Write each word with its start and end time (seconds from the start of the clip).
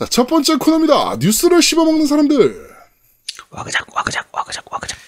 자, 0.00 0.06
첫 0.08 0.26
번째 0.26 0.56
코너입니다. 0.56 1.16
뉴스를 1.20 1.60
씹어먹는 1.60 2.06
사람들. 2.06 2.70
와그작 3.50 3.86
와그작 3.94 4.28
와그작 4.32 4.64
와그작. 4.72 4.98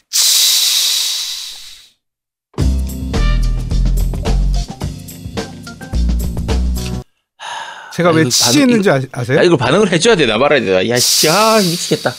제가 7.94 8.08
아, 8.08 8.12
왜 8.12 8.22
이거 8.22 8.30
치했는지 8.30 8.90
아, 8.90 9.00
아세요? 9.12 9.38
야 9.38 9.42
이거 9.42 9.56
반응을 9.56 9.92
해줘야 9.92 10.16
되나 10.16 10.38
말아야 10.38 10.60
되나. 10.60 10.88
야 10.88 10.96
씨 10.98 11.28
아 11.28 11.58
미치겠다. 11.58 12.10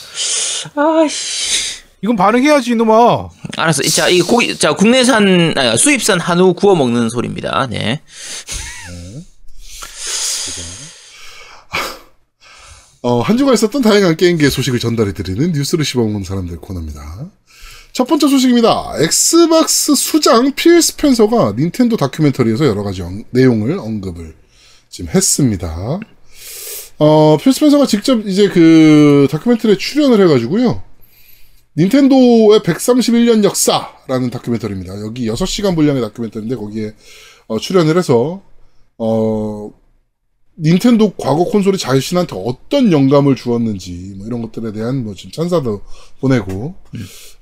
아 0.76 1.06
씨. 1.08 1.74
이건 2.02 2.16
반응해야지 2.16 2.72
이놈아. 2.72 3.28
알았어. 3.56 3.82
자, 3.84 4.08
이 4.10 4.20
고기, 4.20 4.58
자, 4.58 4.74
국내산, 4.74 5.54
아, 5.56 5.74
수입산 5.74 6.20
한우 6.20 6.52
구워 6.52 6.74
먹는 6.74 7.08
소리입니다. 7.08 7.66
네. 7.70 8.02
어, 13.04 13.20
한 13.20 13.36
주간 13.36 13.52
있었던 13.52 13.82
다양한 13.82 14.16
게임기의 14.16 14.50
소식을 14.50 14.78
전달해드리는 14.78 15.52
뉴스를 15.52 15.84
씹어먹는 15.84 16.24
사람들 16.24 16.56
코너입니다. 16.56 17.30
첫 17.92 18.06
번째 18.06 18.28
소식입니다. 18.28 18.94
엑스박스 19.00 19.94
수장 19.94 20.54
필 20.54 20.80
스펜서가 20.80 21.52
닌텐도 21.58 21.98
다큐멘터리에서 21.98 22.64
여러 22.64 22.82
가지 22.82 23.02
영- 23.02 23.22
내용을 23.30 23.78
언급을 23.78 24.34
지금 24.88 25.10
했습니다. 25.14 26.00
어, 26.98 27.36
필 27.42 27.52
스펜서가 27.52 27.84
직접 27.86 28.26
이제 28.26 28.48
그 28.48 29.28
다큐멘터리에 29.30 29.76
출연을 29.76 30.22
해가지고요. 30.24 30.82
닌텐도의 31.76 32.60
131년 32.60 33.44
역사라는 33.44 34.30
다큐멘터리입니다. 34.30 34.98
여기 35.02 35.28
6시간 35.28 35.74
분량의 35.74 36.00
다큐멘터리인데 36.00 36.56
거기에 36.56 36.94
어, 37.48 37.58
출연을 37.58 37.98
해서 37.98 38.40
어, 38.96 39.70
닌텐도 40.58 41.14
과거 41.16 41.44
콘솔이 41.44 41.78
자신한테 41.78 42.36
어떤 42.36 42.92
영감을 42.92 43.34
주었는지 43.34 44.14
뭐 44.16 44.26
이런 44.26 44.40
것들에 44.42 44.72
대한 44.72 45.04
뭐 45.04 45.14
지금 45.14 45.32
찬사도 45.32 45.82
보내고 46.20 46.76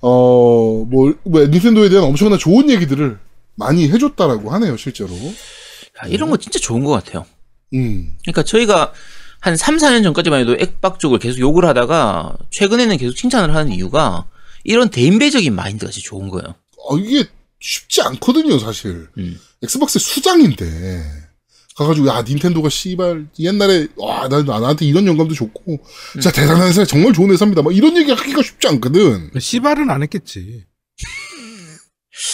어뭐 0.01 0.87
뭐 1.25 1.47
닌텐도에 1.47 1.89
대한 1.91 2.05
엄청난 2.05 2.39
좋은 2.39 2.71
얘기들을 2.71 3.19
많이 3.55 3.89
해줬다라고 3.91 4.51
하네요 4.53 4.77
실제로. 4.77 5.11
야, 5.15 6.09
이런 6.09 6.31
거 6.31 6.39
진짜 6.39 6.59
좋은 6.59 6.85
것 6.85 6.91
같아요. 6.93 7.27
음 7.75 8.17
그러니까 8.23 8.43
저희가 8.45 8.93
한 9.41 9.57
3, 9.57 9.77
4년 9.77 10.03
전까지만 10.05 10.41
해도 10.41 10.57
액박 10.59 10.99
쪽을 10.99 11.19
계속 11.19 11.41
욕을 11.41 11.65
하다가 11.67 12.37
최근에는 12.51 12.97
계속 12.97 13.15
칭찬을 13.15 13.55
하는 13.55 13.73
이유가 13.73 14.27
이런 14.65 14.89
대인배적인 14.89 15.55
마인드가 15.55 15.91
진짜 15.91 16.07
좋은 16.09 16.29
거예요. 16.29 16.55
어, 16.79 16.97
이게 16.99 17.29
쉽지 17.61 18.03
않거든요 18.03 18.59
사실. 18.59 19.09
음. 19.19 19.39
엑스박스 19.63 19.99
수장인데 19.99 21.22
가가지고 21.77 22.07
야 22.09 22.23
닌텐도가 22.23 22.69
씨발 22.69 23.27
옛날에 23.39 23.87
와 23.97 24.29
나, 24.29 24.43
나- 24.45 24.61
나한테 24.61 24.85
이런 24.85 25.07
영감도 25.07 25.35
줬고 25.35 25.79
진짜 26.13 26.31
대단한 26.31 26.69
회사 26.69 26.85
정말 26.85 27.13
좋은 27.13 27.31
회사입니다. 27.31 27.63
막 27.63 27.75
이런 27.75 27.97
얘기 27.97 28.13
하기가 28.13 28.43
쉽지 28.43 28.69
않거든. 28.69 29.31
씨발은 29.39 29.89
안 29.91 30.03
했겠지. 30.03 30.65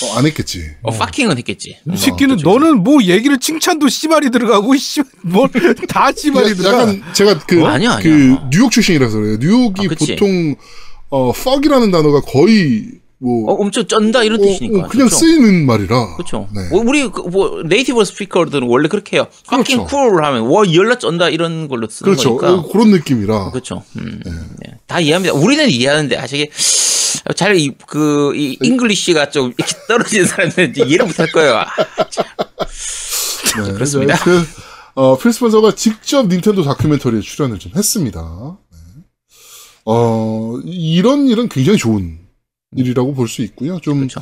어, 0.03 0.19
안 0.19 0.27
했겠지. 0.27 0.71
어, 0.83 0.91
파킹은 0.93 1.39
했겠지. 1.39 1.77
이 1.93 1.97
새끼는. 1.97 2.39
너는 2.43 2.83
뭐 2.83 3.03
얘기를 3.03 3.39
칭찬도 3.39 3.89
씨발이 3.89 4.31
들어가고 4.31 4.77
씨뭘다 4.77 6.13
씨발이 6.17 6.51
야- 6.51 6.55
들어가. 6.55 6.81
약간 6.83 7.03
제가 7.15 7.39
그, 7.47 7.65
아니야, 7.65 7.93
아니야. 7.93 7.99
그 8.03 8.37
뉴욕 8.51 8.71
출신이라서 8.73 9.19
그래요. 9.19 9.37
뉴욕이 9.41 9.87
아. 9.87 9.95
보통 9.99 10.57
어 11.11 11.31
fuck이라는 11.31 11.91
단어가 11.91 12.21
거의 12.21 12.87
뭐 13.21 13.51
어, 13.51 13.55
엄청 13.55 13.87
쩐다 13.87 14.23
이런 14.23 14.41
어, 14.41 14.43
뜻이니까. 14.43 14.87
어, 14.87 14.89
그냥 14.89 15.09
좋죠? 15.09 15.19
쓰이는 15.19 15.67
말이라. 15.67 16.17
그렇죠. 16.17 16.49
네. 16.55 16.69
뭐 16.71 16.83
우리 16.87 17.11
그, 17.11 17.21
뭐 17.23 17.63
native 17.65 18.05
speaker들은 18.05 18.69
원래 18.69 18.89
그렇게 18.89 19.17
해요. 19.17 19.27
그렇죠. 19.49 19.87
cool 19.89 20.25
하면 20.25 20.43
와 20.47 20.63
열나 20.73 20.99
쩐다 20.99 21.29
이런 21.29 21.67
걸로 21.69 21.89
쓰는 21.89 22.13
그렇죠. 22.13 22.37
거니까. 22.37 22.61
어, 22.61 22.69
그런 22.69 22.91
느낌이라. 22.91 23.51
그렇죠. 23.51 23.83
음, 23.97 24.21
네. 24.25 24.79
다 24.87 25.01
이해합니다. 25.01 25.35
우리는 25.35 25.69
이해하는데 25.69 26.17
아시게 26.17 26.51
잘그이 27.35 27.75
이 28.37 28.59
English가 28.63 29.31
좀 29.31 29.53
이렇게 29.57 29.75
떨어지는 29.89 30.27
사람들은 30.27 30.75
이해를 30.77 31.07
못할 31.07 31.31
거예요. 31.33 31.57
아, 31.57 31.67
참. 32.11 32.25
네, 33.65 33.73
그렇습니다. 33.73 34.17
그, 34.19 34.47
어, 34.95 35.19
필 35.19 35.33
스펜서가 35.33 35.75
직접 35.75 36.29
닌텐도 36.29 36.63
다큐멘터리에 36.63 37.21
출연을 37.21 37.59
좀 37.59 37.73
했습니다. 37.75 38.21
네. 38.71 38.79
어, 39.87 40.61
이런 40.65 41.27
일은 41.27 41.49
굉장히 41.49 41.79
좋은 41.79 42.28
일이라고 42.77 43.15
볼 43.15 43.29
수 43.29 43.43
있고요. 43.43 43.79
좀, 43.81 43.99
그렇죠. 44.07 44.21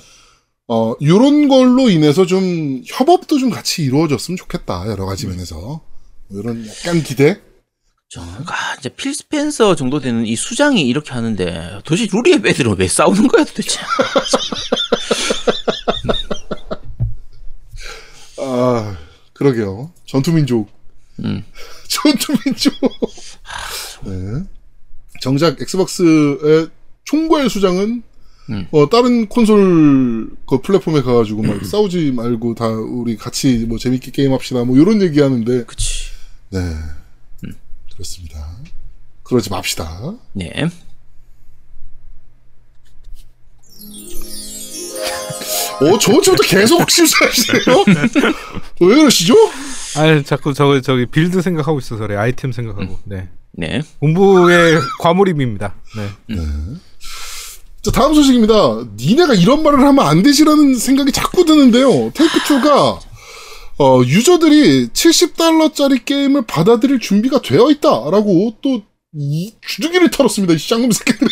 어, 0.69 0.95
요런 1.03 1.49
걸로 1.49 1.89
인해서 1.91 2.27
좀 2.27 2.83
협업도 2.87 3.39
좀 3.39 3.51
같이 3.51 3.83
이루어졌으면 3.83 4.37
좋겠다. 4.37 4.87
여러 4.89 5.07
가지 5.07 5.27
면에서. 5.27 5.57
뭐 6.29 6.41
이런 6.41 6.67
약간 6.67 7.03
기대? 7.03 7.41
그렇죠. 8.11 8.29
아, 8.47 8.75
이제 8.79 8.89
필 8.89 9.15
스펜서 9.15 9.75
정도 9.77 10.01
되는 10.01 10.25
이 10.27 10.37
수장이 10.37 10.83
이렇게 10.83 11.13
하는데 11.13 11.81
도대체 11.85 12.09
루리의 12.13 12.43
애들은 12.45 12.77
왜 12.79 12.87
싸우는 12.89 13.29
거야 13.29 13.45
도대체? 13.45 13.81
아, 18.39 18.97
그러게요. 19.33 19.93
전투민족. 20.05 20.69
음. 21.25 21.45
전투민족. 21.89 22.73
네. 24.05 24.45
정작 25.21 25.61
엑스박스의 25.61 26.69
총괄 27.05 27.49
수장은 27.49 28.03
음. 28.51 28.67
어, 28.71 28.89
다른 28.89 29.29
콘솔 29.29 30.31
그 30.47 30.61
플랫폼에 30.61 31.03
가가지고 31.03 31.43
막 31.43 31.65
싸우지 31.65 32.13
말고 32.13 32.55
다 32.55 32.69
우리 32.69 33.17
같이 33.17 33.65
뭐 33.69 33.79
재밌게 33.79 34.13
게임합시다 34.13 34.65
뭐 34.65 34.77
이런 34.77 35.03
얘기 35.03 35.21
하는데 35.21 35.65
그치. 35.65 36.11
네 36.51 36.61
그렇습니다. 37.93 38.47
그러지 39.25 39.51
맙시다. 39.51 40.15
네. 40.33 40.69
어 45.81 45.99
저번 45.99 46.23
주부터 46.23 46.43
계속 46.45 46.89
실수하시네요. 46.91 47.85
왜 48.81 48.95
그러시죠? 48.95 49.35
아니 49.97 50.23
자꾸 50.25 50.55
저기 50.55 50.81
저기 50.83 51.07
build 51.07 51.43
생각하고 51.43 51.79
있어서 51.79 52.07
그래. 52.07 52.17
아이템 52.17 52.53
생각하고. 52.53 52.99
네. 53.05 53.29
네. 53.53 53.83
공부의 53.99 54.79
과몰입입니다. 55.01 55.75
네. 55.97 56.37
자, 57.87 57.93
다음 57.93 58.15
소식입니다. 58.15 58.85
니네가 58.97 59.35
이런 59.35 59.63
말을 59.63 59.79
하면 59.79 60.05
안 60.05 60.21
되지라는 60.25 60.75
생각이 60.75 61.13
자꾸 61.13 61.45
드는데요. 61.45 62.11
테이크2가, 62.11 62.99
어, 63.79 64.03
유저들이 64.05 64.89
70달러짜리 64.89 66.05
게임을 66.05 66.47
받아들일 66.47 66.99
준비가 66.99 67.41
되어 67.41 67.71
있다라고 67.71 68.57
또, 68.61 68.83
이 69.17 69.55
주둥이를 69.61 70.11
털었습니다. 70.11 70.55
이 70.55 70.59
쌍놈 70.59 70.91
새끼들이. 70.91 71.31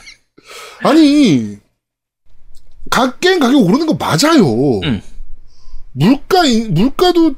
아니, 0.82 1.58
각 2.88 3.20
게임 3.20 3.38
가격 3.38 3.60
오르는 3.60 3.86
거 3.86 3.92
맞아요. 3.92 4.80
음. 4.82 5.02
물가, 5.92 6.42
물가도 6.70 7.34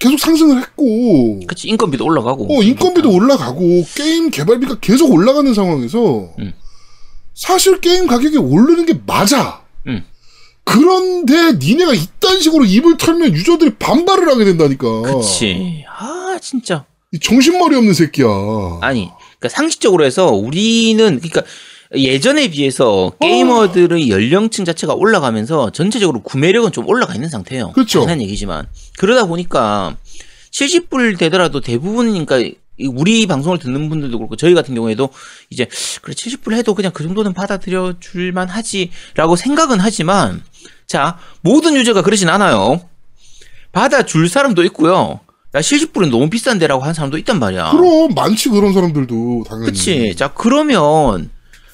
계속 0.00 0.18
상승을 0.18 0.60
했고, 0.60 1.38
그치. 1.46 1.68
인건비도 1.68 2.04
올라가고. 2.04 2.52
어, 2.52 2.62
인건비도 2.64 3.12
올라가고, 3.12 3.84
게임 3.94 4.30
개발비가 4.30 4.80
계속 4.80 5.12
올라가는 5.12 5.54
상황에서, 5.54 6.34
음. 6.40 6.52
사실 7.40 7.80
게임 7.80 8.06
가격이 8.06 8.36
오르는 8.36 8.84
게 8.84 8.92
맞아. 9.06 9.62
음. 9.86 10.04
그런데 10.62 11.52
니네가 11.52 11.94
이딴 11.94 12.38
식으로 12.38 12.66
입을 12.66 12.98
털면 12.98 13.32
유저들이 13.32 13.76
반발을 13.78 14.28
하게 14.28 14.44
된다니까. 14.44 15.00
그치. 15.00 15.82
아, 15.88 16.38
진짜. 16.42 16.84
이 17.12 17.18
정신머리 17.18 17.74
없는 17.76 17.94
새끼야. 17.94 18.26
아니, 18.82 19.08
그러니까 19.38 19.48
상식적으로 19.48 20.04
해서 20.04 20.26
우리는 20.26 21.18
그러니까 21.18 21.42
예전에 21.94 22.50
비해서 22.50 23.10
게이머들의 23.22 24.10
연령층 24.10 24.66
자체가 24.66 24.92
올라가면서 24.92 25.70
전체적으로 25.70 26.20
구매력은 26.20 26.72
좀 26.72 26.86
올라가 26.90 27.14
있는 27.14 27.30
상태예요. 27.30 27.72
그렇죠. 27.72 28.00
당연한 28.00 28.20
얘기지만 28.20 28.66
그러다 28.98 29.24
보니까 29.24 29.96
70불 30.52 31.18
되더라도 31.18 31.62
대부분 31.62 32.14
이 32.14 32.26
우리 32.86 33.26
방송을 33.26 33.58
듣는 33.58 33.88
분들도 33.88 34.18
그렇고 34.18 34.36
저희 34.36 34.54
같은 34.54 34.74
경우에도 34.74 35.10
이제 35.50 35.66
그래 36.02 36.14
70불 36.14 36.54
해도 36.54 36.74
그냥 36.74 36.92
그 36.92 37.02
정도는 37.02 37.32
받아들여 37.32 37.94
줄만 38.00 38.48
하지라고 38.48 39.36
생각은 39.36 39.80
하지만 39.80 40.42
자 40.86 41.18
모든 41.40 41.74
유저가 41.74 42.02
그러진 42.02 42.28
않아요. 42.28 42.80
받아줄 43.72 44.28
사람도 44.28 44.64
있고요. 44.64 45.20
야 45.54 45.60
70불은 45.60 46.10
너무 46.10 46.30
비싼데라고 46.30 46.82
하는 46.82 46.94
사람도 46.94 47.18
있단 47.18 47.38
말이야. 47.38 47.70
그럼 47.72 48.14
많지 48.14 48.50
그런 48.50 48.72
사람들도 48.72 49.44
당연히. 49.48 49.66
그치. 49.66 50.14
자, 50.16 50.32
그러면, 50.32 51.30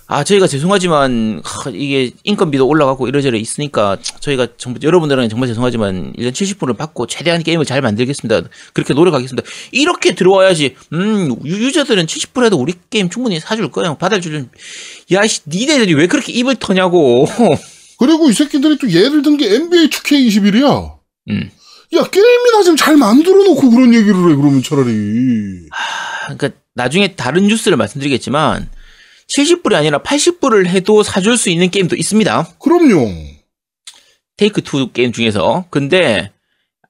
아, 0.09 0.23
저희가 0.23 0.47
죄송하지만, 0.47 1.43
하, 1.45 1.71
이게 1.71 2.13
인건비도 2.23 2.65
올라가고 2.69 3.09
이러저러 3.09 3.37
있으니까, 3.37 3.97
저희가 4.21 4.47
정말, 4.57 4.81
여러분들은 4.83 5.29
정말 5.29 5.49
죄송하지만, 5.49 6.13
일단 6.17 6.33
70분을 6.33 6.77
받고 6.77 7.09
최대한 7.09 7.43
게임을 7.43 7.65
잘 7.65 7.81
만들겠습니다. 7.83 8.43
그렇게 8.73 8.95
노력하겠습니다. 8.95 9.49
이렇게 9.73 10.15
들어와야지, 10.15 10.77
음, 10.93 11.35
유- 11.45 11.67
유저들은 11.67 12.07
70불 12.07 12.45
해도 12.45 12.57
우리 12.57 12.75
게임 12.89 13.11
충분히 13.11 13.41
사줄 13.41 13.71
거야. 13.73 13.95
받아주는, 13.97 14.49
야, 15.11 15.27
씨, 15.27 15.41
니네들이 15.49 15.95
왜 15.95 16.07
그렇게 16.07 16.33
입을 16.33 16.55
터냐고. 16.57 17.27
그리고 17.99 18.29
이 18.31 18.33
새끼들이 18.33 18.79
또 18.79 18.89
예를 18.91 19.23
든 19.23 19.37
게 19.37 19.55
NBA 19.57 19.89
2K21이야. 19.89 20.93
음. 21.31 21.51
야, 21.95 22.03
게임이나 22.05 22.63
좀 22.65 22.77
잘 22.77 22.97
만들어 22.97 23.43
놓고 23.43 23.71
그런 23.71 23.93
얘기를 23.93 24.15
해, 24.15 24.37
그러면 24.37 24.63
차라리. 24.63 24.93
그러니까 26.27 26.51
나중에 26.75 27.15
다른 27.17 27.47
뉴스를 27.49 27.77
말씀드리겠지만 27.77 28.69
70불이 29.35 29.75
아니라 29.75 30.03
80불을 30.03 30.67
해도 30.67 31.03
사줄 31.03 31.37
수 31.37 31.51
있는 31.51 31.71
게임도 31.71 31.97
있습니다. 31.97 32.57
그럼요. 32.59 33.11
테이크 34.37 34.63
투 34.63 34.93
게임 34.93 35.13
중에서. 35.13 35.67
근데 35.71 36.31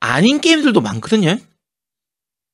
아닌 0.01 0.41
게임들도 0.41 0.81
많거든요. 0.81 1.39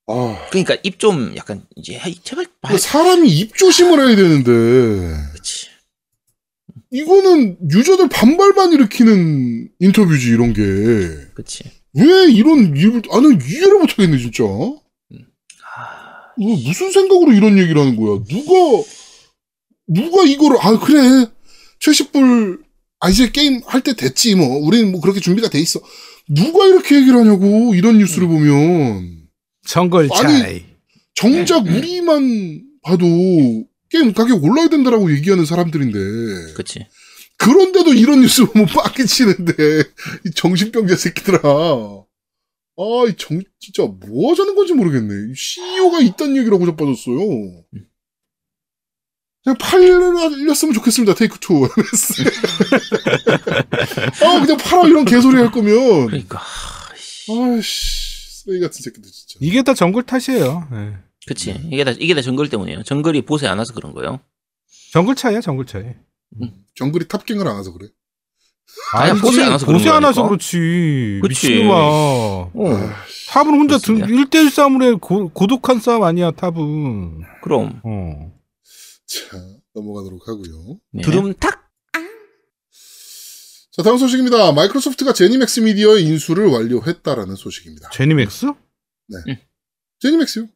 아, 0.06 0.46
그러니까 0.50 0.76
입 0.82 0.98
좀 0.98 1.34
약간 1.36 1.64
이제 1.76 2.00
제발 2.22 2.46
말. 2.60 2.72
그 2.72 2.78
사람이 2.78 3.28
입 3.30 3.56
조심을 3.56 3.98
해야 4.06 4.16
되는데, 4.16 4.50
그렇지. 5.32 5.68
이거는 6.90 7.56
유저들 7.70 8.08
반발만 8.08 8.72
일으키는 8.74 9.70
인터뷰지, 9.80 10.28
이런 10.28 10.52
게. 10.52 10.62
그렇지. 11.34 11.64
왜 11.94 12.30
이런 12.30 12.76
일을, 12.76 13.02
나는 13.10 13.40
이해를 13.40 13.78
못하겠네, 13.78 14.18
진짜. 14.18 14.44
아, 14.44 16.32
이거 16.38 16.50
무슨 16.68 16.90
생각으로 16.92 17.32
이런 17.32 17.58
얘기를 17.58 17.80
하는 17.80 17.96
거야? 17.96 18.18
누가, 18.28 18.84
누가 19.88 20.22
이거를, 20.24 20.58
아, 20.60 20.78
그래. 20.78 21.26
70불, 21.80 22.62
아, 23.00 23.08
이제 23.10 23.30
게임 23.30 23.60
할 23.66 23.82
때 23.82 23.94
됐지, 23.94 24.34
뭐. 24.34 24.58
우리는 24.58 24.90
뭐 24.92 25.00
그렇게 25.00 25.20
준비가 25.20 25.48
돼 25.48 25.58
있어. 25.60 25.80
누가 26.28 26.66
이렇게 26.66 26.96
얘기를 26.96 27.18
하냐고, 27.18 27.74
이런 27.74 27.98
뉴스를 27.98 28.28
보면. 28.28 29.26
정글 29.66 30.08
아니, 30.12 30.38
차이. 30.38 30.64
정작 31.14 31.66
우리만 31.66 32.62
봐도 32.82 33.06
게임 33.90 34.12
가격 34.12 34.42
올라야 34.42 34.68
된다라고 34.68 35.12
얘기하는 35.14 35.44
사람들인데. 35.44 35.98
그렇지. 36.54 36.86
그런데도 37.38 37.92
이런 37.94 38.20
뉴스 38.20 38.44
보면 38.46 38.66
빡이 38.68 39.04
치는데, 39.06 39.52
이 40.26 40.30
정신병자 40.34 40.96
새끼들아. 40.96 41.40
아, 41.44 43.04
이 43.08 43.14
정, 43.18 43.40
진짜 43.60 43.82
뭐 43.82 44.30
하자는 44.30 44.54
건지 44.54 44.72
모르겠네. 44.72 45.34
CEO가 45.36 46.00
얘기를 46.36 46.54
하고 46.54 46.66
자빠졌어요. 46.66 47.18
그냥 49.44 49.58
팔렸으면 49.58 50.72
좋겠습니다, 50.72 51.14
테이크 51.14 51.38
투. 51.40 51.64
아, 54.22 54.40
그냥 54.40 54.56
팔아, 54.56 54.86
이런 54.86 55.04
개소리 55.04 55.36
할 55.36 55.50
거면. 55.50 56.06
그러니까. 56.06 56.40
아이씨, 57.28 58.42
쓰레기 58.44 58.60
같은 58.60 58.80
새끼들, 58.82 59.10
진짜. 59.10 59.38
이게 59.40 59.62
다 59.62 59.74
정글 59.74 60.04
탓이에요. 60.04 60.68
예. 60.72 60.94
그치. 61.26 61.60
이게 61.72 61.82
다, 61.84 61.90
이게 61.98 62.14
다 62.14 62.22
정글 62.22 62.50
때문이에요. 62.50 62.84
정글이 62.84 63.22
보세 63.22 63.48
안 63.48 63.58
와서 63.58 63.74
그런 63.74 63.92
거예요. 63.94 64.20
정글 64.92 65.16
차이야, 65.16 65.40
정글 65.40 65.66
차이. 65.66 65.86
정글이 66.76 67.08
탑갱을 67.08 67.46
안 67.46 67.58
해서 67.58 67.72
그래. 67.72 67.88
아니, 68.94 69.20
보세 69.20 69.42
안 69.42 69.50
와서 69.52 69.66
그런 69.66 69.78
보세 69.78 69.90
안 69.90 70.04
와서. 70.04 70.22
그렇지. 70.28 71.18
그치. 71.20 71.48
미친놈아. 71.48 71.74
어, 71.74 72.50
탑은 73.30 73.48
혼자 73.48 73.78
등, 73.78 73.96
그렇습니다. 73.96 74.06
1대1 74.30 74.50
싸움을 74.50 74.82
해. 74.86 74.92
고, 75.00 75.30
고독한 75.30 75.80
싸움 75.80 76.04
아니야, 76.04 76.30
탑은. 76.30 77.22
그럼. 77.42 77.80
어. 77.82 78.31
자, 79.12 79.38
넘어가도록 79.74 80.26
하고요. 80.28 80.78
네. 80.92 81.02
두둠탁? 81.02 81.62
자, 83.74 83.82
다음 83.82 83.96
소식입니다. 83.98 84.52
마이크로소프트가 84.52 85.12
제니맥스 85.12 85.60
미디어의 85.60 86.04
인수를 86.04 86.46
완료했다라는 86.46 87.36
소식입니다. 87.36 87.90
제니맥스? 87.92 88.46
제니맥스요? 90.00 90.46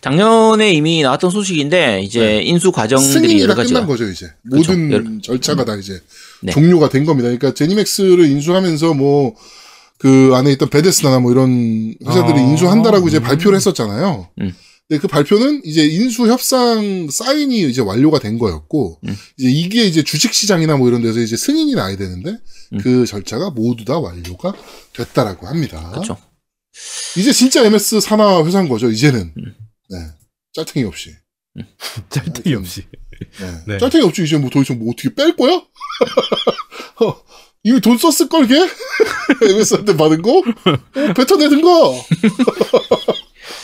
작년에 0.00 0.72
이미 0.72 1.02
나왔던 1.02 1.30
소식인데 1.30 2.02
이제 2.02 2.20
네. 2.20 2.42
인수 2.42 2.70
과정들이 2.72 3.12
승인이 3.12 3.40
여러 3.40 3.54
다 3.54 3.62
가지가 3.62 3.80
끝난 3.80 3.88
거죠, 3.88 4.04
이제. 4.08 4.26
그쵸. 4.50 4.56
모든 4.56 4.92
여러- 4.92 5.20
절차가 5.22 5.64
다 5.64 5.76
이제 5.76 5.98
네. 6.42 6.52
종료가 6.52 6.90
된 6.90 7.04
겁니다. 7.06 7.28
그러니까 7.28 7.54
제니맥스를 7.54 8.26
인수하면서 8.26 8.94
뭐, 8.94 9.34
그 9.98 10.32
안에 10.34 10.52
있던 10.52 10.68
베데스나나 10.68 11.20
뭐 11.20 11.32
이런 11.32 11.94
회사들이 12.06 12.38
아. 12.38 12.42
인수한다라고 12.42 13.08
이제 13.08 13.18
음. 13.18 13.22
발표를 13.22 13.56
했었잖아요. 13.56 14.28
음. 14.42 14.54
근데 14.88 15.00
그 15.00 15.08
발표는 15.08 15.62
이제 15.64 15.86
인수 15.86 16.26
협상 16.28 17.08
사인이 17.10 17.68
이제 17.70 17.80
완료가 17.80 18.18
된 18.18 18.38
거였고, 18.38 19.00
음. 19.06 19.16
이제 19.38 19.48
이게 19.50 19.84
이제 19.84 20.02
주식 20.02 20.34
시장이나 20.34 20.76
뭐 20.76 20.88
이런 20.88 21.02
데서 21.02 21.20
이제 21.20 21.36
승인이 21.36 21.74
나야 21.74 21.96
되는데, 21.96 22.36
음. 22.74 22.78
그 22.82 23.06
절차가 23.06 23.50
모두 23.50 23.84
다 23.84 23.98
완료가 23.98 24.54
됐다라고 24.92 25.46
합니다. 25.46 25.90
그렇죠. 25.90 26.18
이제 27.16 27.32
진짜 27.32 27.64
MS 27.64 28.00
산하 28.00 28.44
회사인 28.44 28.68
거죠, 28.68 28.90
이제는. 28.90 29.32
음. 29.36 29.54
네. 29.90 29.96
짤탱이 30.52 30.84
없이. 30.84 31.14
짤데기 32.10 32.54
없이. 32.54 32.82
네. 33.40 33.52
네. 33.74 33.78
짤탱이 33.78 34.04
없이 34.04 34.22
이제 34.24 34.36
뭐 34.36 34.50
더 34.50 34.60
이상 34.60 34.78
뭐 34.78 34.90
어떻게 34.92 35.14
뺄 35.14 35.34
거야? 35.34 35.52
어, 37.00 37.22
이미 37.62 37.80
돈 37.80 37.96
썼을 37.96 38.28
걸, 38.28 38.46
걔? 38.46 38.68
MS한테 39.40 39.96
받은 39.96 40.20
거? 40.20 40.38
어, 40.40 41.14
뱉어내든가! 41.14 41.68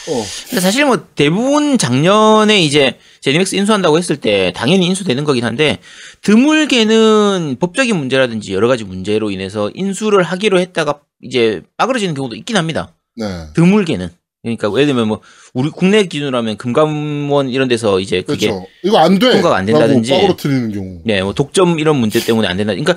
어, 0.08 0.24
근데 0.48 0.60
사실 0.60 0.84
뭐 0.86 1.06
대부분 1.14 1.78
작년에 1.78 2.60
이제 2.62 2.98
제니맥스 3.20 3.54
인수한다고 3.56 3.98
했을 3.98 4.16
때 4.16 4.52
당연히 4.54 4.86
인수되는 4.86 5.24
거긴 5.24 5.44
한데 5.44 5.78
드물게는 6.22 7.56
법적인 7.60 7.96
문제라든지 7.96 8.54
여러 8.54 8.68
가지 8.68 8.84
문제로 8.84 9.30
인해서 9.30 9.70
인수를 9.74 10.22
하기로 10.22 10.58
했다가 10.60 11.00
이제 11.22 11.62
빠그러지는 11.76 12.14
경우도 12.14 12.36
있긴 12.36 12.56
합니다. 12.56 12.94
네. 13.16 13.26
드물게는. 13.54 14.08
그러니까 14.42 14.72
예를 14.72 14.86
들면 14.86 15.08
뭐 15.08 15.20
우리 15.52 15.68
국내 15.68 16.04
기준으로 16.04 16.36
하면 16.38 16.56
금감원 16.56 17.50
이런 17.50 17.68
데서 17.68 18.00
이제 18.00 18.22
그게 18.22 18.48
그렇죠. 18.48 18.66
이거 18.82 18.98
안 18.98 19.18
돼! 19.18 19.32
통과가 19.32 19.56
안 19.56 19.66
된다든지. 19.66 20.10
빠그러뜨리는 20.12 20.72
경우. 20.72 21.00
네, 21.04 21.22
뭐 21.22 21.34
독점 21.34 21.78
이런 21.78 21.96
문제 21.96 22.20
때문에 22.24 22.48
안 22.48 22.56
된다. 22.56 22.72
그러니까 22.72 22.96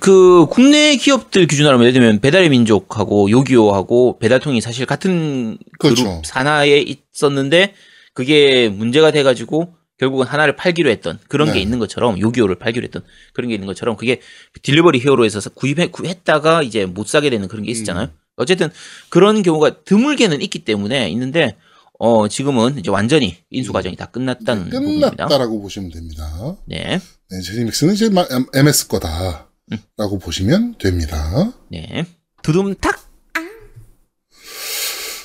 그 0.00 0.46
국내 0.48 0.94
기업들 0.96 1.46
기준으로 1.48 1.74
하면 1.74 1.86
예를 1.86 1.92
들면 1.92 2.20
배달의 2.20 2.50
민족하고 2.50 3.30
요기요하고 3.30 4.18
배달통이 4.20 4.60
사실 4.60 4.86
같은 4.86 5.58
그룹 5.78 5.96
그렇죠. 5.96 6.22
산하에 6.24 6.84
있었는데 7.12 7.74
그게 8.14 8.68
문제가 8.68 9.10
돼 9.10 9.24
가지고 9.24 9.74
결국은 9.98 10.26
하나를 10.26 10.54
팔기로 10.54 10.88
했던 10.88 11.18
그런 11.26 11.48
네. 11.48 11.54
게 11.54 11.60
있는 11.60 11.78
것처럼 11.80 12.20
요기요를 12.20 12.56
팔기로 12.56 12.84
했던 12.84 13.02
그런 13.32 13.48
게 13.48 13.54
있는 13.54 13.66
것처럼 13.66 13.96
그게 13.96 14.20
딜리버리 14.62 15.00
히어로에서 15.00 15.50
구입해 15.50 15.88
구했다가 15.88 16.62
이제 16.62 16.86
못 16.86 17.08
사게 17.08 17.30
되는 17.30 17.48
그런 17.48 17.64
게 17.64 17.72
있었잖아요. 17.72 18.04
음. 18.04 18.25
어쨌든 18.36 18.68
그런 19.08 19.42
경우가 19.42 19.84
드물게는 19.84 20.40
있기 20.42 20.60
때문에 20.64 21.08
있는데 21.10 21.56
어 21.98 22.28
지금은 22.28 22.78
이제 22.78 22.90
완전히 22.90 23.38
인수 23.50 23.72
과정이 23.72 23.96
다 23.96 24.06
끝났다는 24.06 24.64
부분입니다. 24.70 25.10
끝났다라고 25.10 25.62
보시면 25.62 25.90
됩니다. 25.90 26.56
네, 26.66 27.00
네, 27.30 27.40
제니믹스는 27.40 27.94
이제 27.94 28.08
마- 28.10 28.26
MS 28.54 28.88
거다. 28.88 29.48
음. 29.72 29.78
라고 29.96 30.18
보시면 30.18 30.76
됩니다. 30.78 31.52
네. 31.70 32.04
두둠탁 32.42 33.04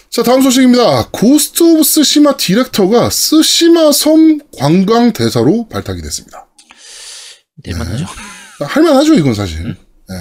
자, 0.09 0.23
다음 0.23 0.41
소식입니다. 0.41 1.09
고스트 1.11 1.63
오브 1.63 1.83
스시마 1.83 2.35
디렉터가 2.35 3.09
스시마 3.09 3.91
섬 3.93 4.39
관광 4.57 5.13
대사로 5.13 5.67
발탁이 5.69 6.01
됐습니다. 6.01 6.47
될만하죠. 7.63 8.05
할만하죠, 8.59 9.13
이건 9.13 9.33
사실. 9.33 9.63
네. 10.09 10.15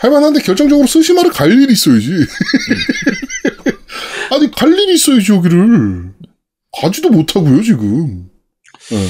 할만한데 0.00 0.40
결정적으로 0.40 0.86
스시마를 0.86 1.30
갈 1.30 1.52
일이 1.52 1.74
있어야지. 1.74 2.10
아니, 4.32 4.50
갈 4.50 4.72
일이 4.72 4.94
있어야지, 4.94 5.30
여기를. 5.32 6.14
가지도 6.80 7.10
못하고요, 7.10 7.62
지금. 7.62 8.30
네. 8.90 9.08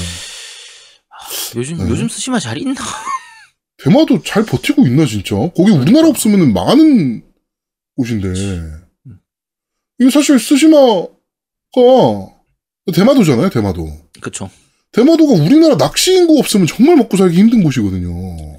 요즘 1.54 1.78
네. 1.78 1.88
요즘 1.88 2.08
스시마 2.08 2.40
잘 2.40 2.58
있나? 2.58 2.74
대마도 3.78 4.20
잘 4.24 4.44
버티고 4.44 4.84
있나, 4.88 5.06
진짜? 5.06 5.36
거기 5.36 5.70
우리나라 5.70 6.08
없으면 6.08 6.52
망하는 6.52 7.22
곳인데. 7.96 8.32
이거 10.00 10.10
사실 10.10 10.40
스시마가 10.40 11.06
대마도잖아요, 12.92 13.50
대마도. 13.50 13.96
그쵸. 14.20 14.50
대마도가 14.90 15.34
우리나라 15.34 15.76
낚시 15.76 16.16
인구 16.16 16.36
없으면 16.40 16.66
정말 16.66 16.96
먹고 16.96 17.16
살기 17.16 17.36
힘든 17.36 17.62
곳이거든요. 17.62 18.58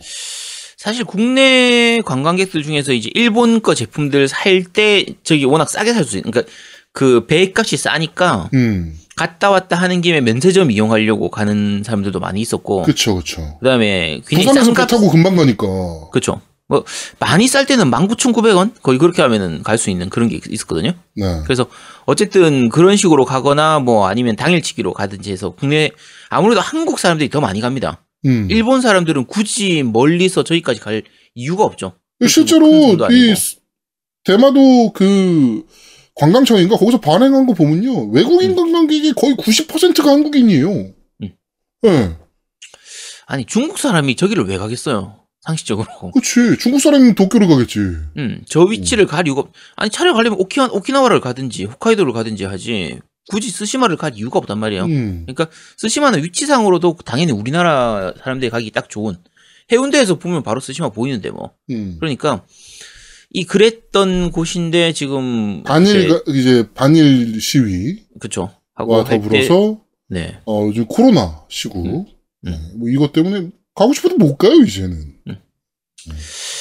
사실 0.82 1.06
국내 1.06 2.02
관광객들 2.04 2.64
중에서 2.64 2.92
이제 2.92 3.12
일본 3.14 3.62
거 3.62 3.76
제품들 3.76 4.28
살 4.28 4.64
때 4.74 5.06
저기 5.22 5.46
워낙 5.46 5.70
싸게 5.70 5.94
살 5.94 6.04
수 6.04 6.18
있는 6.18 6.32
그러니까 6.32 6.52
그 6.92 7.28
배값이 7.28 7.78
싸니까 7.78 8.50
음, 8.56 8.98
갔다 9.16 9.52
왔다 9.52 9.76
하는 9.76 10.02
김에 10.02 10.22
면세점 10.22 10.72
이용하려고 10.72 11.30
가는 11.30 11.84
사람들도 11.86 12.20
많이 12.20 12.42
있었고 12.42 12.82
그쵸, 12.82 13.16
그쵸. 13.18 13.60
그다음에 13.60 14.22
굉장히 14.28 14.48
부산에서 14.48 14.74
싼 14.74 14.88
타고 14.88 15.12
금방 15.12 15.36
가니까. 15.36 15.68
그쵸. 16.12 16.42
뭐 16.68 16.84
많이 17.20 17.48
쌀 17.48 17.68
때는 17.68 17.92
19,900원 17.92 18.72
거의 18.82 18.98
그렇게 18.98 19.22
하면은 19.22 19.62
갈 19.62 19.78
수 19.78 19.92
있는 19.92 20.10
그런 20.10 20.30
게 20.30 20.40
있었거든요. 20.50 20.94
네. 21.16 21.42
그래서 21.44 21.68
어쨌든 22.06 22.70
그런 22.70 22.96
식으로 22.98 23.26
가거나 23.26 23.78
뭐 23.78 24.08
아니면 24.08 24.36
당일치기로 24.36 24.94
가든지 24.94 25.32
해서 25.32 25.52
국내 25.52 25.92
아무래도 26.30 26.60
한국 26.60 26.98
사람들이 26.98 27.30
더 27.30 27.40
많이 27.40 27.62
갑니다. 27.62 28.00
음. 28.26 28.48
일본 28.52 28.82
사람들은 28.82 29.26
굳이 29.26 29.84
멀리서 29.84 30.44
저기까지 30.44 30.80
갈 30.80 31.04
이유가 31.36 31.64
없죠. 31.64 31.94
실제로 32.28 32.70
큰 32.70 32.98
돈도 32.98 33.08
이 33.14 33.34
대마도 34.24 34.92
그 34.94 35.66
관광청인가 36.16 36.78
거기서 36.78 37.00
반행한 37.00 37.48
거 37.48 37.54
보면요 37.54 38.10
외국인 38.12 38.52
음. 38.52 38.56
관광객이 38.56 39.14
거의 39.14 39.34
90%가 39.36 40.12
한국인이에요. 40.12 40.70
음. 40.72 41.30
네. 41.82 42.16
아니 43.26 43.46
중국 43.46 43.78
사람이 43.80 44.16
저기를 44.16 44.44
왜 44.46 44.58
가겠어요? 44.58 45.18
상식적으로. 45.44 45.88
그치. 46.14 46.56
중국 46.60 46.80
사람이면 46.80 47.16
도쿄를 47.16 47.48
가겠지. 47.48 47.80
음, 47.80 48.44
저 48.48 48.62
위치를 48.62 49.08
갈 49.08 49.26
이유가 49.26 49.42
없- 49.42 49.54
아니 49.76 49.90
차라리 49.90 50.14
가려면 50.14 50.40
오키나 50.40 50.68
오키나와를 50.72 51.20
가든지 51.22 51.64
홋카이도를 51.64 52.14
가든지 52.14 52.44
하지 52.44 53.00
굳이 53.30 53.50
스시마를 53.50 53.98
갈 53.98 54.14
이유가 54.16 54.40
없단 54.40 54.58
말이에요. 54.60 54.86
음. 54.86 55.24
그러니까 55.26 55.48
스시마는 55.78 56.24
위치상으로도 56.24 56.98
당연히 57.06 57.32
우리나라 57.32 58.14
사람들이 58.24 58.50
가기 58.50 58.72
딱 58.72 58.90
좋은 58.90 59.16
해운대에서 59.72 60.16
보면 60.20 60.44
바로 60.44 60.60
스시마 60.60 60.90
보이는데 60.90 61.30
뭐 61.30 61.54
음. 61.70 61.98
그러니까 62.00 62.44
이 63.30 63.46
그랬던 63.46 64.32
곳인데 64.32 64.92
지금 64.94 65.64
반일, 65.64 66.00
이제- 66.00 66.08
가- 66.10 66.22
이제 66.28 66.70
반일 66.74 67.40
시위와 67.40 67.96
그쵸 68.20 68.50
하고 68.74 69.04
더불어서, 69.06 69.80
네 70.10 70.38
어, 70.46 70.66
요즘 70.68 70.86
코로나 70.88 71.44
시국. 71.50 71.86
음. 71.86 72.06
네, 72.42 72.60
뭐 72.76 72.90
이것 72.90 73.14
때문에 73.14 73.50
가고 73.76 73.94
싶어도 73.94 74.18
못 74.18 74.36
가요, 74.36 74.56
이제는. 74.56 74.98
음. 74.98 75.38
네. 76.08 76.14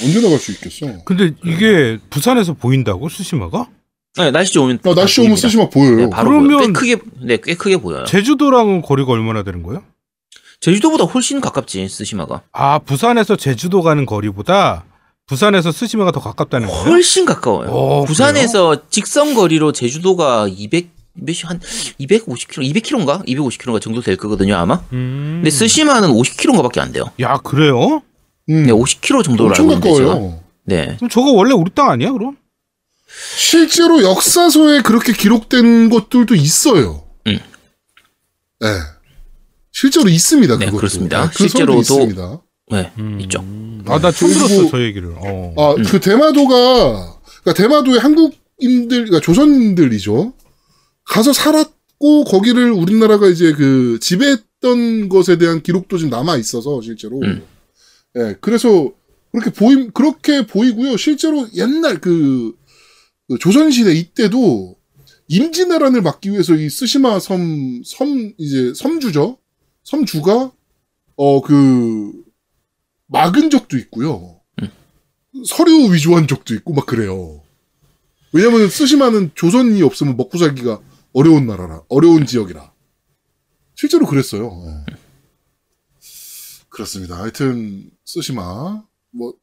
언제 0.05 0.21
나갈 0.21 0.39
수 0.39 0.53
있겠어? 0.53 1.03
근데 1.05 1.33
이게 1.45 1.99
부산에서 2.11 2.53
보인다고 2.53 3.09
수시마가? 3.09 3.69
네, 4.17 4.31
날씨 4.31 4.53
좋으면 4.53 4.79
아, 4.85 4.95
날씨 4.95 5.21
보입니다. 5.21 5.41
쓰시면 5.41 5.71
보여요. 5.71 5.97
네, 5.97 6.11
바로 6.11 6.31
그러면- 6.31 6.49
보여요. 6.49 6.67
꽤 6.67 6.73
크게 6.73 6.97
네 7.23 7.37
꽤 7.39 7.55
크게 7.55 7.77
보여요. 7.77 8.05
제주도랑은 8.05 8.83
거리가 8.83 9.13
얼마나 9.13 9.43
되는 9.43 9.63
거예요? 9.63 9.83
제주도보다 10.61 11.05
훨씬 11.05 11.41
가깝지 11.41 11.89
스시마가 11.89 12.43
아 12.53 12.79
부산에서 12.81 13.37
제주도 13.37 13.83
가는 13.83 14.05
거리보다 14.05 14.85
부산에서 15.27 15.73
스시마가 15.73 16.11
더 16.13 16.21
가깝다는 16.21 16.67
거예요? 16.67 16.83
훨씬 16.83 17.25
가까워요. 17.25 17.71
어, 17.71 18.05
부산에서 18.05 18.89
직선 18.91 19.33
거리로 19.35 19.73
제주도가 19.73 20.49
200 20.49 20.91
몇시 21.15 21.47
한 21.47 21.61
250km, 22.01 22.73
200km인가? 22.73 23.27
250km 23.27 23.81
정도 23.81 24.01
될 24.01 24.17
거거든요, 24.17 24.57
아마. 24.57 24.81
음. 24.93 25.41
근데 25.43 25.51
스시마는 25.51 26.09
50km인가밖에 26.11 26.79
안 26.81 26.93
돼요. 26.93 27.05
야 27.21 27.37
그래요? 27.39 28.03
음. 28.49 28.67
네, 28.67 28.73
50km 28.73 29.25
정도로 29.25 29.51
알고 29.51 29.63
있는데 29.63 29.93
제가. 29.95 30.09
가까워요. 30.09 30.41
네. 30.65 30.95
그럼 30.97 31.09
저거 31.11 31.33
원래 31.33 31.53
우리 31.55 31.71
땅 31.75 31.91
아니야 31.91 32.13
그럼? 32.13 32.37
실제로 33.37 34.03
역사서에 34.03 34.83
그렇게 34.83 35.13
기록된 35.13 35.91
것들도 35.91 36.35
있어요. 36.35 37.05
음. 37.27 37.39
네. 38.61 38.69
실제로 39.73 40.09
있습니다. 40.09 40.59
네, 40.59 40.65
그것도. 40.67 40.77
그렇습니다. 40.79 41.31
그 41.31 41.49
설도 41.49 41.59
실제로도- 41.75 41.81
있습니다. 41.81 42.41
네, 42.73 42.93
음. 42.99 43.21
있죠. 43.23 43.41
아 43.87 43.99
나 43.99 44.11
처음 44.13 44.33
그리고- 44.33 44.47
들었어 44.49 44.71
저 44.71 44.83
얘기를. 44.83 45.15
어. 45.17 45.55
아, 45.57 45.75
음. 45.75 45.83
그 45.85 46.01
대마도가, 46.01 47.19
그러니까 47.43 47.55
대마도의 47.55 47.99
한국인들, 48.01 48.89
그러니까 49.07 49.21
조선인들이죠. 49.21 50.35
가서 51.05 51.33
살았고, 51.33 52.25
거기를 52.25 52.71
우리나라가 52.73 53.29
이제 53.29 53.53
그 53.53 53.99
지배했던 54.01 55.09
것에 55.09 55.39
대한 55.39 55.63
기록도 55.63 55.99
지금 55.99 56.11
남아 56.11 56.37
있어서, 56.37 56.81
실제로. 56.83 57.21
음. 57.23 57.43
예, 58.19 58.37
그래서 58.41 58.91
그렇게 59.33 59.51
보임, 59.51 59.91
그렇게 59.93 60.47
보이고요. 60.47 60.97
실제로 60.97 61.47
옛날 61.55 62.01
그, 62.01 62.53
그 63.31 63.39
조선시대 63.39 63.95
이때도 63.95 64.77
임진왜란을 65.29 66.03
막기 66.03 66.33
위해서 66.33 66.57
이 66.57 66.69
쓰시마 66.69 67.21
섬, 67.21 67.81
섬, 67.85 68.35
이제 68.39 68.75
섬주죠. 68.75 69.39
섬주가, 69.85 70.51
어, 71.15 71.41
그, 71.41 72.25
막은 73.07 73.51
적도 73.51 73.79
있고요. 73.79 74.41
서류 75.47 75.95
위조한 75.95 76.27
적도 76.27 76.55
있고 76.57 76.73
막 76.75 76.87
그래요. 76.87 77.41
왜냐면 78.33 78.69
쓰시마는 78.69 79.31
조선이 79.37 79.81
없으면 79.81 80.17
먹고 80.17 80.37
살기가 80.37 80.81
어려운 81.13 81.47
나라라, 81.47 81.85
어려운 81.89 82.27
지역이라. 82.27 82.73
실제로 83.77 84.07
그랬어요. 84.07 84.61
예. 84.67 84.97
그렇습니다. 86.69 87.17
하여튼 87.21 87.91
쓰시마 88.05 88.83
뭐 89.13 89.35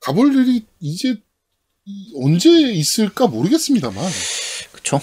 가볼 0.00 0.34
일이 0.34 0.66
이제 0.80 1.08
이- 1.10 1.22
언제 2.16 2.48
있을까 2.72 3.26
모르겠습니다만. 3.26 4.04
그쵸. 4.72 5.00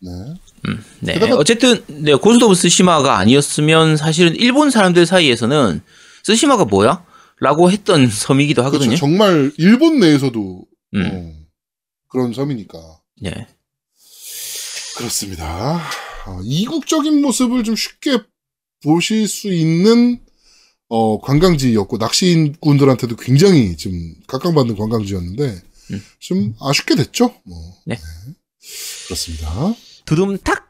네. 0.00 0.10
음, 0.68 0.84
네. 1.00 1.18
어쨌든, 1.32 1.82
네, 1.86 2.14
고스트 2.14 2.44
오브 2.44 2.54
스시마가 2.54 3.18
아니었으면 3.18 3.96
사실은 3.96 4.34
일본 4.36 4.70
사람들 4.70 5.06
사이에서는 5.06 5.80
스시마가 6.24 6.66
뭐야? 6.66 7.04
라고 7.40 7.70
했던 7.70 8.06
섬이기도 8.10 8.62
하거든요. 8.64 8.90
그렇죠. 8.90 9.00
정말 9.00 9.52
일본 9.56 10.00
내에서도 10.00 10.64
음, 10.94 11.10
어, 11.12 11.32
그런 12.08 12.32
섬이니까. 12.32 12.78
네. 13.22 13.46
그렇습니다. 14.96 15.80
어, 16.26 16.40
이국적인 16.44 17.22
모습을 17.22 17.64
좀 17.64 17.74
쉽게 17.74 18.18
보실 18.82 19.26
수 19.28 19.48
있는 19.52 20.20
어, 20.88 21.20
관광지였고 21.20 21.96
낚시인분들한테도 21.98 23.16
굉장히 23.16 23.76
좀 23.76 23.92
각광받는 24.26 24.76
관광지였는데 24.76 25.62
음. 25.90 26.04
좀 26.18 26.54
아쉽게 26.60 26.94
됐죠. 26.94 27.34
뭐. 27.44 27.58
네. 27.86 27.98
그렇습니다. 29.06 29.74
두둠탁! 30.04 30.68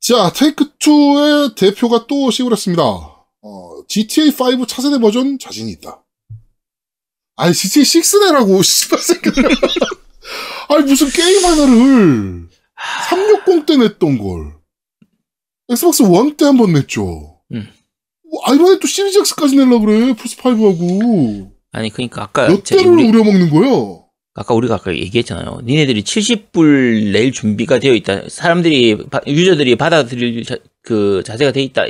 자, 0.00 0.30
테이크 0.34 0.76
2의 0.78 1.54
대표가 1.56 2.06
또 2.06 2.30
시골했습니다. 2.30 2.82
어, 2.82 3.86
GTA 3.88 4.30
5 4.60 4.66
차세대 4.66 4.98
버전 4.98 5.38
자신이 5.38 5.70
있다. 5.72 6.04
아니, 7.36 7.54
GTA 7.54 7.82
6 7.84 7.93
내라고, 7.93 8.62
씨발 8.64 8.98
새끼들. 8.98 9.44
아니, 10.68 10.84
무슨 10.84 11.08
게임 11.08 11.44
하나를 11.44 12.48
360 13.08 13.66
때 13.66 13.76
냈던 13.76 14.18
걸. 14.18 14.54
엑스박스 15.70 16.02
1 16.02 16.36
때 16.36 16.44
한 16.44 16.58
번 16.58 16.74
냈죠. 16.74 17.40
음. 17.52 17.66
뭐, 18.30 18.42
아, 18.44 18.52
이번에 18.54 18.78
또 18.78 18.86
시리즈 18.86 19.18
X까지 19.18 19.56
내려고 19.56 19.86
그래. 19.86 20.12
플스5하고. 20.12 21.53
아니, 21.74 21.90
그니까 21.90 22.22
아까, 22.22 22.46
몇 22.48 22.62
대를 22.62 22.86
우리, 22.86 23.08
우려먹는 23.08 23.50
거야? 23.50 23.68
아까 24.34 24.54
우리가 24.54 24.76
아까 24.76 24.94
얘기했잖아요. 24.96 25.60
니네들이 25.64 26.02
70불 26.04 27.10
낼 27.12 27.32
준비가 27.32 27.78
되어 27.80 27.94
있다. 27.94 28.28
사람들이, 28.28 28.96
바- 29.10 29.20
유저들이 29.26 29.76
받아들일 29.76 30.44
자, 30.44 30.56
그 30.82 31.22
자세가 31.26 31.52
돼 31.52 31.62
있다. 31.62 31.84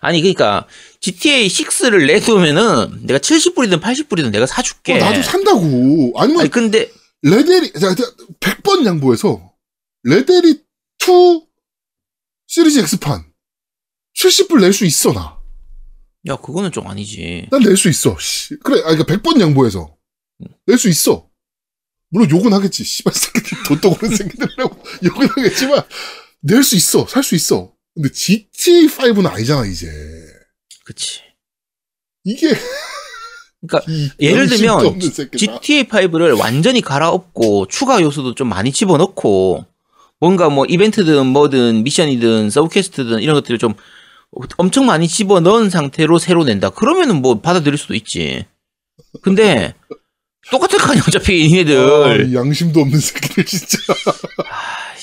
아니, 0.00 0.20
그니까, 0.20 0.66
GTA 1.00 1.46
6를 1.48 2.06
내두면은 2.06 3.06
내가 3.06 3.18
70불이든 3.18 3.80
80불이든 3.80 4.30
내가 4.32 4.46
사줄게. 4.46 4.94
어, 4.94 4.98
나도 4.98 5.22
산다고. 5.22 6.12
아니면, 6.16 6.40
아니, 6.40 6.50
근데, 6.50 6.90
레데리, 7.22 7.72
자, 7.72 7.94
자, 7.94 8.04
100번 8.40 8.84
양보해서, 8.84 9.52
레데리 10.02 10.60
2 10.98 11.46
시리즈 12.48 12.78
X판. 12.80 13.24
70불 14.16 14.60
낼 14.60 14.72
수 14.72 14.84
있어, 14.84 15.12
나. 15.12 15.38
야, 16.28 16.36
그거는 16.36 16.70
좀 16.72 16.86
아니지. 16.86 17.48
난 17.50 17.62
낼 17.62 17.76
수 17.76 17.88
있어. 17.88 18.16
씨. 18.18 18.56
그래, 18.62 18.80
아, 18.84 18.94
그러니까 18.94 19.04
100번 19.14 19.40
양보해서. 19.40 19.96
낼 20.66 20.78
수 20.78 20.88
있어. 20.88 21.28
물론 22.10 22.30
욕은 22.30 22.52
하겠지. 22.52 22.84
씨발 22.84 23.12
새끼들, 23.14 23.58
그런 23.64 23.96
새끼들이라고 24.16 24.82
욕은 25.04 25.28
하겠지만, 25.28 25.82
낼 26.42 26.62
수 26.62 26.76
있어. 26.76 27.06
살 27.06 27.22
수 27.22 27.34
있어. 27.34 27.72
근데 27.94 28.08
GTA5는 28.10 29.26
아니잖아, 29.26 29.66
이제. 29.66 29.88
그치. 30.84 31.20
이게. 32.24 32.54
그러니까 33.66 33.90
이 33.92 34.10
예를 34.20 34.48
들면 34.48 34.86
없는 34.86 35.10
새끼다. 35.10 35.38
GTA5를 35.60 36.38
완전히 36.38 36.80
갈아엎고 36.80 37.66
추가 37.68 38.00
요소도 38.00 38.34
좀 38.34 38.48
많이 38.48 38.72
집어넣고 38.72 39.64
뭔가 40.20 40.48
뭐 40.48 40.66
이벤트든 40.66 41.26
뭐든 41.26 41.82
미션이든 41.84 42.50
서브퀘스트든 42.50 43.20
이런 43.20 43.34
것들을 43.34 43.58
좀 43.58 43.74
엄청 44.56 44.86
많이 44.86 45.08
집어 45.08 45.40
넣은 45.40 45.70
상태로 45.70 46.18
새로 46.18 46.44
낸다. 46.44 46.70
그러면은 46.70 47.20
뭐 47.20 47.40
받아들일 47.40 47.78
수도 47.78 47.94
있지. 47.94 48.46
근데 49.22 49.74
똑같을 50.50 50.78
거 50.78 50.90
아니야 50.92 51.02
어차피 51.06 51.42
아, 51.42 51.58
얘네들. 51.58 52.30
이 52.30 52.34
양심도 52.34 52.80
없는 52.80 52.98
새끼들, 52.98 53.44
진짜. 53.44 53.78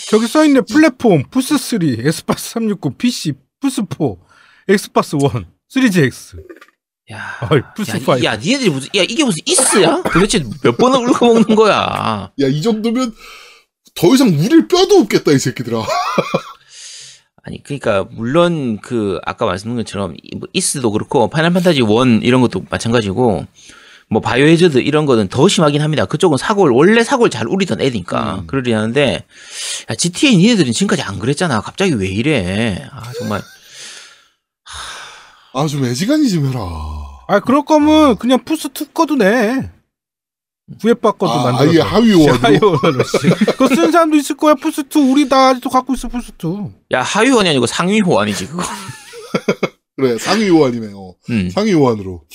저기 0.09 0.27
써있네 0.27 0.61
플랫폼 0.61 1.23
플스3 1.29 2.05
엑스박스 2.05 2.49
360 2.51 2.97
PC 2.97 3.33
플스4 3.61 4.17
엑스박스 4.67 5.15
1 5.15 5.45
3GX 5.73 6.43
야, 7.11 7.37
어이, 7.51 7.59
플스5 7.77 8.23
야, 8.23 8.31
야, 8.33 8.35
니네들이 8.37 8.69
무슨 8.71 8.89
야 8.95 9.03
이게 9.03 9.23
무슨 9.23 9.39
이스야? 9.45 10.01
도대체 10.11 10.43
몇 10.63 10.77
번을 10.77 11.07
우려먹는 11.09 11.55
거야? 11.55 12.31
야, 12.39 12.47
이 12.47 12.61
정도면 12.61 13.13
더 13.95 14.13
이상 14.15 14.29
우릴 14.29 14.67
뼈도 14.67 14.97
없겠다, 14.99 15.31
이 15.31 15.39
새끼들아. 15.39 15.83
아니 17.49 17.63
그러니까 17.63 18.05
물론 18.11 18.77
그 18.79 19.19
아까 19.25 19.45
말씀드린 19.47 19.77
것처럼 19.77 20.13
이- 20.21 20.35
뭐 20.35 20.47
이스도 20.53 20.91
그렇고 20.91 21.27
파이널 21.29 21.51
판타지 21.53 21.81
1 21.81 22.19
이런 22.23 22.41
것도 22.41 22.63
마찬가지고 22.69 23.45
뭐 24.11 24.21
바이오헤저드 24.21 24.77
이런 24.79 25.05
거는 25.07 25.29
더 25.29 25.47
심하긴 25.47 25.81
합니다. 25.81 26.05
그쪽은 26.05 26.37
사골 26.37 26.71
원래 26.71 27.03
사골 27.03 27.29
잘 27.31 27.47
우리던 27.47 27.81
애니까 27.81 28.35
음. 28.41 28.47
그러리 28.47 28.71
하는데 28.71 29.23
야, 29.89 29.95
GTA 29.95 30.37
니네들은 30.37 30.71
지금까지 30.73 31.01
안 31.01 31.17
그랬잖아. 31.17 31.61
갑자기 31.61 31.93
왜 31.93 32.07
이래? 32.07 32.87
아 32.91 33.11
정말 33.17 33.41
아, 35.53 35.65
좀 35.65 35.83
애지간히 35.85 36.29
좀 36.29 36.47
해라. 36.47 36.61
아 37.27 37.39
그럴 37.39 37.65
거면 37.65 38.17
그냥 38.17 38.39
플스2 38.45 38.93
거도 38.93 39.15
내 39.15 39.71
거도 41.17 41.31
아, 41.31 41.51
만들어서 41.51 41.71
아예 41.71 41.79
하위원으로? 41.79 42.33
하위원으로 42.33 43.03
씨. 43.03 43.29
그거 43.51 43.67
쓰는 43.67 43.91
사람도 43.91 44.15
있을 44.17 44.37
거야 44.37 44.53
플스2 44.53 45.11
우리 45.11 45.27
다 45.27 45.49
아직도 45.49 45.69
갖고 45.69 45.93
있어 45.93 46.07
플스2 46.07 46.71
야 46.93 47.01
하위원이 47.01 47.49
아니고 47.49 47.65
상위호 47.65 48.19
아니지 48.19 48.47
그거. 48.47 48.63
그래, 49.99 50.17
상위 50.17 50.47
요한이네, 50.47 50.91
어. 50.93 51.13
음. 51.29 51.49
상위 51.49 51.73
요한으로. 51.73 52.25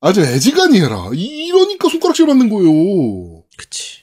아주 0.00 0.22
애지간히 0.22 0.80
해라. 0.80 1.10
이, 1.14 1.46
이러니까 1.46 1.88
손가락질 1.88 2.26
받는 2.26 2.48
거예요. 2.48 3.44
그치. 3.56 4.00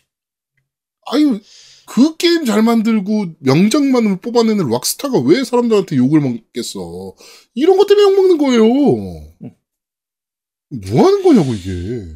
아니, 1.08 1.42
그 1.86 2.16
게임 2.16 2.46
잘 2.46 2.62
만들고 2.64 3.26
명작만을 3.40 4.18
뽑아내는 4.22 4.70
락스타가 4.70 5.20
왜 5.20 5.44
사람들한테 5.44 5.98
욕을 5.98 6.22
먹겠어. 6.22 7.14
이런 7.56 7.78
것 7.78 7.88
때문에 7.88 8.04
욕 8.10 8.16
먹는 8.16 8.38
거예요. 8.38 8.64
뭐 10.70 11.06
하는 11.06 11.24
거냐고, 11.24 11.54
이게. 11.54 11.72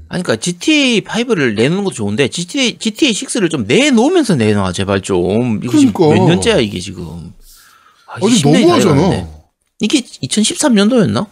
아니, 0.10 0.24
그니까 0.24 0.36
GTA 0.36 1.02
5를 1.02 1.54
내놓는 1.56 1.84
것도 1.86 1.96
좋은데, 1.96 2.28
GTA, 2.28 2.78
GTA 2.78 3.14
6를 3.14 3.50
좀 3.50 3.66
내놓으면서 3.66 4.36
내놔, 4.36 4.74
제발 4.74 5.02
좀. 5.02 5.62
이거 5.64 5.72
그러니까. 5.72 6.00
몇 6.10 6.28
년째야, 6.28 6.58
이게 6.60 6.80
지금. 6.80 7.34
아, 8.08 8.16
아니, 8.16 8.26
10년이 8.28 8.52
다 8.54 8.60
너무하잖아. 8.60 9.28
이게 9.80 10.02
2013년도였나? 10.02 11.28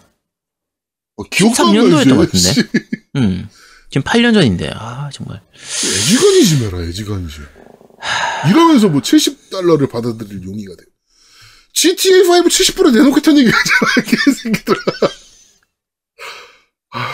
어, 1.17 1.23
기억도 1.29 1.67
안 1.67 1.73
13년도였던 1.73 1.91
나지. 1.91 2.09
것 2.09 2.17
같은데? 2.17 2.53
씨. 2.53 2.63
음. 3.17 3.49
지금 3.91 4.03
8년 4.03 4.33
전인데, 4.33 4.71
아, 4.75 5.09
정말. 5.11 5.41
애지간이지 5.55 6.59
매라, 6.63 6.81
애지간이지. 6.83 7.35
이러면서 8.49 8.87
뭐 8.87 9.01
70달러를 9.01 9.89
받아들일 9.91 10.41
용의가 10.43 10.73
돼. 10.77 10.83
GTA5 11.73 12.47
70불에 12.47 12.93
내놓겠다는 12.93 13.39
얘기 13.41 13.49
하잖아, 13.51 14.07
개새끼들아. 14.07 14.77
아, 16.91 17.13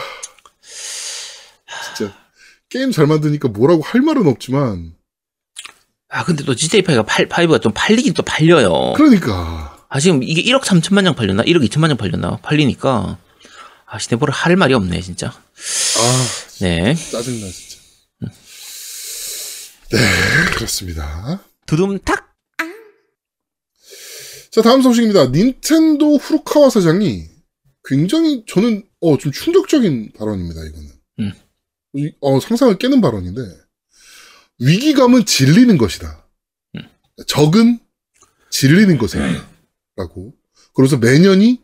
진짜. 1.95 2.13
게임 2.69 2.91
잘 2.91 3.07
만드니까 3.07 3.47
뭐라고 3.49 3.81
할 3.83 4.01
말은 4.01 4.27
없지만, 4.27 4.93
아, 6.09 6.23
근데 6.23 6.43
또 6.43 6.55
GTA 6.55 6.81
5가, 6.83 7.05
8, 7.05 7.27
5가 7.27 7.61
좀 7.61 7.71
팔리긴 7.75 8.13
또 8.13 8.23
팔려요. 8.23 8.93
그러니까. 8.95 9.85
아, 9.89 9.99
지금 9.99 10.23
이게 10.23 10.41
1억 10.43 10.61
3천만 10.61 11.03
장 11.03 11.15
팔렸나? 11.15 11.43
1억 11.43 11.67
2천만 11.69 11.87
장 11.89 11.97
팔렸나? 11.97 12.37
팔리니까. 12.37 13.17
아, 13.85 13.99
시대보를 13.99 14.33
할 14.33 14.55
말이 14.55 14.73
없네, 14.73 15.01
진짜. 15.01 15.27
아, 15.27 16.25
네. 16.59 16.95
짜증나, 16.95 17.47
진짜. 17.47 17.75
네, 19.91 19.99
그렇습니다. 20.55 21.43
두둠탁! 21.67 22.33
자, 24.51 24.61
다음 24.61 24.81
소식입니다. 24.81 25.27
닌텐도 25.27 26.17
후루카와 26.17 26.69
사장이 26.69 27.25
굉장히 27.83 28.43
저는 28.47 28.83
어 29.01 29.17
좀 29.17 29.31
충격적인 29.31 30.13
발언입니다. 30.17 30.61
이거는 30.65 30.89
음. 31.19 31.31
이- 31.95 32.11
어 32.21 32.39
상상을 32.39 32.77
깨는 32.77 33.01
발언인데 33.01 33.41
위기감은 34.59 35.25
질리는 35.25 35.77
것이다. 35.77 36.25
음. 36.75 36.81
적은 37.27 37.79
질리는 38.49 38.97
것이다라고. 38.97 40.33
그래서 40.73 40.97
매년이 40.97 41.61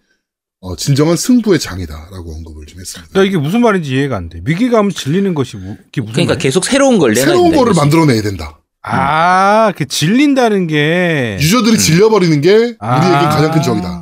어, 0.64 0.76
진정한 0.76 1.18
승부의 1.18 1.58
장이다라고 1.60 2.36
언급을 2.36 2.68
좀 2.68 2.80
했습니다. 2.80 3.12
나 3.20 3.26
이게 3.26 3.36
무슨 3.38 3.62
말인지 3.62 3.92
이해가 3.94 4.16
안 4.16 4.30
돼. 4.30 4.42
위기감을 4.46 4.92
질리는 4.92 5.34
것이 5.34 5.58
뭐, 5.58 5.76
이게 5.88 6.02
무슨 6.02 6.14
그러니까 6.14 6.34
말이야? 6.36 6.42
계속 6.44 6.66
새로운 6.66 7.00
걸 7.00 7.14
내놔야 7.14 7.26
새로운 7.26 7.46
된다, 7.50 7.58
거를. 7.58 7.74
만들어내야 7.74 8.22
된다. 8.22 8.60
아, 8.84 9.74
그 9.76 9.88
질린다는 9.88 10.68
게 10.68 11.38
유저들이 11.42 11.78
질려버리는 11.80 12.42
게 12.42 12.54
우리에게 12.56 12.78
아. 12.80 13.30
가장 13.30 13.52
큰 13.52 13.62
적이다. 13.64 14.02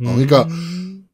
음. 0.00 0.04
그러니까 0.04 0.46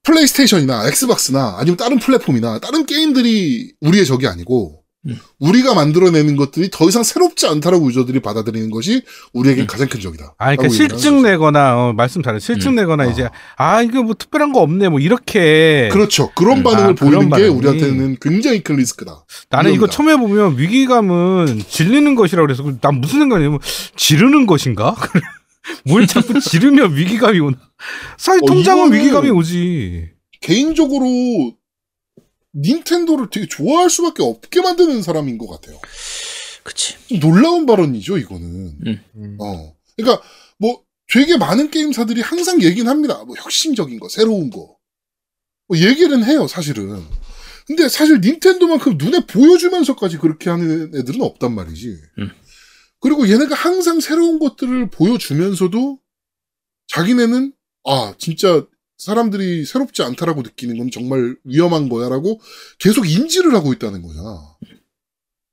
플레이스테이션이나 0.05 0.87
엑스박스나 0.89 1.57
아니면 1.59 1.77
다른 1.77 1.99
플랫폼이나 1.99 2.59
다른 2.59 2.87
게임들이 2.87 3.73
우리의 3.81 4.05
적이 4.05 4.27
아니고 4.27 4.81
음. 5.09 5.19
우리가 5.41 5.75
만들어내는 5.75 6.37
것들이 6.37 6.71
더 6.73 6.89
이상 6.89 7.03
새롭지 7.03 7.49
않다라고 7.49 7.89
유저들이 7.89 8.21
받아들이는 8.21 8.71
것이 8.71 9.03
우리에게 9.33 9.63
음. 9.63 9.67
가장 9.67 9.89
큰 9.89 9.99
적이다. 10.01 10.35
아, 10.39 10.55
그러니까 10.55 10.69
실증. 10.69 11.23
내거나 11.23 11.77
어, 11.77 11.93
말씀 11.93 12.23
잘해. 12.23 12.39
실증 12.39 12.71
음. 12.71 12.75
내거나 12.77 13.09
어. 13.09 13.11
이제 13.11 13.29
아 13.57 13.83
이거 13.83 14.03
뭐 14.05 14.15
특별한 14.15 14.53
거 14.53 14.61
없네 14.61 14.91
뭐 14.91 15.01
이렇게 15.01 15.89
그렇죠. 15.91 16.31
그런 16.37 16.59
음. 16.59 16.63
반응을 16.63 16.91
아, 16.91 16.95
보이는 16.95 17.29
그런 17.29 17.43
게. 17.43 17.49
우리한테는 17.49 18.17
굉장히 18.21 18.63
큰 18.63 18.77
리스크다. 18.77 19.25
나는 19.51 19.73
이거. 19.73 19.89
처음에 19.89 20.15
보면 20.17 20.57
위기감은 20.59 21.63
질리는 21.69 22.15
것이라고 22.15 22.47
그래서 22.47 22.63
난 22.81 23.01
무슨 23.01 23.21
생각이냐면 23.21 23.59
지르는 23.97 24.47
것인가? 24.47 24.95
뭘 25.87 26.07
자꾸 26.07 26.39
지르면 26.41 26.97
위기감이 26.97 27.39
오나? 27.41 27.59
사실 28.19 28.43
어, 28.43 28.47
통장은 28.47 28.93
위기감이 28.93 29.31
오지. 29.31 30.11
개인적으로 30.41 31.57
닌텐도를 32.55 33.29
되게 33.31 33.47
좋아할 33.47 33.89
수밖에 33.89 34.23
없게 34.23 34.61
만드는 34.61 35.03
사람인 35.03 35.39
것 35.39 35.49
같아요. 35.49 35.81
그치. 36.63 36.97
좀 37.09 37.21
놀라운 37.21 37.67
발언이죠, 37.67 38.19
이거는. 38.19 38.79
음. 38.87 39.37
어. 39.41 39.75
그러니까 39.97 40.23
뭐 40.59 40.83
되게 41.13 41.37
많은 41.37 41.71
게임사들이 41.71 42.21
항상 42.21 42.63
얘기는 42.63 42.89
합니다. 42.89 43.25
뭐 43.25 43.37
혁신적인 43.37 44.01
거, 44.01 44.09
새로운 44.09 44.51
거. 44.51 44.77
뭐 45.69 45.79
얘기는 45.79 46.25
해요, 46.25 46.47
사실은. 46.47 47.03
근데 47.67 47.89
사실 47.89 48.21
닌텐도만큼 48.21 48.99
눈에 48.99 49.27
보여주면서까지 49.27 50.19
그렇게 50.19 50.51
하는 50.51 50.93
애들은 50.95 51.23
없단 51.23 51.55
말이지. 51.55 51.97
음. 52.19 52.31
그리고 53.03 53.29
얘네가 53.29 53.55
항상 53.55 54.01
새로운 54.01 54.39
것들을 54.39 54.91
보여주면서도 54.91 55.99
자기네는 56.89 57.53
아, 57.85 58.15
진짜 58.19 58.65
사람들이 58.99 59.65
새롭지 59.65 60.03
않다라고 60.03 60.43
느끼는 60.43 60.79
건 60.79 60.91
정말 60.93 61.37
위험한 61.45 61.89
거야라고 61.89 62.41
계속 62.79 63.09
인지를 63.09 63.55
하고 63.55 63.73
있다는 63.73 64.03
거잖아. 64.03 64.57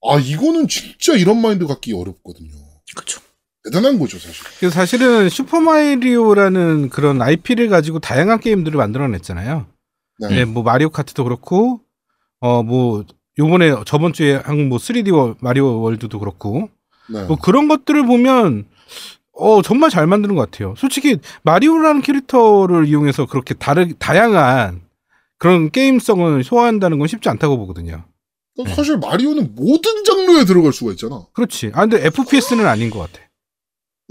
아, 0.07 0.17
이거는 0.19 0.67
진짜 0.67 1.13
이런 1.15 1.41
마인드 1.41 1.65
갖기 1.65 1.93
어렵거든요. 1.93 2.51
그쵸. 2.95 3.19
대단한 3.63 3.97
거죠, 3.99 4.19
사실. 4.19 4.43
그래서 4.59 4.73
사실은 4.75 5.27
슈퍼마리오라는 5.29 6.89
그런 6.89 7.21
IP를 7.21 7.67
가지고 7.69 7.99
다양한 7.99 8.39
게임들을 8.39 8.77
만들어냈잖아요. 8.77 9.65
네. 10.19 10.27
네, 10.29 10.45
뭐 10.45 10.63
마리오 10.63 10.89
카트도 10.89 11.23
그렇고, 11.23 11.81
어뭐 12.41 13.05
요번에 13.37 13.73
저번 13.85 14.13
주에 14.13 14.35
한뭐 14.35 14.77
3D 14.77 15.11
워- 15.13 15.35
마리오 15.41 15.81
월드도 15.81 16.19
그렇고, 16.19 16.69
네. 17.09 17.23
뭐 17.23 17.37
그런 17.37 17.67
것들을 17.67 18.05
보면 18.05 18.65
어 19.33 19.61
정말 19.61 19.89
잘 19.89 20.05
만드는 20.07 20.35
것 20.35 20.49
같아요. 20.49 20.75
솔직히 20.77 21.17
마리오라는 21.43 22.01
캐릭터를 22.01 22.87
이용해서 22.87 23.25
그렇게 23.25 23.53
다르 23.53 23.93
다양한 23.97 24.81
그런 25.37 25.71
게임성을 25.71 26.43
소화한다는 26.43 26.99
건 26.99 27.07
쉽지 27.07 27.29
않다고 27.29 27.57
보거든요. 27.57 28.03
사실 28.75 28.97
마리오는 28.97 29.55
모든 29.55 30.03
장르에 30.03 30.43
들어갈 30.43 30.73
수가 30.73 30.91
있잖아. 30.91 31.25
그렇지. 31.33 31.71
아 31.73 31.81
근데 31.81 32.05
FPS는 32.05 32.67
아닌 32.67 32.89
것 32.89 32.99
같아. 32.99 33.29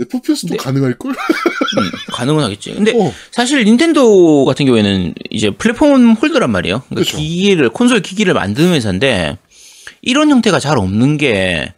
FPS도 0.01 0.55
네. 0.55 0.57
가능할걸? 0.57 1.11
음, 1.11 1.91
가능은 2.13 2.45
하겠지. 2.45 2.73
근데 2.73 2.93
어, 2.99 3.13
사실 3.31 3.65
닌텐도 3.65 4.45
같은 4.45 4.65
경우에는 4.65 5.15
이제 5.31 5.51
플랫폼 5.51 6.13
홀더란 6.13 6.51
말이에요. 6.51 6.83
그러니까 6.89 7.11
그쵸. 7.11 7.19
기기를 7.19 7.69
콘솔 7.71 8.01
기기를 8.01 8.33
만드는 8.33 8.73
회사인데 8.73 9.39
이런 10.01 10.31
형태가 10.31 10.61
잘 10.61 10.79
없는 10.79 11.19
게 11.19 11.75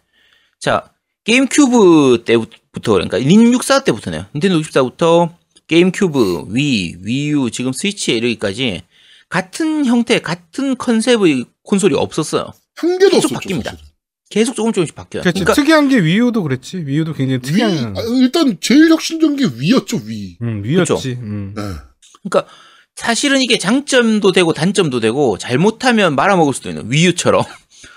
자, 0.59 0.90
게임큐브 1.23 2.23
때부터 2.25 2.93
그러니까 2.93 3.19
닌64 3.19 3.85
때부터네요. 3.85 4.25
닌텐도 4.33 4.61
64부터 4.61 5.33
게임큐브, 5.67 6.47
위, 6.49 6.95
위유, 7.01 7.49
지금 7.51 7.71
스위치에 7.73 8.15
이르기까지 8.15 8.81
같은 9.29 9.85
형태, 9.85 10.19
같은 10.19 10.75
컨셉의 10.75 11.45
콘솔이 11.63 11.95
없었어요. 11.95 12.51
한 12.75 12.99
개도 12.99 13.11
계속 13.11 13.33
없었죠. 13.33 13.55
바뀝니다. 13.55 13.63
사실은. 13.65 13.91
계속 14.29 14.55
조금 14.55 14.73
조금씩 14.73 14.95
바뀌어요. 14.95 15.23
그렇지. 15.23 15.41
그러니까 15.41 15.53
특이한 15.53 15.89
게 15.89 16.01
위유도 16.01 16.41
그랬지. 16.43 16.77
위유도 16.85 17.13
굉장히 17.13 17.37
위, 17.37 17.41
특이한. 17.41 17.97
아, 17.97 18.01
일단 18.19 18.57
제일 18.61 18.89
혁신적인 18.89 19.35
게 19.37 19.45
위였죠, 19.61 20.01
위. 20.05 20.37
음, 20.41 20.63
위였지. 20.63 21.11
음. 21.21 21.53
네. 21.55 21.61
그러니까 22.23 22.51
사실은 22.95 23.41
이게 23.41 23.57
장점도 23.57 24.31
되고 24.31 24.53
단점도 24.53 24.99
되고 24.99 25.37
잘못하면 25.37 26.15
말아먹을 26.15 26.53
수도 26.53 26.69
있는 26.69 26.91
위유처럼 26.91 27.43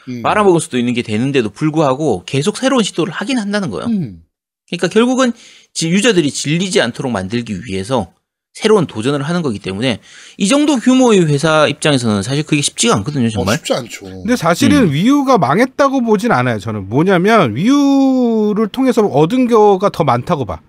음. 0.09 0.23
말아먹을 0.23 0.61
수도 0.61 0.79
있는 0.79 0.93
게 0.95 1.03
되는데도 1.03 1.51
불구하고 1.51 2.25
계속 2.27 2.57
새로운 2.57 2.83
시도를 2.83 3.13
하긴 3.13 3.39
한다는 3.39 3.71
거예요. 3.71 3.87
음. 3.89 4.23
그러니까 4.69 4.89
결국은 4.89 5.33
지- 5.73 5.91
유저들이 5.91 6.31
질리지 6.31 6.81
않도록 6.81 7.13
만들기 7.13 7.65
위해서 7.67 8.13
새로운 8.55 8.87
도전을 8.87 9.23
하는 9.23 9.43
거기 9.43 9.59
때문에 9.59 9.99
이 10.39 10.47
정도 10.49 10.77
규모의 10.77 11.27
회사 11.27 11.67
입장에서는 11.67 12.23
사실 12.23 12.45
그게 12.45 12.63
쉽지가 12.63 12.95
않거든요, 12.97 13.27
어, 13.27 13.31
정말. 13.31 13.57
쉽지 13.57 13.75
않죠. 13.75 14.05
근데 14.05 14.37
사실은 14.37 14.93
위유가 14.93 15.39
망했다고 15.39 16.03
보진 16.03 16.31
않아요. 16.31 16.61
저는 16.61 16.89
뭐냐면 16.89 17.57
위유를 17.57 18.69
통해서 18.69 19.03
얻은 19.03 19.49
거가 19.49 19.91
더 19.91 20.05
많다고 20.05 20.45
봐. 20.45 20.61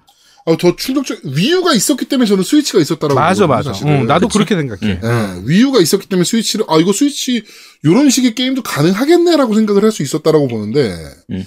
아, 0.47 0.55
더 0.59 0.75
충격적, 0.75 1.21
위유가 1.25 1.73
있었기 1.73 2.05
때문에 2.05 2.27
저는 2.27 2.43
스위치가 2.43 2.79
있었다라고. 2.79 3.19
맞아, 3.19 3.47
맞아. 3.47 3.71
응, 3.85 4.05
나도 4.05 4.27
그치. 4.27 4.37
그렇게 4.37 4.55
생각해. 4.55 4.99
음. 5.03 5.03
예, 5.03 5.41
위유가 5.51 5.79
있었기 5.79 6.07
때문에 6.07 6.23
스위치를, 6.23 6.65
아, 6.69 6.77
이거 6.77 6.93
스위치, 6.93 7.43
요런 7.83 8.11
식의 8.11 8.35
게임도 8.35 8.61
가능하겠네라고 8.61 9.55
생각을 9.55 9.83
할 9.83 9.91
수 9.91 10.03
있었다라고 10.03 10.47
보는데, 10.47 10.95
음. 11.31 11.43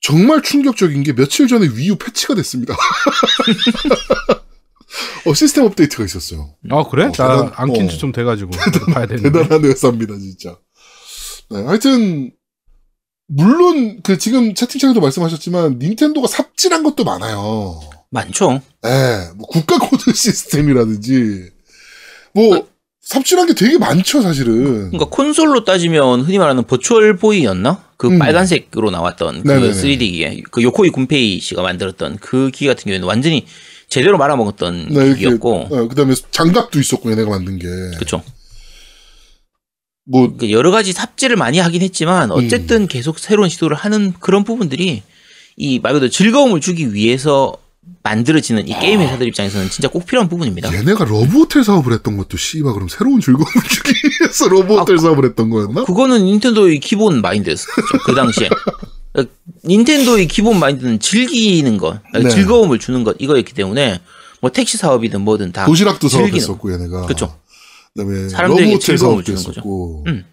정말 0.00 0.40
충격적인 0.42 1.02
게 1.02 1.12
며칠 1.12 1.46
전에 1.48 1.68
Wii 1.76 1.91
U 1.91 1.96
패치가 1.96 2.34
됐습니다. 2.34 2.74
어, 5.26 5.34
시스템 5.34 5.64
업데이트가 5.64 6.04
있었어요. 6.04 6.54
아 6.70 6.84
그래? 6.88 7.04
어, 7.06 7.12
대단- 7.12 7.50
나 7.50 7.60
안 7.60 7.70
킨지 7.70 7.96
어. 7.96 7.98
좀 7.98 8.12
돼가지고 8.12 8.50
봐야 8.92 9.06
되는데. 9.06 9.30
대단한 9.30 9.64
회사입니다, 9.64 10.14
진짜. 10.18 10.56
네, 11.50 11.62
하여튼, 11.64 12.32
물론, 13.34 14.00
그, 14.02 14.18
지금 14.18 14.54
채팅창에도 14.54 15.00
말씀하셨지만, 15.00 15.78
닌텐도가 15.78 16.28
삽질한 16.28 16.82
것도 16.82 17.04
많아요. 17.04 17.80
많죠. 18.12 18.60
예, 18.84 19.30
뭐 19.36 19.46
국가 19.48 19.78
코드 19.78 20.12
시스템이라든지 20.14 21.48
뭐 22.34 22.68
삽질한 23.00 23.46
게 23.46 23.54
되게 23.54 23.78
많죠, 23.78 24.20
사실은. 24.20 24.90
그러니까 24.90 25.06
콘솔로 25.06 25.64
따지면 25.64 26.20
흔히 26.20 26.38
말하는 26.38 26.64
버추얼 26.64 27.16
보이였나? 27.16 27.82
그 27.96 28.08
음. 28.08 28.18
빨간색으로 28.18 28.90
나왔던 28.90 29.42
그 29.44 29.48
네네네. 29.48 29.72
3D 29.72 29.98
기계, 29.98 30.42
그 30.50 30.62
요코이 30.62 30.90
군페이 30.90 31.40
씨가 31.40 31.62
만들었던 31.62 32.18
그 32.20 32.50
기계 32.52 32.68
같은 32.68 32.84
경우에는 32.84 33.06
완전히 33.06 33.46
제대로 33.88 34.18
말아먹었던 34.18 34.88
네, 34.90 34.94
이렇게 35.06 35.14
기계였고, 35.14 35.68
어, 35.70 35.88
그다음에 35.88 36.14
장갑도 36.30 36.78
있었고 36.80 37.10
얘네가 37.10 37.30
만든 37.30 37.58
게. 37.58 37.66
그렇죠. 37.96 38.22
뭐 40.04 40.34
여러 40.50 40.70
가지 40.70 40.92
삽질을 40.92 41.36
많이 41.36 41.58
하긴 41.58 41.82
했지만 41.82 42.30
음. 42.30 42.36
어쨌든 42.36 42.86
계속 42.88 43.18
새로운 43.18 43.48
시도를 43.48 43.76
하는 43.76 44.12
그런 44.20 44.44
부분들이 44.44 45.02
이 45.56 45.78
말 45.80 45.92
그대로 45.92 46.10
즐거움을 46.10 46.60
주기 46.60 46.92
위해서 46.94 47.54
만들어지는 48.04 48.66
이 48.68 48.74
게임 48.78 49.00
회사들 49.00 49.26
입장에서는 49.28 49.68
진짜 49.70 49.88
꼭 49.88 50.06
필요한 50.06 50.28
부분입니다. 50.28 50.72
얘네가 50.72 51.04
러브호텔 51.04 51.62
사업을 51.62 51.92
했던 51.92 52.16
것도 52.16 52.36
씨발 52.36 52.72
그럼 52.72 52.88
새로운 52.88 53.20
즐거움을 53.20 53.46
주기 53.68 53.92
위해서 54.20 54.48
러브호텔 54.48 54.98
사업을 54.98 55.24
했던 55.26 55.50
거였나? 55.50 55.84
그거는 55.84 56.24
닌텐도의 56.24 56.80
기본 56.80 57.20
마인드였죠. 57.20 57.64
그 58.06 58.14
당시에. 58.14 58.48
그러니까 59.12 59.34
닌텐도의 59.64 60.26
기본 60.26 60.58
마인드는 60.58 60.98
즐기는 61.00 61.76
것, 61.76 62.00
네. 62.14 62.28
즐거움을 62.28 62.78
주는 62.78 63.04
것 63.04 63.16
이거였기 63.18 63.52
때문에 63.52 64.00
뭐 64.40 64.50
택시 64.50 64.78
사업이든 64.78 65.20
뭐든 65.20 65.52
다 65.52 65.66
도시락도 65.66 66.08
즐기는 66.08 66.30
사업했었고 66.40 66.72
얘네가. 66.72 67.06
그쵸. 67.06 67.36
그다음에 67.94 68.28
사람들에게 68.28 68.78
즐거움을 68.78 69.24
주는 69.24 69.42
거죠. 69.42 70.02
음. 70.06 70.24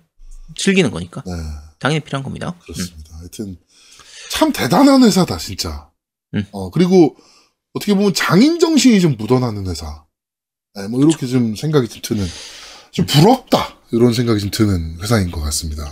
즐기는 0.56 0.90
거니까 0.92 1.24
네, 1.26 1.34
당연히 1.78 2.00
필요한 2.02 2.24
겁니다. 2.24 2.50
음. 2.50 2.60
그렇습니다. 2.62 3.18
하여튼 3.18 3.58
참 4.32 4.52
대단한 4.52 5.04
회사다 5.04 5.38
진짜. 5.38 5.90
음. 6.36 6.46
어 6.52 6.70
그리고 6.70 7.16
어떻게 7.74 7.94
보면 7.94 8.14
장인 8.14 8.60
정신이 8.60 9.02
좀 9.02 9.16
묻어나는 9.18 9.68
회사. 9.68 10.06
네, 10.76 10.88
뭐 10.88 11.02
이렇게 11.02 11.28
좀 11.28 11.56
생각이 11.56 11.88
좀 11.88 12.02
드는 12.02 12.26
좀 12.92 13.06
부럽다 13.06 13.78
이런 13.92 14.14
생각이 14.14 14.40
좀 14.40 14.52
드는 14.52 15.00
회사인 15.02 15.32
것 15.32 15.42
같습니다. 15.42 15.84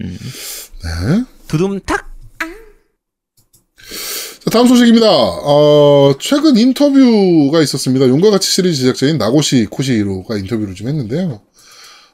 음. 0.00 0.18
네. 0.82 1.24
두둠탁 1.48 2.13
자, 4.44 4.50
다음 4.50 4.66
소식입니다. 4.68 5.06
어, 5.10 6.16
최근 6.20 6.58
인터뷰가 6.58 7.62
있었습니다. 7.62 8.06
용과 8.08 8.30
같이 8.30 8.50
시리즈 8.50 8.82
제작자인 8.82 9.16
나고시 9.16 9.66
코시로가 9.70 10.36
인터뷰를 10.36 10.74
좀 10.74 10.88
했는데요. 10.88 11.40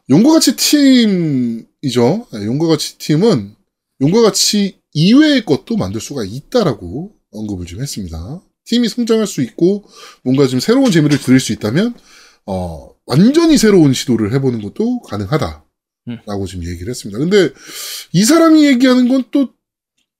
용과 0.09 0.35
같이 0.35 0.55
팀이죠. 0.55 2.29
네, 2.33 2.45
용과 2.47 2.69
같이 2.69 2.99
팀은 2.99 3.57
용과 4.01 4.23
같이 4.23 4.77
이외의 4.93 5.45
것도 5.45 5.77
만들 5.77 6.01
수가 6.01 6.23
있다라고 6.25 7.13
언급을 7.33 7.67
좀 7.67 7.81
했습니다. 7.81 8.41
팀이 8.65 8.89
성장할 8.89 9.27
수 9.27 9.43
있고 9.43 9.85
뭔가 10.23 10.47
좀 10.47 10.61
새로운 10.61 10.93
재미를 10.93 11.19
들을 11.19 11.41
수 11.41 11.53
있다면 11.53 11.95
어, 12.47 12.91
완전히 13.07 13.59
새로운 13.59 13.93
시도를 13.93 14.33
해보는 14.35 14.63
것도 14.63 15.01
가능하다라고 15.03 16.47
지금 16.49 16.65
얘기를 16.69 16.91
했습니다. 16.91 17.19
근데 17.19 17.51
이 18.13 18.25
사람이 18.25 18.67
얘기하는 18.67 19.09
건 19.09 19.25
또 19.33 19.49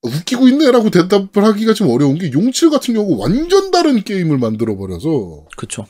웃기고 0.03 0.47
있네라고 0.49 0.89
대답을 0.89 1.43
하기가 1.43 1.73
좀 1.73 1.89
어려운 1.89 2.17
게 2.17 2.31
용칠 2.31 2.69
같은 2.69 2.93
경우 2.95 3.17
완전 3.19 3.69
다른 3.71 4.03
게임을 4.03 4.37
만들어 4.37 4.75
버려서 4.75 5.45
그쵸. 5.57 5.85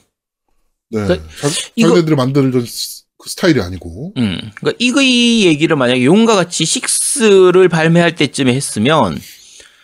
네 0.89 1.07
그, 1.07 1.15
자, 1.17 1.47
이거- 1.75 1.89
자기네들이 1.89 2.15
만들던 2.15 2.65
스- 2.65 3.03
그 3.17 3.29
스타일이 3.29 3.61
아니고 3.61 4.13
음. 4.17 4.37
그러니까 4.55 4.77
이의 4.79 5.45
얘기를 5.45 5.75
만약에 5.77 6.03
용과 6.03 6.35
같이 6.35 6.63
6를 6.65 7.69
발매할 7.69 8.15
때쯤에 8.15 8.53
했으면 8.53 9.17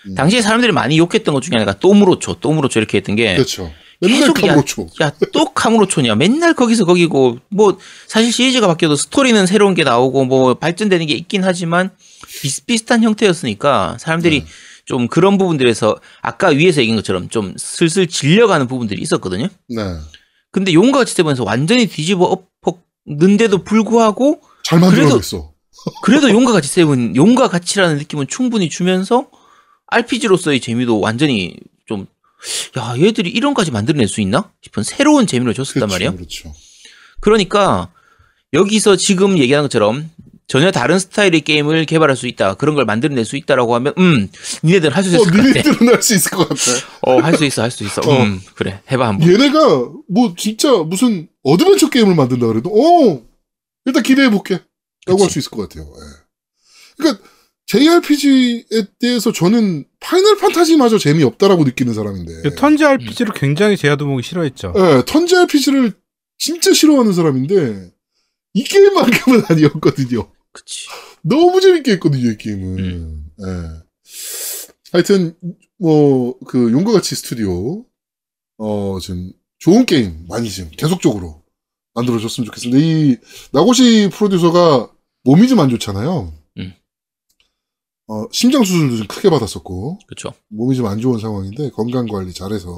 음. 0.07 0.15
당시에 0.15 0.41
사람들이 0.41 0.71
많이 0.73 0.97
욕했던 0.97 1.33
것 1.33 1.41
중에 1.41 1.53
하나가 1.53 1.77
또무로초, 1.79 2.39
또무로초 2.39 2.79
이렇게 2.79 2.97
했던 2.97 3.15
게 3.15 3.35
그렇죠 3.35 3.71
맨날 3.99 4.31
카무로초 4.33 4.87
야, 5.01 5.11
또 5.33 5.45
카무로초냐. 5.53 6.13
맨날 6.15 6.53
거기서 6.53 6.85
거기고, 6.85 7.39
뭐, 7.49 7.79
사실 8.07 8.31
시리즈가 8.31 8.67
바뀌어도 8.67 8.95
스토리는 8.95 9.43
새로운 9.47 9.73
게 9.73 9.83
나오고, 9.83 10.25
뭐, 10.25 10.53
발전되는 10.53 11.07
게 11.07 11.15
있긴 11.15 11.43
하지만, 11.43 11.89
비슷비슷한 12.27 13.03
형태였으니까, 13.03 13.97
사람들이 13.99 14.41
네. 14.41 14.45
좀 14.85 15.07
그런 15.07 15.37
부분들에서, 15.37 15.97
아까 16.21 16.49
위에서 16.49 16.81
얘기한 16.81 16.97
것처럼 16.97 17.29
좀 17.29 17.53
슬슬 17.57 18.07
질려가는 18.07 18.67
부분들이 18.67 19.01
있었거든요. 19.01 19.47
네 19.69 19.83
근데 20.51 20.73
용과 20.73 20.99
같이 20.99 21.13
세븐에서 21.13 21.43
완전히 21.43 21.87
뒤집어 21.87 22.41
엎었는데도 23.05 23.63
불구하고, 23.63 24.41
잘 24.63 24.79
그래도- 24.79 24.95
만들어냈어 24.97 25.51
그래도 26.03 26.29
용과 26.29 26.51
같이 26.51 26.67
세븐, 26.69 27.15
용과 27.15 27.47
같이라는 27.49 27.97
느낌은 27.97 28.27
충분히 28.27 28.69
주면서, 28.69 29.27
RPG로서의 29.87 30.59
재미도 30.59 30.99
완전히 30.99 31.55
좀, 31.85 32.07
야, 32.77 32.93
얘들이 32.99 33.29
이런까지 33.29 33.71
만들어낼 33.71 34.07
수 34.07 34.21
있나? 34.21 34.51
싶은 34.61 34.83
새로운 34.83 35.27
재미를 35.27 35.53
줬었단 35.53 35.81
그렇죠, 35.87 35.93
말이에요. 35.93 36.15
그렇죠 36.15 36.53
그러니까 37.19 37.89
여기서 38.53 38.95
지금 38.95 39.37
얘기하는 39.39 39.63
것처럼 39.65 40.09
전혀 40.47 40.71
다른 40.71 40.97
스타일의 40.97 41.41
게임을 41.41 41.85
개발할 41.85 42.15
수 42.15 42.25
있다. 42.25 42.53
그런 42.53 42.73
걸 42.75 42.85
만들어낼 42.85 43.25
수 43.25 43.35
있다라고 43.35 43.75
하면 43.75 43.93
음, 43.97 44.29
니네들 44.63 44.95
할 44.95 45.03
수 45.03 45.09
있을 45.09 45.19
어 45.19 45.23
것 45.23 45.31
같아. 45.31 45.43
니네들은 45.43 45.87
할 45.93 46.01
수 46.01 46.15
있을 46.15 46.31
것 46.31 46.47
같아 46.47 46.61
어, 47.01 47.19
할 47.19 47.35
수 47.35 47.43
있어. 47.45 47.61
할 47.63 47.69
수 47.71 47.83
있어. 47.83 48.01
어. 48.05 48.23
음, 48.23 48.39
그래. 48.55 48.81
해봐 48.89 49.07
한번. 49.09 49.27
얘네가 49.29 49.89
뭐 50.09 50.33
진짜 50.37 50.71
무슨 50.71 51.27
어드벤처 51.43 51.89
게임을 51.89 52.15
만든다 52.15 52.47
그래도 52.47 52.69
어 52.69 53.21
일단 53.85 54.03
기대해 54.03 54.29
볼게 54.29 54.59
라고. 55.05 55.23
할 55.23 55.29
수 55.29 55.39
있을 55.39 55.51
것 55.51 55.67
같아요. 55.67 55.83
예. 55.85 56.23
그러니까 56.97 57.23
JRPG에 57.65 58.63
대해서 58.99 59.33
저는 59.33 59.83
파이널 59.99 60.37
판타지마저 60.37 60.97
재미없다라고 60.97 61.65
느끼는 61.65 61.93
사람인데 61.93 62.41
그 62.43 62.55
턴제 62.55 62.85
RPG를 62.85 63.33
굉장히 63.33 63.75
제아도목이 63.75 64.23
싫어했죠. 64.23 64.73
예, 64.77 65.03
턴제 65.05 65.35
RPG를 65.35 65.91
진짜 66.37 66.71
싫어하는 66.73 67.11
사람인데 67.11 67.91
이 68.53 68.63
게임만큼은 68.63 69.43
아니었거든요. 69.49 70.29
그치. 70.57 70.87
너무 71.21 71.61
재밌게 71.61 71.91
했거든요, 71.93 72.31
이 72.31 72.37
게임은. 72.37 72.79
음. 72.79 73.31
예. 73.39 73.83
하여튼 74.91 75.35
뭐 75.77 76.33
그 76.47 76.71
용과 76.71 76.91
같이 76.93 77.13
스튜디오 77.15 77.85
어 78.57 78.97
지금 78.99 79.31
좋은 79.59 79.85
게임 79.85 80.25
많이 80.27 80.49
지금 80.49 80.71
계속적으로 80.71 81.43
만들어줬으면 81.93 82.45
좋겠습니다. 82.45 82.79
이 82.79 83.17
나고시 83.51 84.09
프로듀서가 84.13 84.91
몸이 85.23 85.47
좀 85.47 85.59
안 85.59 85.69
좋잖아요. 85.69 86.33
음. 86.57 86.73
어 88.07 88.25
심장 88.31 88.63
수술도 88.63 88.97
좀 88.97 89.07
크게 89.07 89.29
받았었고 89.29 89.99
그쵸. 90.07 90.31
몸이 90.49 90.75
좀 90.75 90.87
안 90.87 90.99
좋은 90.99 91.19
상황인데 91.19 91.69
건강 91.71 92.07
관리 92.07 92.33
잘해서 92.33 92.71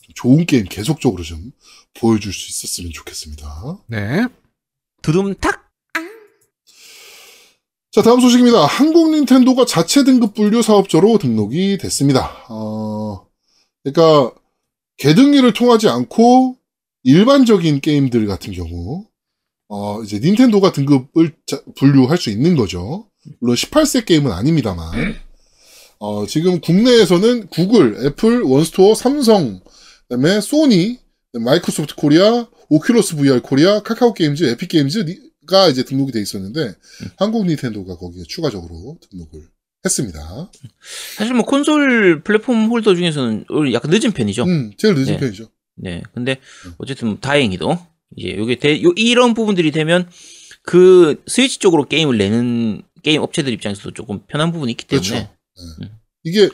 좀 0.00 0.14
좋은 0.14 0.46
게임 0.46 0.64
계속적으로 0.64 1.22
좀 1.22 1.52
보여줄 1.94 2.32
수 2.32 2.48
있었으면 2.50 2.90
좋겠습니다. 2.92 3.78
네. 3.88 4.26
두둠탁. 5.02 5.63
자, 7.94 8.02
다음 8.02 8.20
소식입니다. 8.20 8.66
한국 8.66 9.10
닌텐도가 9.10 9.66
자체 9.66 10.02
등급 10.02 10.34
분류 10.34 10.62
사업자로 10.62 11.18
등록이 11.18 11.78
됐습니다. 11.78 12.44
어, 12.48 13.24
그러니까 13.84 14.34
게등위를 14.96 15.52
통하지 15.52 15.88
않고 15.88 16.56
일반적인 17.04 17.80
게임들 17.80 18.26
같은 18.26 18.52
경우 18.52 19.06
어, 19.68 20.02
이제 20.02 20.18
닌텐도가 20.18 20.72
등급을 20.72 21.36
자- 21.46 21.62
분류할 21.76 22.18
수 22.18 22.30
있는 22.30 22.56
거죠. 22.56 23.08
물론 23.40 23.54
18세 23.54 24.04
게임은 24.04 24.32
아닙니다만 24.32 25.14
어, 26.00 26.26
지금 26.26 26.60
국내에서는 26.60 27.46
구글, 27.46 28.04
애플, 28.04 28.42
원스토어, 28.42 28.96
삼성, 28.96 29.60
그다음에 30.08 30.40
소니, 30.40 30.98
마이크로소프트 31.32 31.94
코리아, 31.94 32.46
오큘러스 32.70 33.16
VR 33.16 33.40
코리아, 33.40 33.80
카카오 33.82 34.14
게임즈, 34.14 34.42
에픽 34.50 34.68
게임즈 34.68 35.04
가 35.46 35.68
이제 35.68 35.84
등록이 35.84 36.12
돼 36.12 36.20
있었는데 36.20 36.74
한국 37.16 37.46
닌텐도가 37.46 37.96
거기에 37.96 38.24
추가적으로 38.28 38.98
등록을 39.10 39.48
했습니다. 39.84 40.50
사실 41.16 41.34
뭐 41.34 41.44
콘솔 41.44 42.22
플랫폼 42.22 42.68
홀더 42.70 42.94
중에서는 42.94 43.44
약간 43.72 43.90
늦은 43.90 44.12
편이죠. 44.12 44.44
음, 44.44 44.72
제일 44.78 44.94
늦은 44.94 45.06
네. 45.06 45.16
편이죠. 45.18 45.50
네. 45.76 46.02
근데 46.14 46.38
어쨌든 46.78 47.20
다행히도 47.20 47.78
이제 48.16 48.36
요게 48.36 48.56
대, 48.56 48.82
요, 48.82 48.92
이런 48.96 49.34
부분들이 49.34 49.70
되면 49.72 50.08
그 50.62 51.22
스위치 51.26 51.58
쪽으로 51.58 51.86
게임을 51.86 52.16
내는 52.16 52.82
게임 53.02 53.20
업체들 53.20 53.52
입장에서도 53.52 53.92
조금 53.92 54.20
편한 54.26 54.52
부분이 54.52 54.72
있기 54.72 54.86
때문에 54.86 55.08
그렇죠. 55.08 55.28
네. 55.80 55.90
이게 56.22 56.48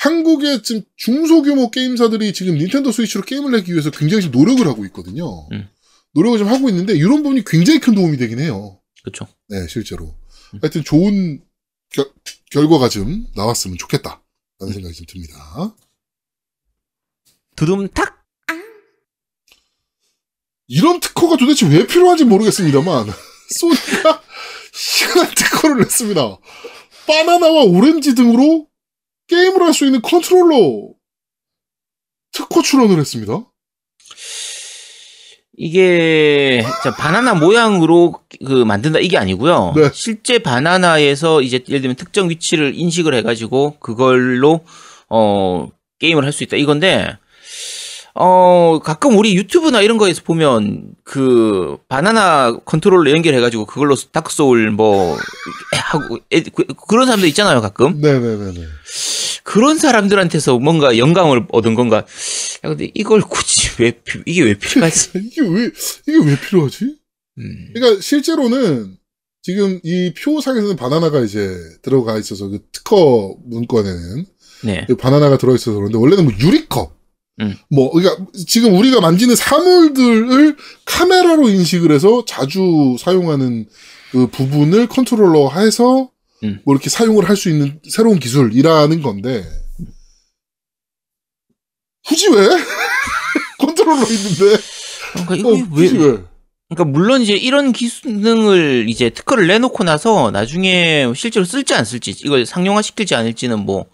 한국의 0.00 0.62
지금 0.62 0.82
중소규모 0.96 1.70
게임사들이 1.70 2.32
지금 2.32 2.56
닌텐도 2.56 2.92
스위치로 2.92 3.24
게임을 3.24 3.52
내기 3.52 3.72
위해서 3.72 3.90
굉장히 3.90 4.22
좀 4.22 4.32
노력을 4.32 4.64
하고 4.66 4.84
있거든요. 4.86 5.48
음. 5.52 5.68
노력을 6.18 6.36
좀 6.38 6.48
하고 6.48 6.68
있는데 6.68 6.94
이런 6.96 7.22
부분이 7.22 7.44
굉장히 7.46 7.78
큰 7.78 7.94
도움이 7.94 8.16
되긴 8.16 8.40
해요. 8.40 8.80
그렇죠. 9.02 9.28
네, 9.48 9.66
실제로. 9.68 10.16
음. 10.54 10.58
하여튼 10.60 10.82
좋은 10.82 11.40
결, 11.90 12.10
결과가 12.50 12.88
좀 12.88 13.26
나왔으면 13.36 13.78
좋겠다. 13.78 14.20
라는 14.58 14.74
생각이 14.74 14.94
좀 14.96 15.06
듭니다. 15.06 15.74
두둠탁. 17.54 18.18
이런 20.66 21.00
특허가 21.00 21.36
도대체 21.36 21.66
왜 21.68 21.86
필요한지 21.86 22.24
모르겠습니다만, 22.24 23.06
소니가 23.60 24.22
희한한 24.74 25.34
특허를 25.34 25.78
냈습니다. 25.78 26.38
바나나와 27.06 27.62
오렌지 27.62 28.14
등으로 28.14 28.68
게임을 29.28 29.62
할 29.62 29.72
수 29.72 29.86
있는 29.86 30.02
컨트롤러 30.02 30.90
특허 32.32 32.60
출원을 32.60 32.98
했습니다. 32.98 33.47
이게 35.60 36.64
자, 36.84 36.94
바나나 36.94 37.34
모양으로 37.34 38.14
그 38.46 38.52
만든다 38.64 39.00
이게 39.00 39.18
아니고요. 39.18 39.72
네. 39.74 39.90
실제 39.92 40.38
바나나에서 40.38 41.42
이제 41.42 41.62
예를 41.68 41.80
들면 41.82 41.96
특정 41.96 42.30
위치를 42.30 42.72
인식을 42.76 43.12
해가지고 43.14 43.76
그걸로 43.80 44.60
어 45.10 45.66
게임을 45.98 46.24
할 46.24 46.32
수 46.32 46.44
있다 46.44 46.56
이건데 46.56 47.16
어 48.14 48.78
가끔 48.84 49.18
우리 49.18 49.34
유튜브나 49.34 49.80
이런 49.80 49.98
거에서 49.98 50.22
보면 50.24 50.90
그 51.04 51.76
바나나 51.88 52.56
컨트롤러 52.64 53.10
연결해가지고 53.10 53.66
그걸로 53.66 53.96
다크 53.96 54.32
소울 54.32 54.70
뭐 54.70 55.16
하고 55.72 56.18
애- 56.32 56.42
그- 56.42 56.66
그런 56.88 57.06
사람들 57.06 57.28
있잖아요 57.30 57.60
가끔 57.60 58.00
네네네네. 58.00 58.60
그런 59.48 59.78
사람들한테서 59.78 60.58
뭔가 60.58 60.98
영감을 60.98 61.46
얻은 61.50 61.74
건가? 61.74 62.04
야 62.64 62.68
근데 62.68 62.90
이걸 62.92 63.22
굳이 63.22 63.70
왜 63.80 63.92
피- 63.92 64.20
이게 64.26 64.42
왜 64.42 64.52
필요하지? 64.52 65.10
이게 65.24 65.40
왜, 65.40 65.70
이게 66.06 66.18
왜 66.22 66.38
필요하지? 66.38 66.84
음. 67.38 67.70
그러니까 67.72 68.02
실제로는 68.02 68.98
지금 69.42 69.80
이 69.82 70.12
표상에서는 70.12 70.76
바나나가 70.76 71.20
이제 71.20 71.56
들어가 71.80 72.18
있어서 72.18 72.48
그 72.48 72.58
특허 72.72 73.36
문건에는 73.46 74.26
네. 74.64 74.86
이 74.90 74.94
바나나가 74.94 75.38
들어 75.38 75.54
있어서 75.54 75.78
그런데 75.78 75.96
원래는 75.96 76.24
뭐 76.24 76.32
유리컵. 76.38 76.98
음. 77.40 77.54
뭐, 77.70 77.90
그러니까 77.92 78.26
지금 78.46 78.74
우리가 78.74 79.00
만지는 79.00 79.34
사물들을 79.34 80.56
카메라로 80.84 81.48
인식을 81.48 81.90
해서 81.90 82.22
자주 82.26 82.96
사용하는 83.00 83.66
그 84.10 84.26
부분을 84.26 84.88
컨트롤러 84.88 85.50
해서 85.56 86.10
음. 86.44 86.60
뭐 86.64 86.74
이렇게 86.74 86.90
사용을 86.90 87.28
할 87.28 87.36
수 87.36 87.48
있는 87.50 87.80
새로운 87.90 88.18
기술이라는 88.18 89.02
건데 89.02 89.44
굳이 92.06 92.28
왜? 92.30 92.48
컨트롤러 93.58 94.02
있는데 94.02 94.62
그러니까 95.12 95.34
이거 95.36 95.48
어, 95.50 95.68
왜? 95.72 95.90
왜? 95.90 96.24
그러니까 96.68 96.84
물론 96.84 97.22
이제 97.22 97.34
이런 97.34 97.72
기능을 97.72 98.86
이제 98.88 99.10
특허를 99.10 99.46
내놓고 99.46 99.84
나서 99.84 100.30
나중에 100.30 101.10
실제로 101.16 101.44
쓸지 101.44 101.74
안 101.74 101.84
쓸지 101.84 102.10
이걸 102.24 102.44
상용화 102.46 102.82
시킬지 102.82 103.14
않을지는 103.14 103.60
뭐 103.60 103.86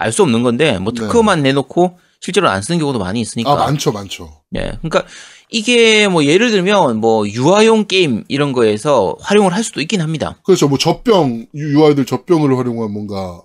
알 0.00 0.12
수 0.12 0.22
없는 0.22 0.42
건데 0.42 0.78
뭐 0.78 0.92
네. 0.94 1.02
특허만 1.02 1.42
내놓고 1.42 1.98
실제로 2.20 2.48
안 2.48 2.62
쓰는 2.62 2.78
경우도 2.78 2.98
많이 2.98 3.20
있으니까. 3.20 3.52
아 3.52 3.56
많죠 3.56 3.92
많죠. 3.92 4.42
예. 4.56 4.72
그러니까 4.80 5.04
이게 5.50 6.06
뭐 6.08 6.24
예를 6.24 6.50
들면 6.50 6.98
뭐 6.98 7.26
유아용 7.28 7.86
게임 7.86 8.24
이런 8.28 8.52
거에서 8.52 9.16
활용을 9.20 9.52
할 9.52 9.64
수도 9.64 9.80
있긴 9.80 10.00
합니다. 10.00 10.38
그렇죠. 10.44 10.68
뭐 10.68 10.78
젖병 10.78 11.46
유- 11.54 11.72
유아들 11.74 12.06
젖병을 12.06 12.56
활용한 12.56 12.92
뭔가 12.92 13.42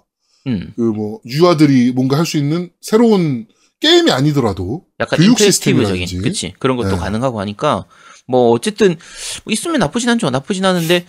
음. 0.47 0.71
그뭐 0.75 1.19
유아들이 1.25 1.91
뭔가 1.93 2.17
할 2.17 2.25
수 2.25 2.37
있는 2.37 2.69
새로운 2.81 3.47
게임이 3.79 4.11
아니더라도 4.11 4.83
약간 4.99 5.17
교육 5.19 5.39
시스템이라든지. 5.39 6.19
그치 6.19 6.53
그런 6.59 6.77
것도 6.77 6.89
네. 6.91 6.95
가능하고 6.97 7.39
하니까 7.39 7.85
뭐 8.27 8.51
어쨌든 8.51 8.95
뭐 9.43 9.51
있으면 9.51 9.79
나쁘진 9.79 10.09
않죠 10.09 10.29
나쁘진 10.29 10.63
않은데 10.65 11.05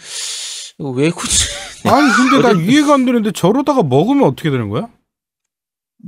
이거 0.79 0.91
왜 0.91 1.11
굳이 1.11 1.45
아니 1.85 2.11
근데 2.31 2.43
나 2.43 2.53
이해가 2.61 2.95
안 2.95 3.05
되는데 3.07 3.31
저러다가 3.33 3.83
먹으면 3.83 4.25
어떻게 4.25 4.51
되는 4.51 4.69
거야? 4.71 4.89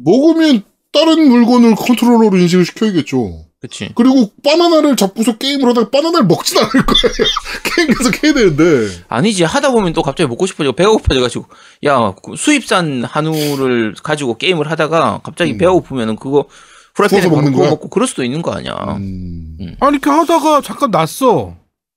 먹으면 0.04 0.62
다른 0.92 1.28
물건을 1.28 1.74
컨트롤러로 1.76 2.36
인식을 2.38 2.64
시켜야겠죠. 2.64 3.46
그치 3.60 3.90
그리고 3.96 4.30
바나나를 4.44 4.94
잡고서 4.94 5.36
게임을 5.36 5.68
하다가 5.70 5.90
바나나를 5.90 6.26
먹진 6.26 6.58
않을 6.58 6.70
거예요. 6.70 6.86
게임 7.76 7.88
계속 7.88 8.22
해야 8.22 8.32
되는데. 8.32 8.88
아니지 9.08 9.42
하다 9.42 9.72
보면 9.72 9.92
또 9.94 10.02
갑자기 10.02 10.28
먹고 10.28 10.46
싶어져 10.46 10.72
배가 10.72 10.90
고파져가지고 10.90 11.46
야그 11.84 12.36
수입산 12.36 13.02
한우를 13.04 13.94
가지고 14.02 14.38
게임을 14.38 14.70
하다가 14.70 15.20
갑자기 15.24 15.52
음. 15.52 15.58
배가 15.58 15.72
고프면은 15.72 16.16
그거 16.16 16.46
바로 16.94 17.30
먹는 17.30 17.52
거야? 17.52 17.70
먹고 17.70 17.88
그럴 17.88 18.06
수도 18.08 18.24
있는 18.24 18.42
거 18.42 18.52
아니야 18.52 18.72
음. 18.98 19.56
아니 19.80 19.92
이렇게 19.96 20.08
하다가 20.10 20.60
잠깐 20.62 20.90
놨어. 20.92 21.54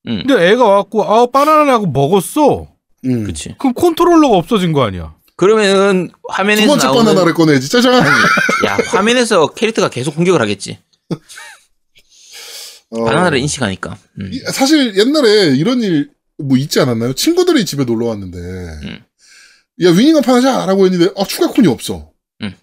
응 0.07 0.23
근데 0.25 0.49
애가 0.49 0.63
와갖고 0.63 1.03
아 1.03 1.27
바나나라고 1.27 1.85
먹었어. 1.87 2.67
음. 3.05 3.23
그치 3.23 3.53
그럼 3.59 3.73
컨트롤러가 3.75 4.35
없어진 4.35 4.73
거 4.73 4.83
아니야? 4.83 5.13
그러면은 5.35 6.07
두 6.07 6.13
화면에서 6.29 6.67
번째 6.67 6.85
나오는 6.87 7.03
바나나를 7.05 7.33
꺼내야지. 7.35 7.69
짜잔. 7.69 7.93
야 8.65 8.77
화면에서 8.87 9.47
캐릭터가 9.47 9.89
계속 9.89 10.15
공격을 10.15 10.39
하겠지 10.41 10.79
어. 12.91 13.03
바나나를 13.05 13.39
인식하니까 13.39 13.97
음. 14.19 14.29
이- 14.33 14.39
사실 14.51 14.95
옛날에 14.97 15.55
이런 15.55 15.81
일 15.81 16.09
뭐 16.43 16.57
있지 16.57 16.79
않았나요? 16.79 17.13
친구들이 17.13 17.65
집에 17.65 17.83
놀러 17.85 18.07
왔는데 18.07 18.39
야 19.83 19.89
위닝업 19.91 20.27
하자라고 20.27 20.85
했는데 20.85 21.13
아 21.15 21.23
추가 21.23 21.51
콘이 21.51 21.67
없어. 21.67 22.11
음. 22.41 22.55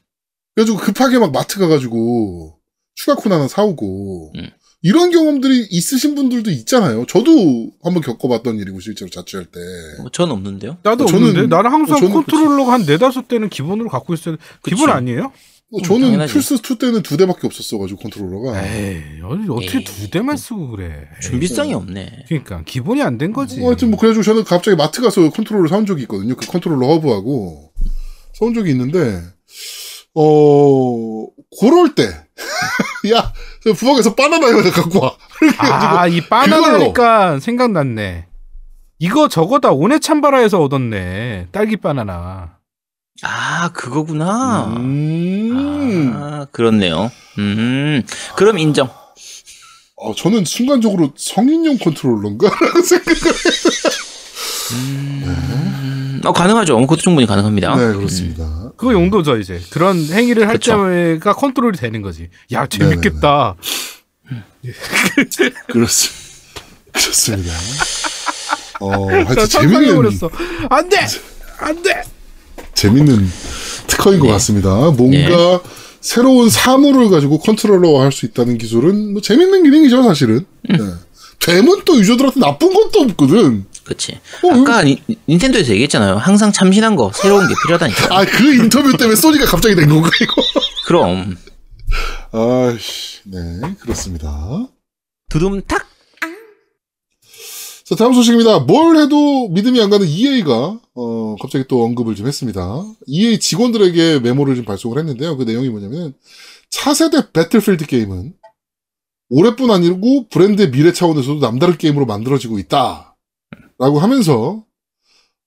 그래가지고 0.57 0.79
급하게 0.79 1.19
막 1.21 1.31
마트 1.31 1.61
가가지고 1.61 2.59
추가 2.97 3.15
콘 3.15 3.31
하나 3.31 3.47
사오고 3.47 4.33
음. 4.35 4.51
이런 4.83 5.13
경험들이 5.13 5.69
있으신 5.71 6.17
분들도 6.17 6.51
있잖아요. 6.51 7.07
저도 7.07 7.71
한번 7.85 8.03
겪어봤던 8.03 8.59
일이고 8.59 8.81
실제로 8.81 9.09
자취할 9.09 9.47
때. 9.47 9.61
뭐 10.01 10.11
저는 10.11 10.33
없는데요 10.33 10.79
나도 10.83 11.05
어, 11.05 11.07
저는- 11.07 11.15
없는데 11.29 11.47
나는 11.47 11.71
항상 11.71 11.99
어, 11.99 12.01
저는 12.01 12.13
컨트롤러가 12.15 12.73
한 12.73 12.85
네다섯 12.85 13.29
대는 13.29 13.49
기본으로 13.49 13.89
갖고 13.89 14.13
있어야 14.15 14.35
돼. 14.35 14.43
기본. 14.65 14.91
아니에요? 14.91 15.33
어, 15.71 15.83
저는 15.83 16.01
당연하지. 16.03 16.33
플스 16.33 16.55
2 16.55 16.79
때는 16.79 17.03
두 17.03 17.17
대밖에 17.19 17.47
없었어가지고 17.47 18.01
컨트롤러가. 18.01 18.67
에이 18.67 19.03
아니, 19.23 19.49
어떻게 19.51 19.79
에이. 19.79 19.85
두 19.85 20.11
대만 20.11 20.37
쓰고 20.37 20.71
그래? 20.71 21.07
준비성이 21.21 21.75
없네 21.75 22.25
그러니까 22.29 22.63
기본이 22.65 23.03
안 23.03 23.19
된 23.19 23.33
거지. 23.33 23.63
어, 23.63 23.67
하여튼 23.69 23.91
뭐 23.91 23.99
그래가지고 23.99 24.23
저는 24.23 24.45
갑자기 24.45 24.77
마트 24.77 25.03
가서 25.03 25.29
컨트롤러 25.31 25.69
사온 25.69 25.85
적이 25.85 26.03
있거든요. 26.03 26.35
그 26.37 26.47
컨트롤러 26.47 26.87
허브하고 26.87 27.73
사온 28.35 28.55
적이 28.55 28.71
있는데 28.71 29.21
어 30.15 31.27
그럴 31.61 31.95
때 31.95 32.05
야, 33.13 33.33
저 33.63 33.73
부엌에서 33.73 34.15
바나나 34.15 34.47
하나 34.49 34.71
갖고 34.71 35.01
와. 35.01 35.17
아, 35.59 36.07
이 36.09 36.21
바나나니까 36.21 37.41
생각났네. 37.41 38.27
이거 39.01 39.29
저거다 39.29 39.71
오네 39.73 40.01
참바라에서 40.01 40.61
얻었네. 40.63 41.49
딸기 41.53 41.77
바나나. 41.77 42.58
아 43.23 43.71
그거구나 43.73 44.67
음. 44.77 46.13
아, 46.15 46.47
그렇네요. 46.53 47.11
음, 47.39 48.03
그럼 48.37 48.59
인정. 48.59 48.89
어, 49.97 50.15
저는 50.15 50.45
순간적으로 50.45 51.13
성인용 51.17 51.79
컨트롤러인가 51.79 52.49
라고 52.49 52.83
생각을. 52.87 53.33
음, 54.73 56.21
어, 56.25 56.33
가능하죠. 56.33 56.79
그것도 56.81 57.01
충분히 57.01 57.27
가능합니다. 57.27 57.75
네, 57.75 57.93
그렇습니다. 57.95 58.71
그거 58.77 58.93
용도죠 58.93 59.39
이제. 59.39 59.61
그런 59.71 59.99
행위를 60.05 60.47
할 60.47 60.55
그쵸. 60.55 60.89
때가 60.89 61.33
컨트롤이 61.33 61.77
되는 61.77 62.01
거지. 62.03 62.29
야 62.53 62.67
재밌겠다. 62.67 63.57
그렇습니다. 65.69 66.29
그렇습니다. 66.93 67.53
어, 68.81 69.11
나 69.11 69.17
하여튼 69.17 69.47
재밌는, 69.49 69.49
상상해버렸어. 69.49 70.31
안 70.71 70.89
돼, 70.89 71.07
안 71.59 71.83
돼. 71.83 72.03
재밌는 72.83 73.29
특허인 73.89 74.21
것 74.21 74.27
네. 74.27 74.33
같습니다. 74.33 74.91
뭔가 74.93 75.61
새로운 76.01 76.49
사물을 76.49 77.09
가지고 77.11 77.39
컨트롤러 77.41 78.01
할 78.01 78.13
수 78.13 78.25
있다는 78.27 78.57
기술은 78.59 79.13
뭐 79.13 79.21
재밌는 79.23 79.65
기능이죠, 79.65 80.03
사실은. 80.05 80.47
음. 80.71 80.77
네. 80.79 80.85
되면 81.41 81.83
또 81.85 81.97
유저들한테 81.99 82.41
나쁜 82.41 82.73
것도 82.73 83.01
없거든. 83.01 83.65
그치. 83.85 84.19
어, 84.43 84.53
아까 84.53 84.83
니- 84.85 85.03
닌텐도에서 85.29 85.73
얘기했잖아요. 85.73 86.17
항상 86.17 86.53
참신한 86.53 86.95
거, 86.95 87.11
새로운 87.15 87.49
게 87.49 87.55
필요하다니까. 87.65 88.15
아, 88.17 88.25
그 88.25 88.55
인터뷰 88.55 88.97
때문에 88.97 89.17
소니가 89.17 89.47
갑자기 89.47 89.75
된 89.75 89.89
건가, 89.89 90.11
이거? 90.21 90.35
그럼. 90.87 91.37
아이씨, 92.33 93.21
네, 93.25 93.39
그렇습니다. 93.81 94.69
두둠탁? 95.31 95.88
자, 97.89 97.95
다음 97.95 98.13
소식입니다. 98.13 98.59
뭘 98.59 98.99
해도 98.99 99.49
믿음이 99.49 99.81
안 99.81 99.89
가는 99.89 100.07
EA가, 100.07 100.79
어, 100.95 101.37
갑자기 101.41 101.65
또 101.69 101.83
언급을 101.85 102.17
좀 102.17 102.27
했습니다. 102.27 102.85
EA 103.07 103.41
직원들에게 103.41 104.21
메모를 104.21 104.57
좀 104.57 104.67
발송을 104.67 104.99
했는데요. 104.99 105.39
그 105.39 105.45
내용이 105.45 105.71
뭐냐면, 105.71 106.13
차세대 106.69 107.33
배틀필드 107.33 107.87
게임은 107.87 108.35
올해뿐 109.31 109.71
아니고 109.71 110.29
브랜드의 110.29 110.71
미래 110.71 110.93
차원에서도 110.93 111.41
남다른 111.41 111.79
게임으로 111.79 112.05
만들어지고 112.05 112.59
있다. 112.59 113.17
라고 113.79 114.01
하면서, 114.01 114.67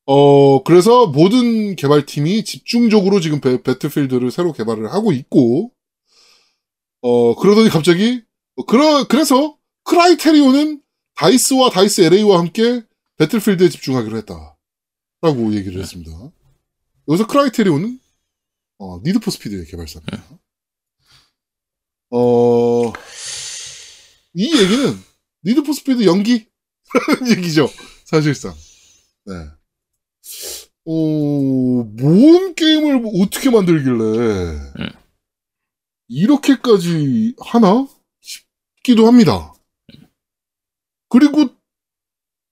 어, 0.07 0.63
그래서 0.63 1.05
모든 1.05 1.75
개발팀이 1.75 2.43
집중적으로 2.43 3.19
지금 3.19 3.39
배, 3.39 3.61
배틀필드를 3.61 4.31
새로 4.31 4.51
개발을 4.51 4.91
하고 4.91 5.11
있고, 5.11 5.69
어, 7.01 7.35
그러더니 7.35 7.69
갑자기, 7.69 8.23
어, 8.55 8.65
그러, 8.65 9.03
그래서 9.07 9.57
크라이테리온은 9.83 10.81
다이스와 11.21 11.69
다이스 11.69 12.01
LA와 12.01 12.39
함께 12.39 12.81
배틀필드에 13.17 13.69
집중하기로 13.69 14.17
했다. 14.17 14.57
라고 15.21 15.53
얘기를 15.53 15.79
했습니다. 15.79 16.11
여기서 17.07 17.27
Criterion은, 17.27 17.99
어, 18.79 18.99
Need 19.03 19.18
for 19.18 19.29
Speed의 19.29 19.67
개발사입니다. 19.67 20.23
어, 22.09 22.91
이 24.33 24.45
얘기는 24.57 24.97
Need 25.45 25.60
for 25.60 25.71
Speed 25.73 26.05
연기? 26.07 26.47
라는 26.91 27.29
얘기죠. 27.37 27.69
사실상. 28.03 28.55
네. 29.25 29.33
어, 30.85 31.83
뭔 31.83 32.55
게임을 32.55 33.03
어떻게 33.21 33.51
만들길래, 33.51 34.59
이렇게까지 36.07 37.35
하나? 37.39 37.87
싶기도 38.21 39.05
합니다. 39.05 39.50
그리고 41.11 41.49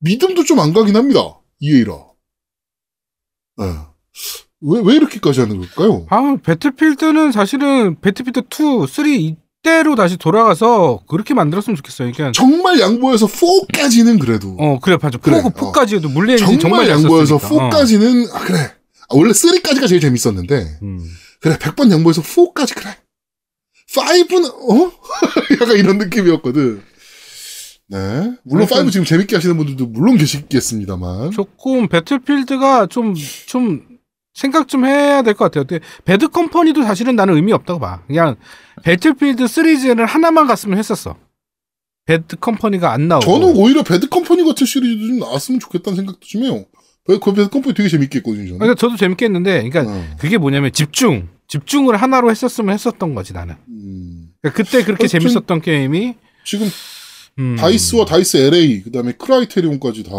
믿음도 0.02 0.44
좀 0.44 0.60
안 0.60 0.74
가긴 0.74 0.96
합니다. 0.96 1.40
EA라. 1.60 1.94
예. 3.62 3.66
왜, 4.62 4.82
왜 4.84 4.96
이렇게까지 4.96 5.40
하는 5.42 5.58
걸까요? 5.60 6.06
아, 6.10 6.38
배틀필드는 6.44 7.32
사실은 7.32 8.00
배틀필드 8.02 8.42
2, 8.52 8.88
3 8.88 9.06
이때로 9.08 9.96
다시 9.96 10.18
돌아가서 10.18 11.02
그렇게 11.08 11.34
만들었으면 11.34 11.76
좋겠어요. 11.78 12.12
그러니까 12.12 12.32
정말 12.34 12.80
양보해서 12.80 13.26
4까지는 13.28 14.20
그래도. 14.20 14.56
어, 14.60 14.80
그래, 14.80 14.98
맞아. 15.02 15.18
그래, 15.18 15.42
포고 15.42 15.68
어. 15.68 15.72
4까지 15.72 15.96
해도 15.96 16.10
물리 16.10 16.34
엔진 16.34 16.60
정말, 16.60 16.60
정말 16.60 16.86
잘 16.88 16.96
양보해서 16.98 17.40
썼으니까. 17.40 17.66
어. 17.66 17.70
4까지는, 17.70 18.34
아, 18.34 18.40
그래. 18.40 18.60
아, 18.60 19.16
원래 19.16 19.32
3까지가 19.32 19.88
제일 19.88 20.02
재밌었는데, 20.02 20.80
음. 20.82 21.00
그래, 21.42 21.58
100번 21.58 21.92
양보해서 21.92 22.22
4까지, 22.22 22.76
그래. 22.76 22.98
5는, 23.96 24.46
어? 24.50 24.92
약간 25.62 25.78
이런 25.78 25.98
느낌이었거든. 25.98 26.84
네. 27.90 27.98
물론 28.44 28.68
하여튼- 28.68 28.88
5 28.88 28.92
지금 28.92 29.06
재밌게 29.06 29.36
하시는 29.36 29.58
분들도 29.58 29.88
물론 29.88 30.18
계시겠습니다만. 30.18 31.32
조금 31.32 31.88
Battlefield가 31.88 32.88
좀, 32.88 33.14
좀, 33.16 33.82
생각 34.34 34.68
좀 34.68 34.86
해야 34.86 35.22
될 35.22 35.34
것 35.34 35.46
같아요. 35.46 35.66
근데 35.66 35.84
Bad 36.06 36.28
Company도 36.30 36.84
사실은 36.84 37.16
나는 37.16 37.36
의미 37.36 37.52
없다고 37.52 37.80
봐. 37.80 38.04
그냥 38.08 38.36
Battlefield 38.84 39.48
시리즈를 39.48 40.06
하나만 40.06 40.48
갔으면 40.48 40.78
했었어. 40.78 41.18
Bad 42.06 42.38
Company가 42.38 42.92
안 42.92 43.08
나오고. 43.08 43.26
저는 43.26 43.56
오히려 43.58 43.84
Bad 43.84 44.08
Company 44.08 44.44
같은 44.46 44.66
시리즈도 44.66 45.08
좀 45.08 45.20
나왔으면 45.20 45.60
좋겠다는 45.60 45.96
생각도 45.98 46.20
좀 46.22 46.44
해요. 46.44 46.66
배- 47.08 47.18
그 47.20 47.34
Bad 47.34 47.50
Company 47.50 47.74
되게 47.74 47.90
재밌게 47.90 48.20
했거든요, 48.20 48.46
저는. 48.46 48.60
그러니까 48.60 48.80
저도 48.80 48.96
재밌게 48.96 49.26
했는데, 49.26 49.68
그러니까 49.70 49.92
어. 49.94 50.06
그게 50.20 50.38
뭐냐면 50.38 50.72
집중. 50.72 51.28
집중을 51.48 51.98
하나로 51.98 52.30
했었으면 52.30 52.74
했었던 52.74 53.16
거지, 53.16 53.34
나는. 53.34 53.56
음. 53.68 54.30
그러니까 54.42 54.64
그때 54.64 54.84
그렇게 54.84 55.08
재밌었던 55.08 55.62
게임이, 55.62 56.14
지금 56.46 56.68
음. 57.40 57.56
DICE와 57.56 58.06
DICE 58.06 58.38
LA, 58.38 58.82
그 58.84 58.92
다음에 58.92 59.14
Criterion까지 59.14 60.04
다, 60.04 60.14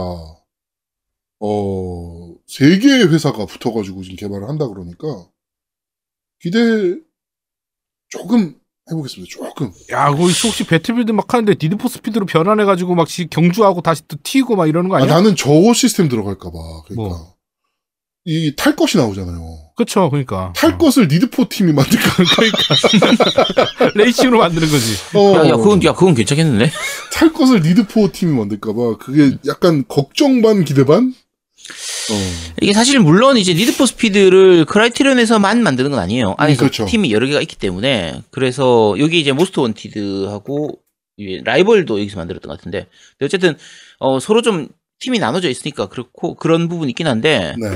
어, 1.41 2.35
세 2.47 2.79
개의 2.79 3.13
회사가 3.13 3.47
붙어가지고 3.47 4.03
지금 4.03 4.17
개발을 4.17 4.49
한다 4.49 4.67
그러니까, 4.69 5.07
기대, 6.41 6.97
조금 8.09 8.59
해보겠습니다. 8.91 9.31
조금. 9.31 9.71
야, 9.93 10.09
거기 10.11 10.23
혹시 10.25 10.67
Battlefield 10.67 11.13
막 11.13 11.33
하는데 11.33 11.53
Need 11.63 11.76
for 11.76 11.87
Speed로 11.89 12.27
변환해가지고 12.27 12.95
막 12.95 13.09
시- 13.09 13.29
경주하고 13.29 13.83
다시 13.83 14.03
또 14.09 14.17
튀고 14.23 14.57
막 14.57 14.67
이러는 14.69 14.89
거 14.91 14.97
아, 14.97 15.03
아니야? 15.03 15.15
나는 15.15 15.37
저거 15.37 15.73
시스템 15.75 16.09
들어갈까봐. 16.09 16.59
그러니까. 16.87 16.95
뭐? 17.17 17.37
이 18.27 18.55
탈 18.55 18.77
것이 18.77 18.97
나오잖아요. 18.99 19.59
그쵸, 19.77 20.11
그러니까. 20.11 20.53
탈 20.55 20.77
것을 20.77 21.09
Need 21.09 21.32
for 21.32 21.49
팀이 21.49 21.73
만들까. 21.73 22.07
어. 22.23 23.91
레이싱으로 23.95 24.39
만드는 24.39 24.69
거지. 24.69 24.95
어, 25.17 25.37
야, 25.37 25.49
야, 25.49 25.57
그건, 25.57 25.83
야, 25.85 25.95
그건 25.95 26.15
괜찮겠는데? 26.15 26.71
탈 27.15 27.33
것을 27.33 27.61
Need 27.63 27.91
for 27.91 28.13
팀이 28.13 28.37
만들까봐. 28.37 28.99
그게 28.99 29.39
약간 29.47 29.85
걱정 29.89 30.43
반 30.43 30.65
기대 30.65 30.85
반? 30.85 31.15
어. 32.11 32.15
이게 32.61 32.73
사실 32.75 32.99
물론 33.01 33.39
이제 33.39 33.55
Need 33.55 33.73
for 33.73 33.87
Speed를 33.87 34.67
Criterion에서만 34.67 35.63
만드는 35.63 35.91
건 35.91 36.01
아니에요. 36.01 36.35
안에서 36.37 36.59
그렇죠. 36.61 36.85
팀이 36.87 37.13
여러 37.13 37.27
개가 37.27 37.41
있기 37.41 37.57
때문에 37.57 38.23
그래서 38.31 38.97
여기 38.99 39.21
이제 39.21 39.33
Most 39.33 39.61
Wanted하고 39.61 40.79
라이벌도 41.45 42.01
여기서 42.01 42.17
만들었던 42.19 42.49
것 42.49 42.57
같은데 42.59 42.87
근데 43.19 43.27
어쨌든 43.27 43.57
어, 43.99 44.19
서로 44.19 44.43
좀 44.43 44.69
팀이 45.01 45.19
나눠져 45.19 45.49
있으니까 45.49 45.87
그렇고 45.87 46.35
그런 46.35 46.69
부분이 46.69 46.91
있긴 46.91 47.07
한데 47.07 47.55
네. 47.59 47.69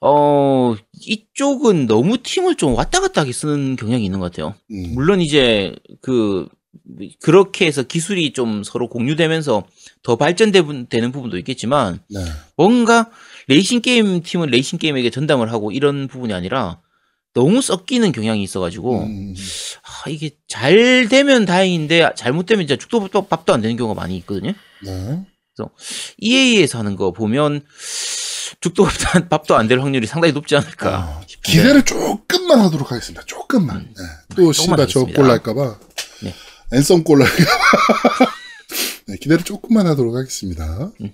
어 0.00 0.74
이쪽은 1.02 1.86
너무 1.86 2.18
팀을 2.18 2.56
좀 2.56 2.74
왔다 2.74 3.00
갔다 3.00 3.20
하게 3.20 3.32
쓰는 3.32 3.76
경향이 3.76 4.04
있는 4.04 4.18
것 4.18 4.30
같아요. 4.32 4.54
음. 4.70 4.94
물론 4.94 5.20
이제 5.20 5.74
그 6.00 6.48
그렇게 7.20 7.66
해서 7.66 7.82
기술이 7.82 8.32
좀 8.32 8.62
서로 8.64 8.88
공유되면서 8.88 9.64
더 10.02 10.16
발전되는 10.16 11.12
부분도 11.12 11.36
있겠지만 11.38 12.00
네. 12.08 12.20
뭔가 12.56 13.10
레이싱 13.48 13.80
게임 13.80 14.22
팀은 14.22 14.48
레이싱 14.50 14.78
게임에게 14.78 15.10
전담을 15.10 15.52
하고 15.52 15.72
이런 15.72 16.08
부분이 16.08 16.32
아니라 16.32 16.80
너무 17.34 17.62
섞이는 17.62 18.12
경향이 18.12 18.42
있어가지고 18.42 19.02
음. 19.02 19.34
아, 19.82 20.10
이게 20.10 20.30
잘 20.48 21.08
되면 21.08 21.44
다행인데 21.44 22.12
잘못되면 22.16 22.66
진짜 22.66 22.78
죽도 22.78 23.00
밥도, 23.00 23.26
밥도 23.26 23.52
안 23.52 23.60
되는 23.60 23.76
경우가 23.76 24.00
많이 24.00 24.16
있거든요. 24.18 24.52
네. 24.84 25.24
EA에서 26.18 26.78
하는 26.78 26.96
거 26.96 27.12
보면 27.12 27.62
죽도 28.60 28.84
밥도 28.84 29.08
안- 29.14 29.28
밥도 29.28 29.56
안 29.56 29.68
될 29.68 29.80
확률이 29.80 30.06
상당히 30.06 30.32
높지 30.32 30.56
않을까. 30.56 30.96
아, 30.98 31.22
싶은데. 31.26 31.50
기대를 31.52 31.82
조금만 31.84 32.60
하도록 32.60 32.90
하겠습니다. 32.90 33.22
조금만. 33.26 33.76
음. 33.76 33.94
네. 33.96 34.02
또 34.36 34.52
씨발 34.52 34.76
저 34.88 35.00
하겠습니다. 35.00 35.16
골 35.16 35.28
날까봐. 35.28 35.78
네. 36.22 36.34
앤썸 36.72 37.04
골 37.04 37.18
날까봐. 37.20 38.32
네, 39.08 39.16
기대를 39.20 39.44
조금만 39.44 39.86
하도록 39.88 40.14
하겠습니다. 40.14 40.90
음. 41.00 41.12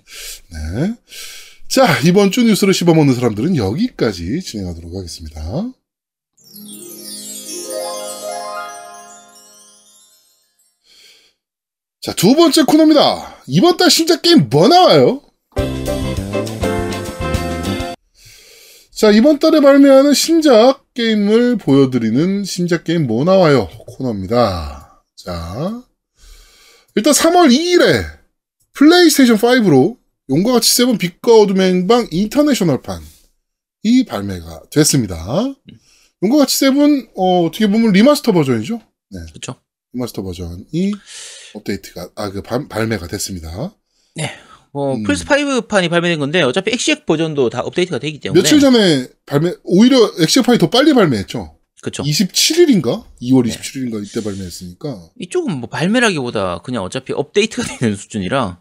네. 0.51 0.93
자, 1.67 1.99
이번 2.05 2.31
주 2.31 2.43
뉴스를 2.43 2.73
씹어먹는 2.73 3.13
사람들은 3.15 3.55
여기까지 3.57 4.41
진행하도록 4.41 4.95
하겠습니다. 4.95 5.41
자, 12.01 12.13
두 12.13 12.35
번째 12.35 12.63
코너입니다. 12.63 13.35
이번 13.47 13.77
달 13.77 13.89
신작 13.89 14.21
게임 14.21 14.49
뭐 14.49 14.67
나와요? 14.67 15.21
자, 18.97 19.11
이번 19.11 19.37
달에 19.37 19.59
발매하는 19.59 20.13
신작 20.15 20.91
게임을 20.95 21.57
보여드리는 21.57 22.43
신작 22.43 22.83
게임 22.83 23.05
뭐 23.05 23.23
나와요? 23.23 23.67
코너입니다. 23.85 25.03
자, 25.15 25.83
일단 26.95 27.13
3월 27.13 27.51
2일에 27.51 28.03
플레이스테이션 28.73 29.37
5로 29.37 29.97
용과 30.31 30.53
같이 30.53 30.73
seven 30.73 30.97
빛과 30.97 31.31
어둠의 31.41 31.69
행방 31.73 32.07
International판이 32.09 33.03
발매가 34.07 34.63
됐습니다. 34.71 35.15
용과 36.23 36.37
같이 36.39 36.57
seven, 36.57 37.09
어, 37.15 37.43
어떻게 37.45 37.67
보면 37.67 37.91
remaster 37.91 38.31
버전이죠? 38.31 38.81
그렇죠. 39.27 39.55
remaster 39.93 40.23
버전이 40.23 40.91
업데이트가, 41.53 42.09
아, 42.15 42.31
그, 42.31 42.41
발- 42.41 42.67
발매가 42.67 43.05
됐습니다. 43.07 43.75
뭐 44.77 44.93
음. 44.93 45.01
플스 45.01 45.25
5판이 45.25 45.89
발매된 45.89 46.19
건데 46.19 46.43
어차피 46.43 46.69
엑시엑 46.71 47.07
버전도 47.07 47.49
다 47.49 47.61
업데이트가 47.61 47.97
되기 47.97 48.19
때문에 48.19 48.39
며칠 48.39 48.59
전에 48.59 49.07
발매, 49.25 49.53
오히려 49.63 49.97
엑시판이 50.19 50.59
더 50.59 50.69
빨리 50.69 50.93
발매했죠? 50.93 51.55
그렇죠. 51.81 52.03
27일인가? 52.03 53.03
2월 53.23 53.45
네. 53.47 53.57
27일인가 53.57 54.05
이때 54.05 54.23
발매했으니까. 54.23 55.09
이쪽은 55.19 55.57
뭐 55.57 55.67
발매라기보다 55.67 56.59
그냥 56.63 56.83
어차피 56.83 57.11
업데이트가 57.13 57.63
되는 57.79 57.95
수준이라 57.95 58.59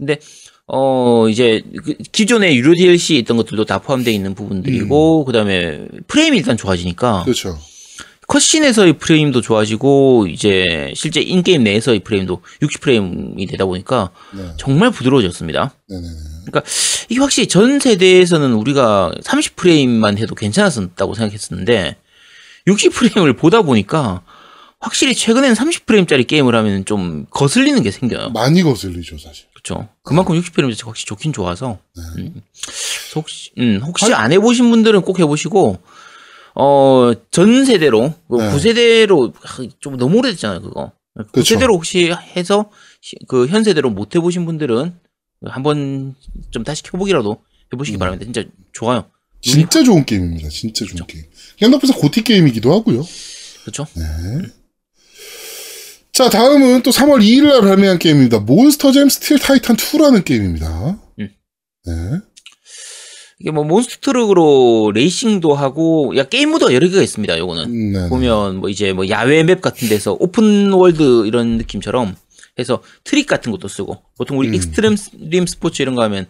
네. 0.00 0.18
어 0.66 1.28
이제 1.30 1.62
그 1.82 1.94
기존의 2.12 2.56
유료 2.56 2.74
DLC 2.74 3.16
있던 3.18 3.38
것들도 3.38 3.64
다 3.64 3.78
포함되어 3.78 4.12
있는 4.12 4.34
부분들이고 4.34 5.24
그다음에 5.24 5.86
프레임이 6.08 6.36
일단 6.36 6.58
좋아지니까 6.58 7.22
그렇죠. 7.24 7.58
컷신에서의 8.34 8.94
프레임도 8.94 9.42
좋아지고 9.42 10.26
이제 10.28 10.92
실제 10.96 11.20
인게임 11.20 11.62
내에서의 11.62 12.00
프레임도 12.00 12.42
60프레임이 12.62 13.48
되다 13.48 13.64
보니까 13.64 14.10
네. 14.32 14.50
정말 14.56 14.90
부드러워졌습니다. 14.90 15.72
네네네. 15.88 16.08
이게 17.10 17.20
확실히 17.20 17.46
전 17.46 17.78
세대에서는 17.78 18.52
우리가 18.54 19.12
30프레임만 19.22 20.18
해도 20.18 20.34
괜찮았었다고 20.34 21.14
생각했었는데 21.14 21.96
60프레임을 22.66 23.38
보다 23.38 23.62
보니까 23.62 24.22
확실히 24.80 25.14
최근엔 25.14 25.54
30프레임짜리 25.54 26.26
게임을 26.26 26.56
하면 26.56 26.84
좀 26.84 27.26
거슬리는 27.30 27.80
게 27.84 27.92
생겨요. 27.92 28.30
많이 28.30 28.62
거슬리죠, 28.62 29.16
사실. 29.16 29.46
그렇죠. 29.54 29.88
그만큼 30.02 30.38
60프레임 30.40 30.70
자체가 30.70 30.90
확실히 30.90 31.06
좋긴 31.06 31.32
좋아서. 31.32 31.78
네. 31.96 32.22
음. 32.22 32.42
혹시, 33.14 33.52
음, 33.58 33.80
혹시 33.84 34.12
안 34.12 34.32
해보신 34.32 34.70
분들은 34.70 35.02
꼭 35.02 35.20
해보시고, 35.20 35.78
어, 36.54 37.12
전 37.30 37.64
세대로, 37.64 38.14
그 38.28 38.36
네. 38.36 38.50
구세대로, 38.52 39.32
좀 39.80 39.96
너무 39.96 40.18
오래됐잖아요, 40.18 40.60
그거. 40.62 40.92
그쵸. 41.32 41.56
구세대로 41.56 41.72
혹시 41.74 42.12
해서, 42.36 42.70
시- 43.00 43.16
그현 43.28 43.64
세대로 43.64 43.90
못 43.90 44.14
해보신 44.14 44.44
분들은 44.46 44.94
한번 45.46 46.14
좀 46.50 46.64
다시 46.64 46.82
켜보기라도 46.84 47.38
해보시기 47.72 47.96
음. 47.96 47.98
바랍니다. 47.98 48.24
진짜 48.24 48.44
좋아요. 48.72 49.06
진짜 49.40 49.82
좋은 49.82 50.04
게임입니다. 50.06 50.48
진짜 50.48 50.84
좋은 50.86 51.06
게임. 51.06 51.24
그냥 51.58 51.72
나쁘서 51.72 51.94
GOTY 51.94 52.22
게임이기도 52.22 52.72
하고요. 52.72 53.04
그렇죠? 53.62 53.86
네. 53.94 54.02
자, 56.12 56.30
다음은 56.30 56.82
또 56.82 56.90
3월 56.90 57.20
2일 57.22 57.48
날 57.48 57.60
발매한 57.60 57.98
게임입니다. 57.98 58.38
Monster 58.40 58.92
Jam 58.92 59.08
Steel 59.08 59.38
Titans 59.40 59.76
2라는 59.76 60.24
게임입니다. 60.24 60.98
음. 61.18 61.28
네. 61.86 61.92
이게 63.44 63.50
뭐 63.50 63.62
monster 63.62 63.96
truck으로 64.00 64.92
레이싱도 64.94 65.54
하고, 65.54 66.14
야, 66.16 66.24
게임 66.24 66.48
모드가 66.48 66.72
여러 66.72 66.88
개가 66.88 67.02
있습니다, 67.02 67.38
요거는. 67.38 67.64
음, 67.64 67.92
네. 67.92 68.08
보면 68.08 68.56
뭐 68.56 68.70
이제 68.70 68.94
뭐 68.94 69.06
야외 69.10 69.42
맵 69.44 69.60
같은 69.60 69.86
데서 69.90 70.16
open 70.18 70.72
world 70.72 71.26
이런 71.26 71.58
느낌처럼 71.58 72.16
해서 72.58 72.82
트릭 73.04 73.26
같은 73.26 73.52
것도 73.52 73.68
쓰고 73.68 73.98
보통 74.16 74.38
우리 74.38 74.48
음. 74.48 74.54
익스트림 74.54 75.46
스포츠 75.46 75.82
이런 75.82 75.94
거 75.94 76.02
하면 76.04 76.26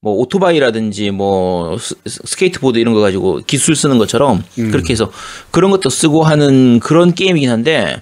뭐 0.00 0.14
오토바이라든지 0.14 1.10
뭐 1.10 1.76
스, 1.76 1.96
스케이트보드 2.06 2.78
이런 2.78 2.94
거 2.94 3.00
가지고 3.00 3.42
기술 3.46 3.76
쓰는 3.76 3.98
것처럼 3.98 4.42
음. 4.58 4.70
그렇게 4.70 4.94
해서 4.94 5.12
그런 5.50 5.70
것도 5.70 5.90
쓰고 5.90 6.22
하는 6.22 6.80
그런 6.80 7.12
게임이긴 7.12 7.50
한데 7.50 8.00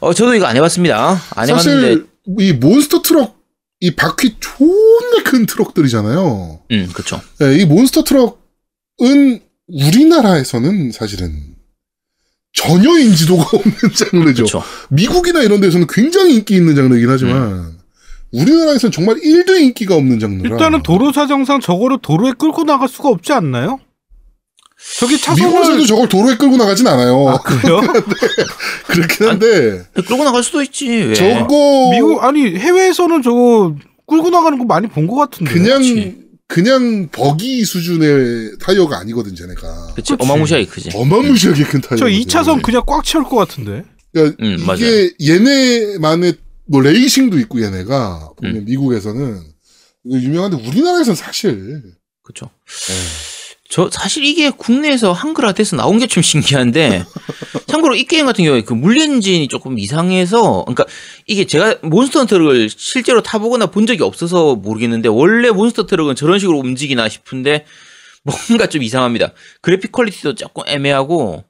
어 0.00 0.12
저도 0.12 0.34
이거 0.34 0.46
안 0.46 0.56
해봤습니다. 0.56 1.20
안 1.34 1.48
해봤는데 1.48 1.56
사실 1.56 2.06
이 2.38 2.52
monster 2.52 3.02
truck 3.02 3.39
이 3.80 3.90
바퀴 3.92 4.36
존나 4.40 5.22
큰 5.24 5.46
트럭들이잖아요. 5.46 6.60
음, 6.70 6.90
그쵸. 6.92 7.20
네, 7.38 7.56
이 7.58 7.64
monster 7.64 8.04
truck은 8.04 9.40
우리나라에서는 9.68 10.92
사실은 10.92 11.56
전혀 12.52 12.98
인지도가 12.98 13.44
없는 13.56 13.74
장르죠. 13.94 14.44
그쵸. 14.44 14.62
미국이나 14.90 15.42
이런 15.42 15.60
데서는 15.60 15.86
굉장히 15.88 16.34
인기 16.36 16.56
있는 16.56 16.74
장르이긴 16.76 17.08
하지만 17.08 17.78
우리나라에서는 18.32 18.92
정말 18.92 19.16
1도 19.16 19.58
인기가 19.60 19.94
없는 19.96 20.18
장르라. 20.18 20.50
일단은 20.50 20.82
도로 20.82 21.12
사정상 21.12 21.60
저거를 21.60 21.98
도로에 22.02 22.32
끌고 22.38 22.64
나갈 22.64 22.88
수가 22.88 23.08
없지 23.08 23.32
않나요? 23.32 23.80
저기 24.98 25.14
미국에서도 25.14 25.62
차선을 25.62 25.86
저걸 25.86 26.08
도로에 26.08 26.36
끌고 26.36 26.56
나가진 26.56 26.86
않아요. 26.86 27.28
아 27.28 27.38
그래요? 27.38 27.80
그렇긴 28.86 29.28
한데 29.28 29.84
끌고 29.94 30.24
나갈 30.24 30.42
수도 30.42 30.62
있지. 30.62 30.88
왜? 30.88 31.14
저거 31.14 31.90
미국 31.92 32.22
아니 32.24 32.56
해외에서는 32.56 33.22
저거 33.22 33.74
끌고 34.06 34.30
나가는 34.30 34.58
거 34.58 34.64
많이 34.64 34.88
본 34.88 35.06
것 35.06 35.16
같은데. 35.16 35.52
그냥 35.52 35.78
그치. 35.78 36.16
그냥 36.48 37.08
버기 37.12 37.64
수준의 37.64 38.58
타이어가 38.60 38.98
아니거든 38.98 39.34
쟤네가. 39.36 39.92
그치. 39.94 40.12
그치. 40.12 40.16
어마무시하게 40.18 40.66
크지. 40.66 40.90
어마무시하게 40.94 41.64
큰 41.64 41.80
타이어. 41.80 41.98
저 41.98 42.06
2차선 42.06 42.60
그냥 42.62 42.82
꽉 42.86 43.04
채울 43.04 43.24
것 43.24 43.36
같은데. 43.36 43.84
그러니까 44.12 44.36
음, 44.42 44.56
이게 44.76 45.12
얘네만의 45.24 46.34
뭐 46.66 46.80
레이싱도 46.80 47.38
있고 47.40 47.62
얘네가 47.62 48.30
보면 48.36 48.56
음. 48.56 48.64
미국에서는 48.64 49.40
이거 50.06 50.18
유명한데 50.18 50.56
우리나라에서는 50.68 51.14
사실 51.14 51.82
그쵸. 52.24 52.46
네. 52.66 52.94
저 53.70 53.88
사실 53.90 54.24
이게 54.24 54.50
국내에서 54.50 55.12
한글화 55.12 55.52
돼서 55.52 55.76
나온 55.76 55.98
게 55.98 56.06
좀 56.06 56.22
신기한데 56.24 57.04
참고로 57.68 57.94
이 57.94 58.04
게임 58.04 58.26
같은 58.26 58.44
경우에 58.44 58.62
그 58.62 58.74
물리 58.74 59.02
엔진이 59.02 59.46
조금 59.46 59.78
이상해서 59.78 60.64
그러니까 60.64 60.86
이게 61.26 61.44
제가 61.44 61.76
monster 61.82 62.26
truck을 62.26 62.68
실제로 62.68 63.22
타보거나 63.22 63.66
본 63.66 63.86
적이 63.86 64.02
없어서 64.02 64.56
모르겠는데 64.56 65.08
원래 65.08 65.50
monster 65.50 65.86
truck은 65.86 66.16
저런 66.16 66.40
식으로 66.40 66.58
움직이나 66.58 67.08
싶은데 67.08 67.64
뭔가 68.24 68.66
좀 68.66 68.82
이상합니다. 68.82 69.32
그래픽 69.60 69.92
quality도 69.92 70.34
조금 70.34 70.64
애매하고 70.66 71.44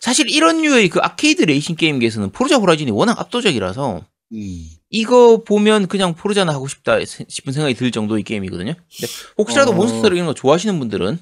사실 0.00 0.30
이런 0.30 0.62
류의 0.62 0.88
그 0.88 1.00
아케이드 1.02 1.42
레이싱 1.42 1.74
게임계에서는 1.74 2.30
Forza 2.30 2.56
Horizon이 2.56 2.92
워낙 2.92 3.18
압도적이라서 3.18 4.02
음. 4.32 4.64
이거 4.90 5.42
보면 5.42 5.88
그냥 5.88 6.14
Forza나 6.14 6.52
하고 6.54 6.68
싶다 6.68 6.98
싶은 7.04 7.52
생각이 7.52 7.74
들 7.74 7.90
정도의 7.90 8.22
게임이거든요. 8.22 8.74
혹시라도 9.36 9.72
어. 9.72 9.74
monster 9.74 10.02
truck 10.02 10.14
이런 10.16 10.26
거 10.26 10.34
좋아하시는 10.34 10.78
분들은 10.78 11.18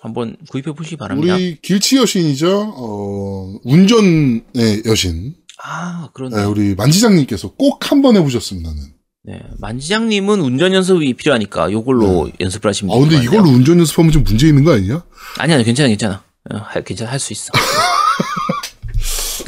한번 0.00 0.36
구입해 0.50 0.72
보시기 0.72 0.96
바랍니다. 0.96 1.34
우리 1.34 1.58
길치 1.62 1.96
여신이죠. 1.96 2.74
어, 2.76 3.54
운전의 3.64 4.82
여신. 4.86 5.34
아, 5.64 6.10
그런데 6.12 6.36
네, 6.36 6.44
우리 6.44 6.74
만지장님께서 6.74 7.54
꼭 7.54 7.90
한번 7.90 8.16
해보셨습니다는. 8.16 8.78
네, 9.24 9.40
만지장님은 9.58 10.40
운전 10.40 10.72
연습이 10.74 11.14
필요하니까 11.14 11.72
요걸로 11.72 12.30
연습을 12.38 12.68
하시면 12.68 12.94
아, 12.96 13.00
근데. 13.00 13.22
이걸로 13.24 13.48
운전 13.48 13.78
연습하면 13.78 14.12
좀 14.12 14.22
문제 14.22 14.46
있는 14.46 14.62
거 14.64 14.72
아니냐? 14.74 15.02
아니 15.38 15.52
아니 15.54 15.64
괜찮아 15.64 15.88
괜찮아. 15.88 16.22
어, 16.52 16.56
할, 16.58 16.84
괜찮아 16.84 17.10
할 17.10 17.18
수 17.18 17.32
있어. 17.32 17.50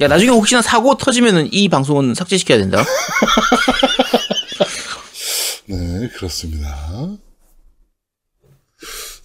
야 0.00 0.08
나중에 0.08 0.30
혹시나 0.30 0.62
사고 0.62 0.96
터지면은 0.96 1.48
이 1.52 1.68
방송은 1.68 2.14
삭제시켜야 2.14 2.58
된다. 2.58 2.84
네, 5.66 6.08
그렇습니다. 6.16 7.08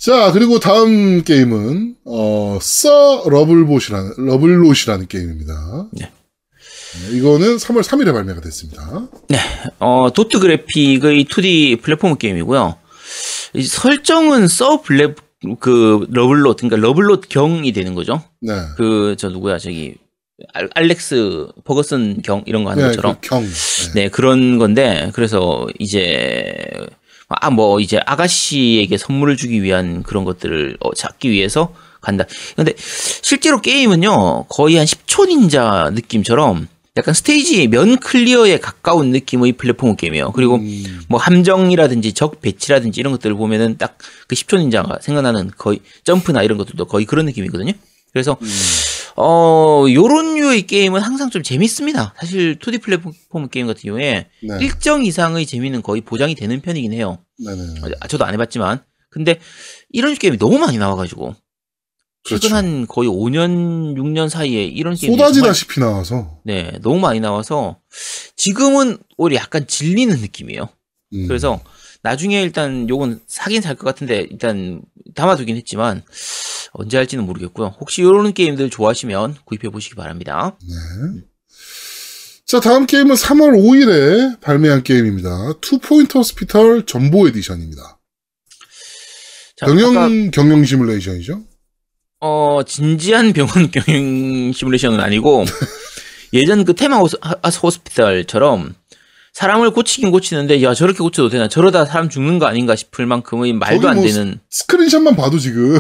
자, 0.03 0.31
그리고 0.33 0.59
다음 0.59 1.23
게임은, 1.23 1.95
어, 2.05 2.59
Sir 2.61 3.23
Lovebot이라는, 3.25 4.13
Lovelot이라는 4.17 5.07
게임입니다. 5.07 5.87
네. 5.93 6.11
네, 7.09 7.17
이거는 7.17 7.55
3월 7.57 7.81
3일에 7.83 8.11
발매가 8.11 8.41
됐습니다. 8.41 9.07
어 9.79 10.09
도트 10.13 10.39
그래픽의 10.39 11.25
2D 11.25 11.81
플랫폼 11.81 12.17
게임이고요. 12.17 12.75
이 13.53 13.63
설정은 13.63 14.47
Sir 14.47 14.81
블랙 14.81 15.15
그 15.59 16.05
Lovelot 16.11 16.57
그러니까 16.57 16.77
Lovelot 16.77 17.29
경이 17.29 17.71
되는 17.73 17.95
거죠. 17.95 18.21
네. 18.41 18.53
그 18.77 19.15
저 19.17 19.29
누구야 19.29 19.57
저기 19.57 19.95
알, 20.53 20.69
알렉스 20.75 21.47
퍼거슨 21.63 22.21
경 22.21 22.43
이런 22.45 22.63
거 22.63 22.69
하는 22.71 22.83
네, 22.83 22.89
것처럼 22.89 23.15
그 23.21 23.27
경. 23.29 23.43
네. 23.43 23.49
네, 23.95 24.09
그런 24.09 24.57
건데, 24.59 25.09
그래서 25.13 25.65
이제, 25.79 26.55
아, 27.39 27.49
뭐, 27.49 27.79
이제 27.79 27.99
아가씨에게 28.05 28.97
선물을 28.97 29.37
주기 29.37 29.61
위한 29.63 30.03
그런 30.03 30.23
것들을 30.23 30.77
어, 30.79 30.93
찾기 30.93 31.29
위해서 31.31 31.73
간다. 32.01 32.25
근데 32.55 32.73
실제로 32.77 33.61
게임은요, 33.61 34.45
거의 34.49 34.75
한 34.75 34.85
10초 34.85 35.27
닌자 35.27 35.91
느낌처럼 35.93 36.67
약간 36.95 37.13
스테이지 37.15 37.69
면 37.69 37.97
클리어에 37.97 38.59
가까운 38.59 39.09
느낌의 39.09 39.53
플랫폼 39.53 39.95
게임이에요. 39.95 40.31
그리고 40.33 40.57
음, 40.57 41.01
뭐 41.07 41.19
함정이라든지 41.19 42.13
적 42.13 42.39
배치라든지 42.41 42.99
이런 42.99 43.11
것들을 43.13 43.35
보면은 43.35 43.77
딱 43.77 43.97
그 44.27 44.35
10초 44.35 44.59
닌자가 44.59 44.99
생각나는 45.01 45.51
거의 45.57 45.79
점프나 46.03 46.43
이런 46.43 46.57
것들도 46.57 46.85
거의 46.85 47.05
그런 47.05 47.25
느낌이거든요. 47.25 47.73
그래서 48.11 48.37
음, 48.41 48.47
어, 49.15 49.85
요런 49.89 50.35
류의 50.35 50.63
게임은 50.67 51.01
항상 51.01 51.29
좀 51.29 51.43
재밌습니다. 51.43 52.13
사실 52.19 52.57
2D 52.59 52.81
플랫폼 52.81 53.49
게임 53.49 53.67
같은 53.67 53.81
경우에 53.81 54.27
네. 54.41 54.57
일정 54.61 55.03
이상의 55.03 55.45
재미는 55.45 55.81
거의 55.81 56.01
보장이 56.01 56.35
되는 56.35 56.61
편이긴 56.61 56.93
해요. 56.93 57.17
네네. 57.37 57.95
아, 57.99 58.07
저도 58.07 58.25
안 58.25 58.33
해봤지만. 58.33 58.83
근데 59.09 59.39
이런 59.89 60.13
게임이 60.15 60.37
너무 60.37 60.57
많이 60.59 60.77
나와가지고. 60.77 61.35
최근 62.25 62.39
그렇죠. 62.39 62.55
한 62.55 62.87
거의 62.87 63.09
5년, 63.09 63.95
6년 63.97 64.29
사이에 64.29 64.63
이런 64.65 64.95
게임이 64.95 65.17
쏟아지다시피 65.17 65.79
나와서. 65.81 66.39
네, 66.45 66.71
너무 66.81 66.99
많이 66.99 67.19
나와서 67.19 67.79
지금은 68.37 68.97
오히려 69.17 69.37
약간 69.41 69.67
질리는 69.67 70.17
느낌이에요. 70.21 70.69
음, 71.13 71.27
그래서 71.27 71.59
나중에 72.01 72.41
일단 72.41 72.87
요건 72.89 73.19
사긴 73.27 73.61
살 73.61 73.75
것 73.75 73.83
같은데 73.85 74.25
일단 74.31 74.81
담아두긴 75.15 75.57
했지만 75.57 76.01
언제 76.71 76.97
할지는 76.97 77.25
모르겠고요. 77.25 77.75
혹시 77.79 78.01
이런 78.01 78.33
게임들 78.33 78.69
좋아하시면 78.69 79.35
구입해 79.45 79.69
보시기 79.69 79.95
바랍니다. 79.95 80.57
네. 80.61 81.21
자, 82.53 82.59
다음 82.59 82.85
게임은 82.85 83.15
3월 83.15 83.57
5일에 83.57 84.39
발매한 84.39 84.83
게임입니다. 84.83 85.53
Two 85.59 85.79
Point 85.79 86.19
Hospital 86.19 86.85
Jumbo 86.85 87.27
Edition입니다. 87.27 87.97
자, 89.57 89.65
병영, 89.65 89.97
아까, 89.97 90.09
경영 90.31 90.63
시뮬레이션이죠? 90.63 91.41
어, 92.19 92.59
진지한 92.63 93.33
병원 93.33 93.71
경영 93.71 94.51
시뮬레이션은 94.53 94.99
아니고 94.99 95.45
예전 96.33 96.63
그 96.63 96.75
Theme 96.75 96.97
Hos, 96.97 97.17
하- 97.21 97.39
Hospital처럼 97.49 98.75
사람을 99.33 99.71
고치긴 99.71 100.11
고치는데 100.11 100.61
야 100.61 100.75
저렇게 100.75 100.99
고쳐도 100.99 101.29
되나 101.29 101.47
저러다 101.49 101.85
사람 101.85 102.07
죽는 102.07 102.37
거 102.37 102.45
아닌가 102.45 102.75
싶을 102.75 103.07
만큼의 103.07 103.53
말도 103.53 103.89
안 103.89 103.95
뭐 103.95 104.05
되는 104.05 104.39
스크린샷만 104.51 105.15
봐도 105.15 105.39
지금. 105.39 105.79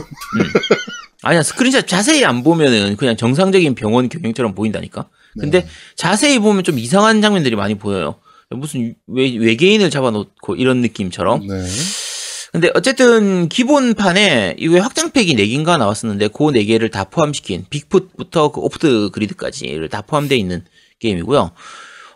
아니야 1.21 1.43
스크린샷 1.43 1.87
자세히 1.87 2.25
안 2.25 2.41
보면은 2.41 2.95
그냥 2.97 3.15
정상적인 3.15 3.75
병원 3.75 4.09
경영처럼 4.09 4.55
보인다니까. 4.55 5.07
근데 5.39 5.61
네. 5.61 5.67
자세히 5.95 6.39
보면 6.39 6.63
좀 6.63 6.79
이상한 6.79 7.21
장면들이 7.21 7.55
많이 7.55 7.75
보여요. 7.75 8.15
무슨 8.49 8.95
외, 9.07 9.35
외계인을 9.35 9.89
잡아놓고 9.89 10.55
이런 10.55 10.81
느낌처럼. 10.81 11.47
네. 11.47 11.65
근데 12.51 12.69
어쨌든 12.75 13.49
기본판에 13.49 14.55
이게 14.59 14.77
확장팩이 14.77 15.35
4개인가 15.35 15.79
나왔었는데 15.79 16.27
그 16.27 16.37
4개를 16.37 16.91
다 16.91 17.03
포함시킨 17.05 17.65
Bigfoot부터 17.69 18.51
그 18.51 18.61
Off 18.61 18.85
the 18.85 19.09
Grid까지를 19.11 19.89
다 19.89 20.01
포함되어 20.03 20.37
있는 20.37 20.63
게임이고요. 20.99 21.49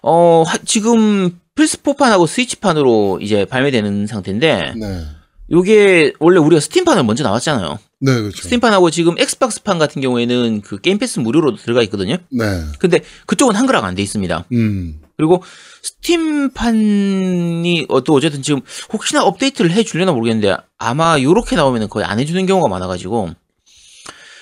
어, 0.04 0.44
하- 0.46 0.58
지금 0.64 1.40
플스4판하고 1.56 2.28
스위치판으로 2.28 3.18
이제 3.20 3.46
발매되는 3.46 4.06
상태인데 4.06 4.74
네. 4.78 5.06
요게 5.52 6.14
원래 6.20 6.40
우리가 6.40 6.60
스팀판을 6.60 7.04
먼저 7.04 7.24
나왔잖아요. 7.24 7.80
네, 8.00 8.14
그렇죠. 8.14 8.44
스팀판하고 8.44 8.92
지금 8.92 9.18
엑스박스판 9.18 9.80
같은 9.80 10.02
경우에는 10.02 10.62
그 10.62 10.80
Game 10.80 11.00
Pass 11.00 11.20
무료로 11.20 11.56
들어가 11.56 11.82
있거든요. 11.84 12.18
네. 12.30 12.64
근데 12.80 13.02
그쪽은 13.26 13.56
한글화가 13.56 13.88
안 13.88 13.96
돼 13.96 14.04
있습니다. 14.04 14.46
음. 14.52 15.00
그리고 15.18 15.42
스팀판이 15.82 17.88
어, 17.90 18.04
또 18.04 18.14
어쨌든 18.14 18.44
지금 18.44 18.62
혹시나 18.94 19.24
업데이트를 19.24 19.72
해 19.72 19.84
주려나 19.84 20.12
모르겠는데 20.12 20.56
아마 20.78 21.20
요렇게 21.20 21.56
나오면 21.56 21.90
거의 21.90 22.06
안 22.06 22.20
해주는 22.20 22.46
경우가 22.46 22.70
많아가지고 22.70 23.32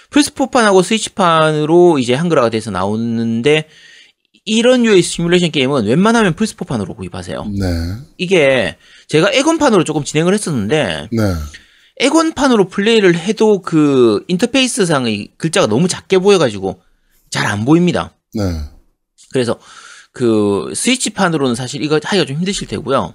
플스4판하고 0.09 0.83
스위치판으로 0.83 1.99
이제 1.99 2.13
한글화가 2.13 2.49
돼서 2.49 2.71
나오는데 2.71 3.67
이런 4.43 4.83
류의 4.83 5.01
시뮬레이션 5.01 5.51
게임은 5.51 5.85
웬만하면 5.85 6.35
플스4판으로 6.35 6.95
구입하세요. 6.95 7.45
네. 7.57 7.65
이게 8.17 8.77
제가 9.07 9.31
엑원판으로 9.31 9.83
조금 9.83 10.03
진행을 10.03 10.33
했었는데 10.33 11.09
네. 11.11 11.33
엑원판으로 11.97 12.67
플레이를 12.67 13.15
해도 13.17 13.61
그 13.61 14.23
인터페이스 14.27 14.85
상의 14.85 15.29
글자가 15.37 15.67
너무 15.67 15.87
작게 15.87 16.17
보여가지고 16.19 16.81
잘 17.29 17.45
안 17.47 17.65
보입니다. 17.65 18.11
네. 18.33 18.43
그래서 19.31 19.57
그 20.11 20.71
스위치판으로는 20.73 21.55
사실 21.55 21.83
이거 21.83 21.99
하기가 22.01 22.25
좀 22.25 22.37
힘드실 22.37 22.67
테고요. 22.67 23.13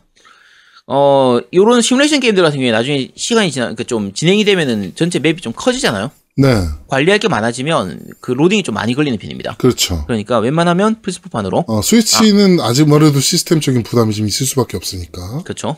어, 0.86 1.38
요런 1.54 1.82
시뮬레이션 1.82 2.20
게임들 2.20 2.42
같은 2.42 2.58
경우에 2.58 2.72
나중에 2.72 3.10
시간이 3.14 3.50
지나, 3.52 3.74
그좀 3.74 4.12
진행이 4.12 4.44
되면은 4.44 4.92
전체 4.96 5.18
맵이 5.18 5.36
좀 5.40 5.52
커지잖아요. 5.54 6.10
네. 6.36 6.64
관리할 6.88 7.18
게 7.18 7.28
많아지면 7.28 8.00
그 8.20 8.32
로딩이 8.32 8.62
좀 8.62 8.74
많이 8.74 8.94
걸리는 8.94 9.18
편입니다. 9.18 9.56
그렇죠. 9.58 10.04
그러니까 10.06 10.38
웬만하면 10.38 10.96
플스4판으로 11.02 11.64
어, 11.66 11.82
스위치는 11.82 12.60
아. 12.60 12.72
직 12.72 12.88
뭐래도 12.88 13.20
시스템적인 13.20 13.82
부담이 13.82 14.14
좀 14.14 14.26
있을 14.26 14.46
수밖에 14.46 14.76
없으니까. 14.76 15.42
그렇죠. 15.44 15.76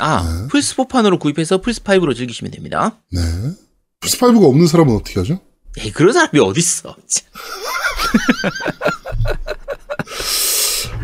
아 0.00 0.48
플스4판으로 0.50 1.18
구입해서 1.20 1.60
플스5로 1.60 2.14
즐기시면 2.16 2.50
됩니다. 2.50 3.00
네. 3.12 3.20
플스5가 4.00 4.42
없는 4.44 4.66
사람은 4.66 4.94
어떻게 4.94 5.20
하죠? 5.20 5.40
에이 5.78 5.92
그런 5.92 6.12
사람이 6.12 6.40
어딨어. 6.40 6.96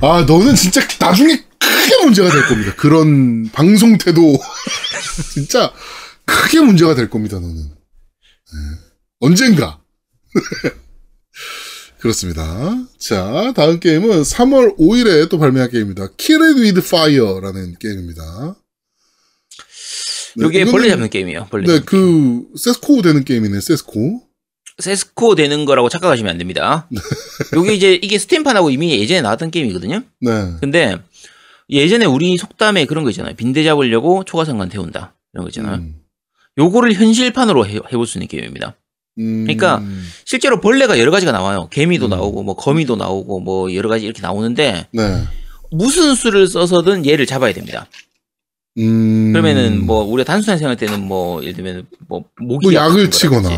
아, 0.02 0.24
너는 0.26 0.54
진짜 0.54 0.86
나중에 0.98 1.44
크게 1.58 2.04
문제가 2.04 2.30
될 2.30 2.46
겁니다. 2.48 2.74
그런 2.76 3.48
방송 3.50 3.96
태도. 3.98 4.38
진짜 5.32 5.72
크게 6.24 6.60
문제가 6.60 6.94
될 6.94 7.08
겁니다, 7.08 7.38
너는. 7.38 7.56
네. 7.56 8.78
언젠가. 9.20 9.80
그렇습니다. 11.98 12.44
자, 12.98 13.52
다음 13.56 13.80
게임은 13.80 14.22
3월 14.22 14.76
5일에 14.78 15.28
또 15.30 15.38
발매한 15.38 15.70
게임입니다. 15.70 16.08
Kill 16.16 16.42
It 16.42 16.60
With 16.60 16.78
Fire라는 16.86 17.76
게임입니다. 17.78 18.56
네, 20.36 20.46
이게 20.48 20.64
이거는- 20.64 20.70
벌레 20.72 20.88
잡는 20.90 21.10
게임이에요. 21.10 21.46
벌레. 21.50 21.66
네, 21.66 21.72
잡는 21.80 21.86
게임. 21.86 22.46
그, 22.52 22.58
세스코 22.58 23.02
되는 23.02 23.24
게임이네, 23.24 23.60
세스코. 23.60 24.22
세스코 24.78 25.34
되는 25.34 25.64
거라고 25.64 25.88
착각하시면 25.88 26.30
안 26.30 26.38
됩니다. 26.38 26.86
요게 27.54 27.72
이제 27.74 27.94
이게 27.94 28.18
스팀판하고 28.18 28.68
이미 28.70 28.90
예전에 29.00 29.22
나왔던 29.22 29.50
게임이거든요. 29.50 30.02
네. 30.20 30.30
근데 30.60 30.98
예전에 31.70 32.04
우리 32.04 32.36
속담에 32.36 32.84
그런 32.84 33.02
거 33.02 33.08
있잖아요. 33.10 33.34
빈대 33.36 33.64
잡으려고 33.64 34.24
초가상관 34.24 34.68
태운다. 34.68 35.14
이런 35.32 35.44
거 35.44 35.48
있잖아요. 35.48 35.76
음. 35.76 35.96
요거를 36.58 36.92
현실판으로 36.92 37.66
해, 37.66 37.76
해볼 37.76 38.06
수 38.06 38.18
있는 38.18 38.28
게임입니다. 38.28 38.76
음. 39.18 39.44
그러니까 39.44 39.82
실제로 40.26 40.60
벌레가 40.60 40.98
여러 40.98 41.10
가지가 41.10 41.32
나와요. 41.32 41.68
개미도 41.72 42.08
음. 42.08 42.10
나오고 42.10 42.42
뭐 42.42 42.54
거미도 42.54 42.96
나오고 42.96 43.40
뭐 43.40 43.74
여러 43.74 43.88
가지 43.88 44.04
이렇게 44.04 44.20
나오는데 44.20 44.88
네. 44.92 45.22
무슨 45.70 46.14
수를 46.14 46.46
써서든 46.48 47.06
얘를 47.06 47.24
잡아야 47.24 47.54
됩니다. 47.54 47.86
음. 48.78 49.32
그러면은 49.32 49.84
뭐 49.86 50.02
우리가 50.04 50.30
단순하게 50.30 50.58
생각할 50.58 50.76
때는 50.76 51.06
뭐 51.06 51.42
예를 51.42 51.54
들면 51.54 51.86
뭐 52.08 52.24
모기 52.40 52.66
뭐 52.66 52.74
약을 52.74 53.10
치거나. 53.10 53.48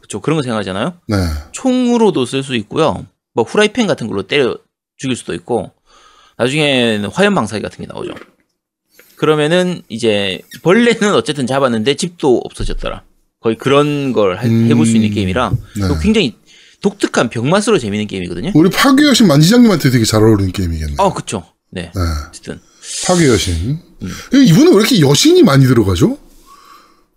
그렇죠. 0.00 0.20
그런 0.20 0.36
거 0.36 0.42
생각하잖아요. 0.42 0.94
네. 1.08 1.16
총으로도 1.52 2.26
쓸 2.26 2.42
수 2.42 2.54
있고요. 2.56 3.06
뭐 3.34 3.44
후라이팬 3.44 3.86
같은 3.86 4.06
걸로 4.06 4.22
때려 4.22 4.56
죽일 4.96 5.16
수도 5.16 5.34
있고 5.34 5.70
나중에는 6.38 7.08
화염 7.10 7.34
방사기 7.34 7.62
같은 7.62 7.84
게 7.84 7.92
나오죠. 7.92 8.12
그러면은 9.16 9.82
이제 9.88 10.40
벌레는 10.62 11.14
어쨌든 11.14 11.46
잡았는데 11.46 11.94
집도 11.94 12.38
없어졌더라. 12.44 13.02
거의 13.40 13.56
그런 13.56 14.12
걸 14.12 14.38
할- 14.38 14.46
음. 14.46 14.68
해볼 14.70 14.86
수 14.86 14.96
있는 14.96 15.10
게임이라 15.12 15.50
네. 15.80 15.88
또 15.88 15.98
굉장히 15.98 16.34
독특한 16.80 17.30
병맛으로 17.30 17.78
재밌는 17.78 18.06
게임이거든요. 18.08 18.52
우리 18.54 18.68
파괴 18.70 19.04
여신 19.04 19.26
만지장님한테 19.26 19.90
되게 19.90 20.04
잘 20.04 20.22
어울리는 20.22 20.52
게임이겠네. 20.52 20.94
어, 20.98 21.12
그쵸. 21.14 21.44
네. 21.70 21.90
네. 21.94 22.00
어쨌든. 22.28 22.60
파괴 23.06 23.28
여신. 23.28 23.78
음. 24.04 24.42
이분은 24.42 24.72
왜 24.72 24.78
이렇게 24.78 25.00
여신이 25.00 25.42
많이 25.42 25.66
들어가죠? 25.66 26.18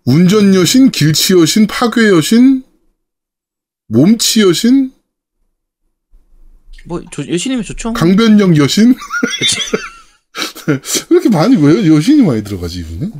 운전 0.04 0.54
여신, 0.54 0.90
길치 0.90 1.34
여신, 1.34 1.66
파괴 1.66 2.08
여신, 2.08 2.62
몸치 3.88 4.42
여신, 4.42 4.92
뭐, 6.86 7.02
조, 7.10 7.26
여신이면 7.28 7.64
좋죠. 7.64 7.92
강변역 7.92 8.56
여신. 8.56 8.94
왜 10.68 10.80
이렇게 11.10 11.28
많이 11.28 11.56
왜 11.56 11.86
여신이 11.86 12.22
많이 12.22 12.44
들어가지 12.44 12.80
이분은? 12.80 13.12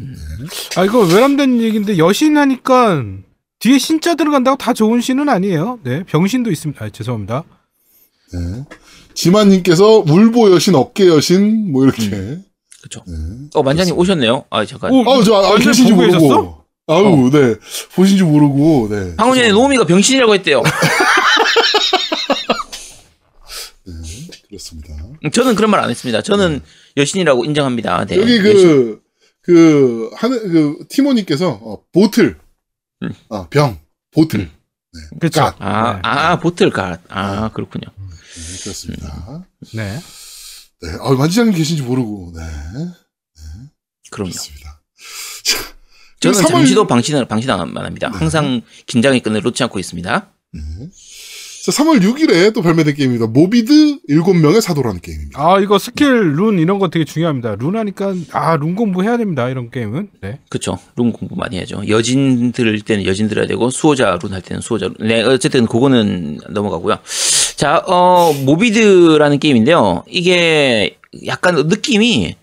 아 0.77 0.85
이거 0.85 1.01
외람된 1.01 1.61
얘기인데 1.61 1.99
여신 1.99 2.37
하니까 2.37 3.03
뒤에 3.59 3.79
신자 3.79 4.15
들어간다고 4.15 4.57
다 4.57 4.73
좋은 4.73 5.01
신은 5.01 5.29
아니에요. 5.29 5.81
네 5.83 6.05
병신도 6.05 6.51
있습니다. 6.51 6.85
아, 6.85 6.91
죄송합니다. 6.91 7.45
네. 8.33 8.65
지만님께서 9.15 10.05
울보 10.07 10.53
여신, 10.53 10.75
어깨 10.75 11.09
여신 11.09 11.73
뭐 11.73 11.85
이렇게. 11.85 12.39
그쵸. 12.83 13.03
네. 13.07 13.15
어, 13.55 13.63
만장님 13.63 13.97
오셨네요. 13.97 14.45
아, 14.51 14.65
잠깐. 14.65 14.93
오, 14.93 15.01
아, 15.11 15.23
저 15.25 15.35
아, 15.35 15.51
완전 15.51 15.61
계신지 15.73 15.93
모르고. 15.93 16.59
아유, 16.91 17.31
네. 17.33 17.55
보신지 17.95 18.23
모르고, 18.23 18.89
네. 18.91 19.15
방금 19.17 19.35
전에 19.37 19.51
노미가 19.51 19.85
병신이라고 19.85 20.33
했대요. 20.35 20.63
그렇습니다. 24.49 24.95
저는 25.33 25.55
그런 25.55 25.71
말 25.71 25.81
안 25.81 25.91
했습니다. 25.91 26.23
저는 26.23 26.61
여신이라고 26.97 27.45
인정합니다. 27.45 28.07
네. 28.07 28.17
여기. 28.19 28.39
그, 28.41 29.01
그, 29.43 30.11
하는, 30.17 30.39
그, 30.53 30.87
티모님께서, 30.89 31.59
어, 31.63 31.79
보틀. 31.93 32.39
음. 33.03 33.13
아, 33.31 33.47
병. 33.51 33.79
보틀. 34.13 34.51
그렇죠. 35.21 35.41
갓. 35.41 35.57
아, 35.59 35.93
네. 35.95 36.01
아, 36.03 36.39
보틀 36.39 36.71
갓. 36.71 37.01
아, 37.09 37.51
그렇군요. 37.53 37.87
네, 37.99 38.59
그렇습니다. 38.63 39.45
네. 39.75 39.99
네. 40.83 40.89
아, 41.01 41.11
만지장님 41.13 41.55
계신지 41.55 41.83
모르고, 41.83 42.33
네. 42.37 42.43
그럼요. 44.11 44.31
그렇습니다. 44.31 44.81
저는 46.21 46.41
삼월- 46.41 46.49
잠시도 46.51 46.87
방신, 46.87 47.27
방신 47.29 47.51
안 47.51 47.61
합니다. 47.77 48.11
항상 48.13 48.63
긴장의 48.87 49.21
끈을 49.21 49.43
놓지 49.43 49.63
않고 49.65 49.79
있습니다. 49.79 50.29
네. 50.55 50.61
자, 51.65 51.73
3월 51.73 52.01
6일에 52.03 52.55
또 52.55 52.63
발매된 52.63 52.95
게임입니다. 52.95 53.27
모비드 53.27 53.99
7명의 54.09 54.61
사도라는 54.63 55.01
게임입니다. 55.01 55.39
아 55.41 55.61
이거 55.61 55.79
스킬 55.79 56.35
룬 56.37 56.59
이런 56.59 56.79
거 56.79 56.89
되게 56.89 57.05
중요합니다. 57.05 57.57
룬 57.57 57.77
하니까 57.77 58.15
아 58.33 58.57
룬 58.57 58.75
공부해야 58.75 59.19
됩니다. 59.19 59.49
이런 59.51 59.71
게임은. 59.71 60.09
네. 60.23 60.41
그쵸. 60.49 60.79
룬 60.97 61.13
공부 61.13 61.37
많이 61.37 61.57
해야죠. 61.59 61.87
여진 61.89 62.53
들을 62.53 62.81
때는 62.81 63.05
여진 63.05 63.29
들어야 63.29 63.47
되고, 63.47 63.69
수호자 63.71 64.19
룬 64.23 64.33
할 64.33 64.41
때는 64.41 64.63
수호자 64.63 64.87
룬. 64.87 64.97
네, 65.07 65.23
어쨌든 65.23 65.67
그거는 65.67 66.39
넘어가고요. 66.49 66.99
자, 67.59 67.83
어, 67.89 68.33
Morbid라는 68.45 69.41
게임인데요. 69.41 70.05
이게 70.09 70.97
약간 71.27 71.57
느낌이, 71.67 72.37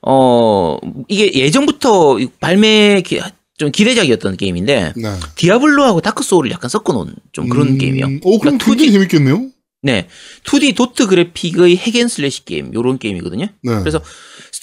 어, 0.00 0.78
이게 1.06 1.34
예전부터 1.34 2.16
발매 2.40 3.02
기- 3.04 3.20
좀 3.58 3.70
기대작이었던 3.70 4.38
게임인데, 4.38 4.94
네. 4.96 5.08
디아블로하고 5.36 6.00
다크소울을 6.00 6.50
약간 6.50 6.70
섞어놓은 6.70 7.14
좀 7.32 7.50
그런 7.50 7.68
음, 7.68 7.78
게임이요. 7.78 8.06
오, 8.22 8.38
그럼 8.38 8.56
그러니까 8.56 8.64
굉장히 8.64 8.92
재밌겠네요? 8.92 9.48
네. 9.82 10.08
2D 10.44 10.74
도트 10.74 11.08
그래픽의 11.08 11.76
hack 11.76 11.99
and 11.99 12.17
slash 12.17 12.46
게임, 12.46 12.72
요런 12.72 12.96
게임이거든요. 12.98 13.44
네. 13.62 13.78
그래서 13.80 14.00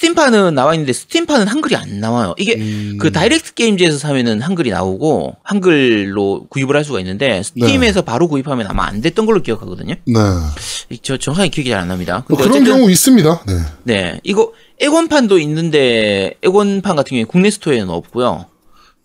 스팀판은 0.02 0.56
나와 0.56 0.74
있는데 0.74 0.94
스팀판은 0.94 1.48
한글이 1.48 1.76
안 1.76 2.00
나와요. 2.00 2.34
이게 2.40 2.56
음, 2.56 2.98
그 3.00 3.12
다이렉트 3.12 3.54
게임즈에서 3.54 4.00
사면은 4.00 4.42
한글이 4.42 4.72
나오고 4.72 5.36
한글로 5.44 6.48
구입을 6.50 6.76
할 6.76 6.84
수가 6.84 7.00
있는데 7.00 7.44
스팀에서 7.44 8.02
바로 8.02 8.28
구입하면 8.28 8.66
아마 8.68 8.86
안 8.88 9.02
됐던 9.02 9.28
걸로 9.28 9.44
기억하거든요. 9.44 9.94
네. 10.06 10.14
저 11.04 11.18
정확히 11.18 11.50
기억이 11.52 11.70
잘 11.70 11.82
안 11.82 11.88
납니다. 11.88 12.24
뭐 12.30 12.38
그런 12.38 12.64
경우 12.64 12.90
있습니다. 12.92 13.44
네. 13.48 13.54
네 13.84 14.20
이거 14.24 14.52
엑원판도 14.80 15.38
있는데 15.40 16.36
엑원판 16.44 16.96
같은 16.96 17.10
경우에 17.10 17.24
국내 17.26 17.50
스토어에는 17.52 17.90
없고요. 17.90 18.46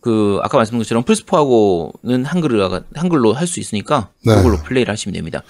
그 0.07 0.39
아까 0.41 0.57
말씀드린 0.57 0.79
것처럼 0.85 1.03
플스4하고는 1.03 2.23
한글로 2.25 2.81
한글로 2.95 3.33
할 3.33 3.49
수 3.49 3.59
있으니까 3.59 4.11
네. 4.25 4.37
그걸로 4.37 4.59
플레이를 4.63 4.93
하시면 4.93 5.15
됩니다. 5.15 5.43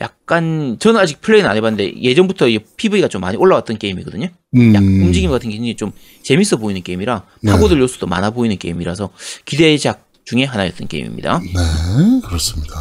약간 0.00 0.76
저는 0.80 0.98
아직 0.98 1.20
플레이는 1.20 1.48
안 1.48 1.56
해봤는데 1.56 2.02
예전부터 2.02 2.48
이 2.48 2.58
PV가 2.76 3.06
좀 3.06 3.20
많이 3.20 3.36
올라왔던 3.36 3.78
게임이거든요. 3.78 4.26
음, 4.56 4.74
약 4.74 4.82
움직임 4.82 5.30
같은 5.30 5.50
게 5.50 5.54
굉장히 5.54 5.76
좀 5.76 5.92
재밌어 6.24 6.56
보이는 6.56 6.82
게임이라 6.82 7.22
네. 7.42 7.52
파고들 7.52 7.78
요소도 7.78 8.08
많아 8.08 8.30
보이는 8.30 8.58
게임이라서 8.58 9.10
기대작 9.44 10.04
중에 10.24 10.42
하나였던 10.46 10.88
게임입니다. 10.88 11.38
네, 11.38 12.20
그렇습니다. 12.26 12.74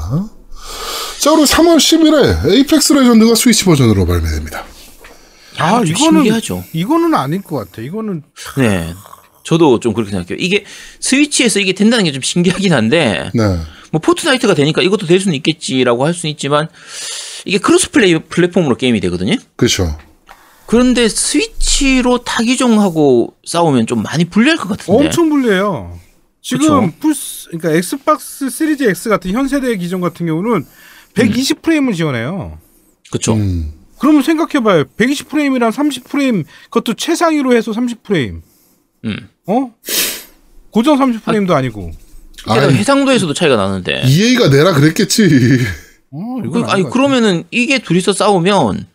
자, 1.20 1.30
그리고 1.30 1.46
3월 1.46 1.78
10일에 1.78 2.50
Apex 2.52 2.94
Legend가 2.94 3.36
스위치 3.36 3.64
버전으로 3.66 4.08
발매됩니다. 4.08 4.64
아좀 5.60 5.86
이거는 5.86 5.96
신기하죠. 6.24 6.64
이거는 6.74 7.14
아닐 7.14 7.44
것 7.44 7.58
같아. 7.58 7.84
이거는 7.84 8.24
네. 8.58 8.92
저도 9.44 9.80
좀 9.80 9.94
그렇게 9.94 10.12
생각해요. 10.12 10.38
이게 10.40 10.66
스위치에서 11.00 11.60
이게 11.60 11.74
된다는 11.74 12.06
게 12.06 12.12
좀 12.12 12.22
신기하긴 12.22 12.74
한데 12.74 13.32
네. 13.34 13.42
뭐 13.92 14.00
포트나이트가 14.02 14.54
되니까 14.54 14.82
이것도 14.82 15.06
될 15.08 15.20
수는 15.20 15.36
있겠지라고 15.36 16.06
할 16.06 16.14
수는 16.14 16.32
있지만 16.32 16.68
이게 17.46 17.58
cross 17.58 17.92
play 17.92 18.18
플랫폼으로 18.20 18.76
게임이 18.78 19.00
되거든요. 19.02 19.36
그렇죠. 19.56 19.98
그런데 20.68 21.10
스위치로 21.10 22.20
타기종하고 22.20 23.34
싸우면 23.46 23.88
좀 23.88 24.04
많이 24.04 24.26
불리할 24.26 24.58
것 24.58 24.70
같은데. 24.70 25.06
엄청 25.06 25.30
불리해요. 25.30 26.00
지금 26.42 26.88
그쵸. 26.88 26.94
플스 27.00 27.48
그러니까 27.50 27.74
엑스박스 27.74 28.50
시리즈 28.50 28.84
X 28.84 29.10
같은 29.10 29.32
현 29.32 29.48
세대 29.48 29.76
기종 29.78 30.02
같은 30.02 30.26
경우는 30.26 30.66
120 31.14 31.62
프레임을 31.62 31.94
지원해요. 31.94 32.58
그렇죠. 33.12 33.34
음, 33.34 33.74
그러면 34.00 34.22
생각해봐요. 34.24 34.86
120 34.98 35.30
프레임이랑 35.30 35.72
30 35.72 36.06
프레임 36.06 36.46
그것도 36.66 36.94
최상위로 36.94 37.54
해서 37.56 37.74
30 37.74 38.04
프레임. 38.04 38.42
음. 39.06 39.30
어? 39.48 39.72
고정 40.72 40.98
30 40.98 41.24
프레임도 41.26 41.54
아 41.56 41.62
니고. 41.62 41.92
게다가 42.44 42.68
아니, 42.68 42.74
해상도에서도 42.76 43.34
차이가 43.34 43.56
나는데. 43.56 44.04
EA가 44.06 44.50
내라 44.50 44.74
그랬겠지. 44.74 45.24
어, 46.12 46.42
그, 46.52 46.64
아니. 46.68 46.84
그러면은 46.90 47.44
이게 47.52 47.80
둘이서 47.80 48.14
싸우면 48.14 48.88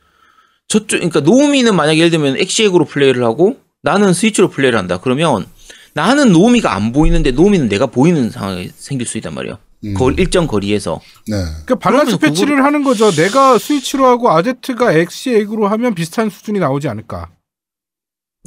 저쪽 0.68 0.88
그러니까 0.98 1.20
노우미는 1.20 1.76
만약에 1.76 1.98
예를 1.98 2.10
들면 2.10 2.36
엑시엑으로 2.38 2.86
플레이를 2.86 3.24
하고 3.24 3.58
나는 3.82 4.12
스위치로 4.12 4.50
플레이를 4.50 4.78
한다. 4.78 4.98
그러면 5.00 5.46
나는 5.94 6.32
노우미가 6.32 6.74
안 6.74 6.92
보이는데 6.92 7.30
노우미는 7.30 7.68
내가 7.68 7.86
보이는 7.86 8.30
상황이 8.30 8.70
생길 8.76 9.06
수 9.06 9.16
있단 9.18 9.32
말이에요. 9.34 9.58
음. 9.84 9.94
거- 9.94 10.10
일정 10.10 10.46
거리에서 10.46 11.00
네. 11.28 11.36
그러니까 11.66 11.74
밸런스 11.76 12.18
패치를 12.18 12.64
하는 12.64 12.82
거죠. 12.82 13.10
내가 13.12 13.58
스위치로 13.58 14.06
하고 14.06 14.30
아제트가 14.32 14.92
엑시엑으로 14.92 15.68
하면 15.68 15.94
비슷한 15.94 16.30
수준이 16.30 16.58
나오지 16.58 16.88
않을까. 16.88 17.28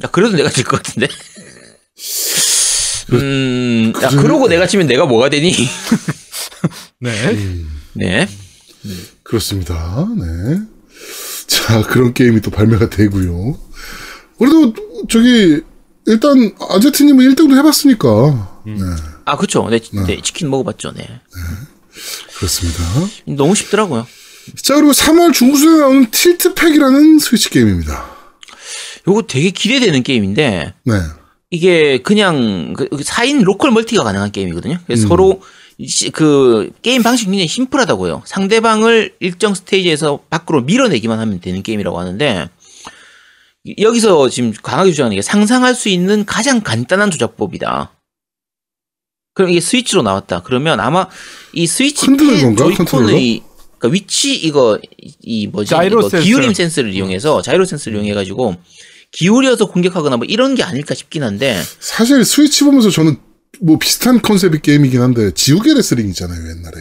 야, 0.04 0.08
그래도 0.10 0.36
내가 0.36 0.50
질 0.50 0.64
것 0.64 0.82
같은데. 0.82 1.08
음, 3.12 3.92
야, 4.02 4.08
그래. 4.08 4.22
그러고 4.22 4.48
내가 4.48 4.66
치면 4.66 4.86
내가 4.86 5.06
뭐가 5.06 5.28
되니? 5.28 5.52
네. 7.00 7.30
음, 7.30 7.80
네. 7.94 8.28
그렇습니다. 9.22 10.08
네. 10.16 10.60
자, 11.46 11.82
그런 11.82 12.14
게임이 12.14 12.40
또 12.40 12.50
발매가 12.50 12.88
되고요. 12.90 13.58
그래도 14.38 14.72
저기 15.08 15.60
일단 16.06 16.52
아제트님은 16.70 17.34
1등도 17.34 17.56
해봤으니까 17.58 18.62
네, 18.66 18.74
아, 19.26 19.36
그쵸. 19.36 19.68
네, 19.70 19.80
네, 20.06 20.20
치킨 20.22 20.48
먹어봤죠. 20.50 20.92
네. 20.92 21.20
그렇습니다. 22.36 22.82
너무 23.26 23.54
쉽더라고요. 23.54 24.06
자, 24.62 24.74
그리고 24.76 24.92
3월 24.92 25.32
중순에 25.32 25.78
나오는 25.80 26.10
틸트팩이라는 26.10 27.18
스위치 27.18 27.50
게임입니다. 27.50 28.19
요거 29.08 29.22
되게 29.22 29.50
기대되는 29.50 30.02
게임인데, 30.02 30.74
네. 30.84 30.94
이게 31.50 31.98
그냥 32.02 32.74
그 32.74 32.88
4인 32.88 33.42
local 33.42 33.70
multi가 33.72 34.04
가능한 34.04 34.30
게임이거든요. 34.32 34.78
그래서 34.86 35.04
음. 35.04 35.08
서로 35.08 35.42
시- 35.84 36.10
그 36.10 36.70
게임 36.82 37.02
방식이 37.02 37.30
굉장히 37.30 37.48
심플하다고요. 37.48 38.22
상대방을 38.26 39.14
일정 39.20 39.54
스테이지에서 39.54 40.20
밖으로 40.30 40.62
밀어내기만 40.62 41.18
하면 41.18 41.40
되는 41.40 41.62
게임이라고 41.62 41.98
하는데 41.98 42.48
이- 43.64 43.74
여기서 43.82 44.28
지금 44.28 44.52
강하게 44.62 44.90
주장하는 44.92 45.16
게 45.16 45.22
상상할 45.22 45.74
수 45.74 45.88
있는 45.88 46.24
가장 46.24 46.60
간단한 46.60 47.10
조작법이다. 47.10 47.90
그럼 49.34 49.50
이게 49.50 49.60
스위치로 49.60 50.02
나왔다. 50.02 50.42
그러면 50.42 50.78
아마 50.80 51.08
이 51.52 51.66
스위치? 51.66 52.06
조이콘의 52.06 53.42
그러니까 53.78 53.88
위치 53.92 54.34
이거 54.36 54.78
이 55.22 55.46
뭐지 55.46 55.70
자이로 55.70 56.00
이거 56.00 56.08
센서. 56.10 56.24
기울임 56.24 56.52
센서를 56.52 56.92
이용해서 56.94 57.40
자이로 57.42 57.64
센서를 57.64 57.96
이용해 57.98 58.14
가지고 58.14 58.56
기울여서 59.12 59.66
공격하거나 59.66 60.16
뭐 60.16 60.26
이런 60.26 60.54
게 60.54 60.62
아닐까 60.62 60.94
싶긴 60.94 61.22
한데 61.22 61.60
사실 61.80 62.24
스위치 62.24 62.64
보면서 62.64 62.90
저는 62.90 63.16
뭐 63.60 63.78
비슷한 63.78 64.22
컨셉의 64.22 64.62
게임이긴 64.62 65.00
한데 65.00 65.32
지우개 65.34 65.74
레슬링 65.74 66.08
있잖아요, 66.10 66.40
옛날에. 66.50 66.76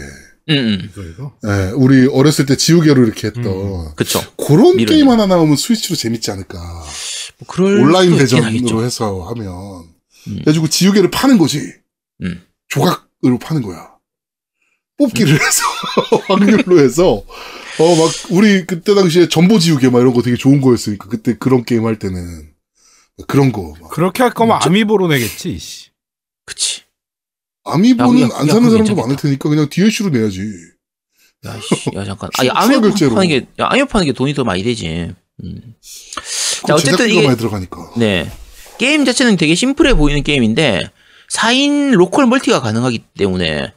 음, 0.49 0.55
음. 0.57 0.89
이거 0.91 1.03
이거. 1.03 1.33
예, 1.47 1.71
우리 1.75 2.07
어렸을 2.07 2.45
때 2.45 2.55
지우개로 2.55 3.03
이렇게 3.05 3.27
했던 3.27 3.95
그쵸. 3.95 4.19
그런 4.37 4.75
밀어내는. 4.77 4.85
게임 4.85 5.09
하나 5.09 5.25
나오면 5.25 5.55
스위치로 5.57 5.95
재밌지 5.95 6.31
않을까. 6.31 6.57
뭐 6.59 7.47
그럴 7.47 7.79
온라인 7.79 8.17
대전으로 8.17 8.47
하겠죠. 8.47 8.83
해서 8.83 9.21
하면 9.29 9.47
음. 10.27 10.33
그래가지고 10.35 10.67
지우개를 10.69 11.11
파는 11.11 11.37
거지. 11.37 11.73
음. 12.23 12.41
조각으로 12.69 13.37
파는 13.39 13.61
거야. 13.61 13.89
뽑기를 14.97 15.33
해서 15.33 15.63
확률로 16.27 16.79
해서 16.79 17.23
어 17.79 17.95
막 17.95 18.11
우리 18.31 18.65
그때 18.65 18.93
당시에 18.95 19.27
전보 19.29 19.59
지우개 19.59 19.89
막 19.89 19.99
이런 19.99 20.13
거 20.13 20.21
되게 20.21 20.35
좋은 20.35 20.61
거였으니까 20.61 21.07
그때 21.09 21.35
그런 21.37 21.63
게임 21.63 21.85
할 21.85 21.97
때는 21.97 22.49
그런 23.27 23.51
거 23.51 23.73
막. 23.81 23.89
그렇게 23.91 24.23
할 24.23 24.33
거면 24.33 24.59
아미보로 24.61 25.07
내겠지. 25.07 25.57
씨. 25.59 25.89
그치. 26.45 26.81
아미보는 27.65 28.21
야, 28.21 28.25
야, 28.25 28.29
안 28.33 28.47
야, 28.47 28.51
사는 28.53 28.69
사람도 28.69 28.77
괜찮겠다. 28.77 29.01
많을 29.01 29.15
테니까 29.15 29.49
그냥 29.49 29.69
DLC로 29.69 30.09
내야지. 30.09 30.41
야, 31.45 31.59
씨, 31.61 31.89
야 31.95 32.03
잠깐. 32.03 32.29
아니, 32.37 32.49
결제로. 32.81 33.15
파는 33.15 33.27
게, 33.29 33.37
야, 33.59 33.67
아메 33.69 33.85
파는 33.85 34.05
게 34.07 34.11
돈이 34.13 34.33
더 34.33 34.43
많이 34.43 34.63
되지. 34.63 35.13
음. 35.43 35.73
자, 36.67 36.73
어쨌든 36.75 37.09
이게- 37.09 37.25
많이 37.27 37.37
들어가니까. 37.37 37.93
네. 37.97 38.29
게임 38.77 39.05
자체는 39.05 39.37
되게 39.37 39.55
심플해 39.55 39.93
보이는 39.93 40.21
게임인데, 40.23 40.89
4인 41.31 41.91
local 41.91 42.25
multi가 42.27 42.59
가능하기 42.61 43.03
때문에, 43.17 43.73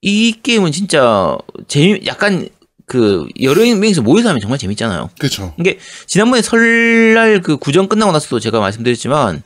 이 0.00 0.32
게임은 0.42 0.72
진짜, 0.72 1.36
재미, 1.68 2.00
약간, 2.06 2.48
그, 2.86 3.26
여러 3.42 3.62
명이서 3.62 4.02
모여서 4.02 4.28
하면 4.28 4.40
정말 4.40 4.58
재밌잖아요. 4.58 5.10
그렇죠. 5.18 5.54
이게 5.58 5.78
지난번에 6.06 6.42
설날 6.42 7.40
그 7.42 7.56
구정 7.56 7.88
끝나고 7.88 8.12
나서도 8.12 8.40
제가 8.40 8.60
말씀드렸지만 8.60 9.42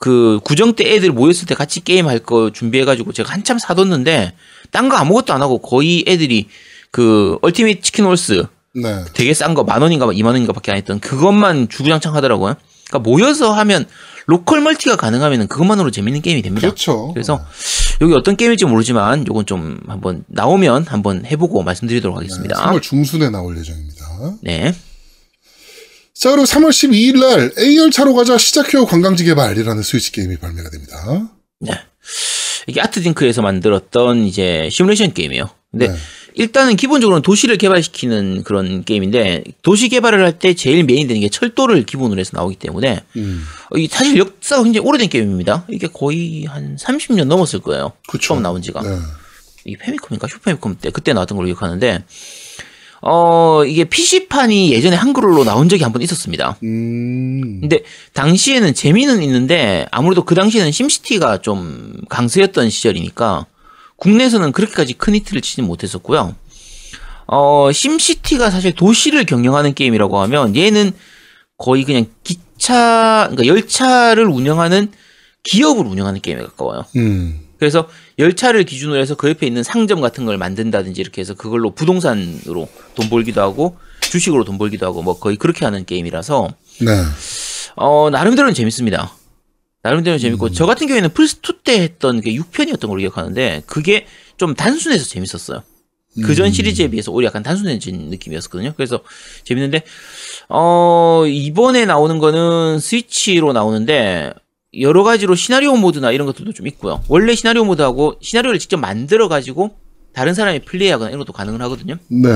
그 0.00 0.40
구정 0.42 0.74
때 0.74 0.94
애들 0.94 1.10
모였을 1.10 1.46
때 1.46 1.54
같이 1.54 1.80
게임 1.84 2.08
할 2.08 2.18
거 2.18 2.50
준비해 2.50 2.84
가지고 2.84 3.12
제가 3.12 3.32
한참 3.32 3.58
사뒀는데 3.58 4.32
딴 4.70 4.88
거 4.88 4.96
아무것도 4.96 5.32
안 5.32 5.42
하고 5.42 5.58
거의 5.58 6.04
애들이 6.08 6.48
그 6.90 7.38
Ultimate 7.42 7.82
Chicken 7.82 8.04
Horse 8.06 8.44
네. 8.74 9.04
되게 9.14 9.32
싼 9.34 9.54
거 9.54 9.62
만 9.64 9.82
원인가 9.82 10.08
이만 10.12 10.32
원인가밖에 10.34 10.72
안 10.72 10.78
했던 10.78 10.98
그것만 10.98 11.68
주구장창 11.68 12.14
하더라고요. 12.16 12.54
그러니까 12.88 12.98
모여서 13.10 13.52
하면 13.52 13.86
local 14.26 14.60
multi가 14.60 14.96
가능하면 14.96 15.48
그것만으로 15.48 15.90
재밌는 15.90 16.22
게임이 16.22 16.42
됩니다. 16.42 16.66
그렇죠. 16.66 17.12
그래서 17.12 17.44
여기 18.00 18.14
어떤 18.14 18.36
게임일지 18.36 18.64
모르지만 18.64 19.26
요건 19.26 19.46
좀 19.46 19.80
한번 19.86 20.24
나오면 20.28 20.86
한번 20.86 21.24
해보고 21.26 21.62
말씀드리도록 21.62 22.18
네, 22.18 22.24
하겠습니다. 22.24 22.56
3월 22.56 22.82
중순에 22.82 23.30
나올 23.30 23.58
예정입니다. 23.58 24.36
네. 24.42 24.74
자, 26.14 26.30
그리고 26.30 26.44
3월 26.44 26.68
12일 26.68 27.18
날 27.20 27.52
A열차로 27.58 28.14
가자 28.14 28.38
시작해요 28.38 28.86
관광지 28.86 29.24
개발이라는 29.24 29.82
스위치 29.82 30.12
게임이 30.12 30.36
발매가 30.36 30.70
됩니다. 30.70 31.28
네. 31.60 31.72
이게 32.66 32.80
아트딩크에서 32.80 33.42
만들었던 33.42 34.24
이제 34.26 34.68
시뮬레이션 34.70 35.14
게임이에요. 35.14 35.48
근데 35.70 35.88
네. 35.88 35.96
일단은 36.34 36.76
기본적으로는 36.76 37.22
도시를 37.22 37.56
개발시키는 37.58 38.42
그런 38.44 38.84
게임인데 38.84 39.44
도시 39.62 39.88
개발을 39.88 40.24
할 40.24 40.32
때 40.38 40.54
제일 40.54 40.84
메인 40.84 41.06
되는 41.06 41.20
게 41.20 41.28
철도를 41.28 41.84
기본으로 41.84 42.18
해서 42.20 42.30
나오기 42.34 42.56
때문에 42.56 43.00
음. 43.16 43.44
사실 43.90 44.16
역사가 44.18 44.62
굉장히 44.62 44.86
오래된 44.86 45.08
게임입니다. 45.08 45.66
이게 45.70 45.86
거의 45.88 46.44
한 46.44 46.76
30년 46.76 47.24
넘었을 47.24 47.60
거예요. 47.60 47.92
그쵸. 48.08 48.28
처음 48.28 48.42
나온 48.42 48.62
지가. 48.62 48.80
네. 48.82 48.88
이 49.64 49.76
패미컴인가 49.76 50.26
슈퍼패미컴 50.26 50.76
때 50.80 50.90
그때 50.90 51.12
나왔던 51.12 51.36
걸로 51.36 51.46
기억하는데 51.46 52.02
어 53.04 53.64
이게 53.64 53.84
PC판이 53.84 54.72
예전에 54.72 54.94
한글로 54.96 55.42
나온 55.44 55.68
적이 55.68 55.82
한 55.82 55.92
번 55.92 56.02
있었습니다. 56.02 56.56
음. 56.62 57.60
근데 57.60 57.80
당시에는 58.14 58.74
재미는 58.74 59.22
있는데 59.24 59.86
아무래도 59.90 60.24
그 60.24 60.34
당시에는 60.34 60.70
SimCity가 60.72 61.42
좀 61.42 61.94
강세였던 62.08 62.70
시절이니까 62.70 63.46
국내에서는 64.02 64.50
그렇게까지 64.50 64.94
큰 64.94 65.14
히트를 65.14 65.42
치지 65.42 65.62
못했었고요. 65.62 66.34
어, 67.28 67.70
SimCity가 67.72 68.50
사실 68.50 68.72
도시를 68.72 69.24
경영하는 69.24 69.74
게임이라고 69.74 70.18
하면 70.22 70.56
얘는 70.56 70.92
거의 71.56 71.84
그냥 71.84 72.06
기차, 72.24 73.28
그러니까 73.30 73.46
열차를 73.46 74.26
운영하는 74.26 74.90
기업을 75.44 75.86
운영하는 75.86 76.20
게임에 76.20 76.42
가까워요. 76.42 76.84
음. 76.96 77.40
그래서 77.60 77.88
열차를 78.18 78.64
기준으로 78.64 78.98
해서 78.98 79.14
그 79.14 79.28
옆에 79.28 79.46
있는 79.46 79.62
상점 79.62 80.00
같은 80.00 80.26
걸 80.26 80.36
만든다든지 80.36 81.00
이렇게 81.00 81.20
해서 81.20 81.34
그걸로 81.34 81.70
부동산으로 81.70 82.68
돈 82.96 83.08
벌기도 83.08 83.40
하고 83.40 83.76
주식으로 84.00 84.42
돈 84.42 84.58
벌기도 84.58 84.84
하고 84.84 85.02
뭐 85.02 85.20
거의 85.20 85.36
그렇게 85.36 85.64
하는 85.64 85.84
게임이라서 85.84 86.48
네. 86.80 86.90
어, 87.76 88.10
나름대로는 88.10 88.52
재밌습니다. 88.52 89.12
나름대로 89.82 90.16
재밌고, 90.18 90.50
저 90.50 90.66
같은 90.66 90.86
경우에는 90.86 91.10
플스2 91.10 91.64
때 91.64 91.80
했던 91.80 92.20
게 92.20 92.34
6편이었던 92.34 92.86
걸로 92.86 93.00
기억하는데, 93.00 93.62
그게 93.66 94.06
좀 94.36 94.54
단순해서 94.54 95.06
재밌었어요. 95.06 95.62
그전 96.24 96.52
시리즈에 96.52 96.88
비해서 96.88 97.10
오히려 97.10 97.28
약간 97.28 97.42
단순해진 97.42 98.10
느낌이었거든요. 98.10 98.74
그래서 98.76 99.00
재밌는데, 99.44 99.82
어, 100.48 101.24
이번에 101.26 101.86
나오는 101.86 102.18
거는 102.18 102.78
스위치로 102.78 103.52
나오는데, 103.52 104.32
여러 104.80 105.02
가지로 105.02 105.34
시나리오 105.34 105.76
모드나 105.76 106.12
이런 106.12 106.26
것들도 106.26 106.52
좀 106.52 106.66
있고요. 106.66 107.02
원래 107.08 107.34
시나리오 107.34 107.64
모드하고 107.64 108.16
시나리오를 108.20 108.58
직접 108.58 108.76
만들어 108.76 109.28
가지고, 109.28 109.76
다른 110.12 110.34
사람이 110.34 110.60
플레이하거나 110.60 111.10
이런 111.10 111.18
것도 111.18 111.32
가능을 111.32 111.60
하거든요. 111.62 111.96
네. 112.08 112.28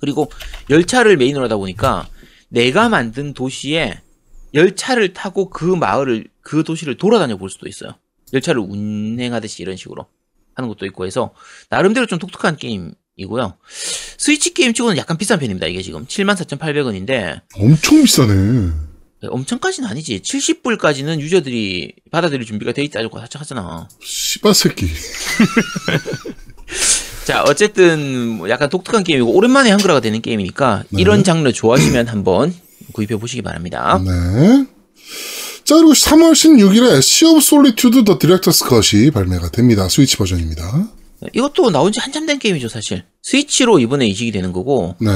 그리고 0.00 0.30
열차를 0.70 1.16
메인으로 1.18 1.44
하다 1.44 1.56
보니까 1.58 2.08
내가 2.48 2.88
만든 2.88 3.34
도시에 3.34 4.00
열차를 4.54 5.12
타고 5.12 5.50
그 5.50 5.64
마을을 5.64 6.26
그 6.50 6.64
도시를 6.64 6.96
돌아다녀 6.96 7.36
볼 7.36 7.48
수도 7.48 7.68
있어요. 7.68 7.94
열차를 8.32 8.60
운행하듯이 8.60 9.62
이런 9.62 9.76
식으로 9.76 10.06
하는 10.56 10.68
것도 10.68 10.84
있고 10.86 11.06
해서 11.06 11.32
나름대로 11.68 12.06
좀 12.06 12.18
독특한 12.18 12.56
게임이고요. 12.56 13.56
스위치 14.18 14.52
게임 14.52 14.74
치고는 14.74 14.96
약간 14.96 15.16
비싼 15.16 15.38
편입니다. 15.38 15.68
이게 15.68 15.80
지금 15.80 16.06
74,800원인데 16.06 17.42
엄청 17.54 18.02
비싸네. 18.02 18.72
엄청까지는 19.22 19.88
아니지. 19.88 20.22
70불까지는 20.22 21.20
유저들이 21.20 21.92
받아들일 22.10 22.44
준비가 22.44 22.72
돼 22.72 22.82
있다고 22.82 23.20
하잖아. 23.20 23.88
씨바 24.02 24.52
새끼. 24.52 24.88
자, 27.26 27.44
어쨌든 27.44 28.38
뭐 28.38 28.50
약간 28.50 28.68
독특한 28.68 29.04
게임이고 29.04 29.30
오랜만에 29.30 29.70
한글화가 29.70 30.00
되는 30.00 30.20
게임이니까 30.20 30.82
네. 30.88 31.00
이런 31.00 31.22
장르 31.22 31.52
좋아하시면 31.52 32.08
한번 32.08 32.52
구입해 32.92 33.18
보시기 33.18 33.42
바랍니다. 33.42 34.02
네. 34.04 34.66
자, 35.64 35.76
그리고 35.76 35.92
3월 35.92 36.32
16일에 36.32 36.98
Sea 36.98 37.32
of 37.32 37.38
Solitude 37.38 38.04
The 38.04 38.18
Director's 38.18 38.66
Cut이 38.68 39.10
발매가 39.10 39.50
됩니다. 39.50 39.88
스위치 39.88 40.16
버전입니다. 40.16 40.88
이것도 41.32 41.70
나온 41.70 41.92
지 41.92 42.00
한참 42.00 42.26
된 42.26 42.38
게임이죠, 42.38 42.68
사실. 42.68 43.04
스위치로 43.22 43.78
이번에 43.78 44.06
이식이 44.06 44.32
되는 44.32 44.52
거고, 44.52 44.96
네. 45.00 45.10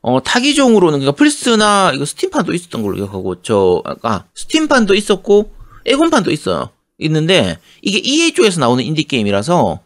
어, 0.00 0.22
타기종으로는, 0.22 1.00
그러니까 1.00 1.12
플스나 1.12 1.92
이거 1.94 2.04
스팀판도 2.04 2.54
있었던 2.54 2.82
걸로 2.82 2.96
기억하고, 2.96 3.42
저, 3.42 3.82
아, 4.02 4.24
스팀판도 4.34 4.94
있었고, 4.94 5.52
엑원판도 5.84 6.30
있어요. 6.30 6.70
있는데, 6.98 7.58
이게 7.82 7.98
EA 7.98 8.32
쪽에서 8.32 8.60
나오는 8.60 8.82
인디 8.82 9.04
게임이라서, 9.04 9.80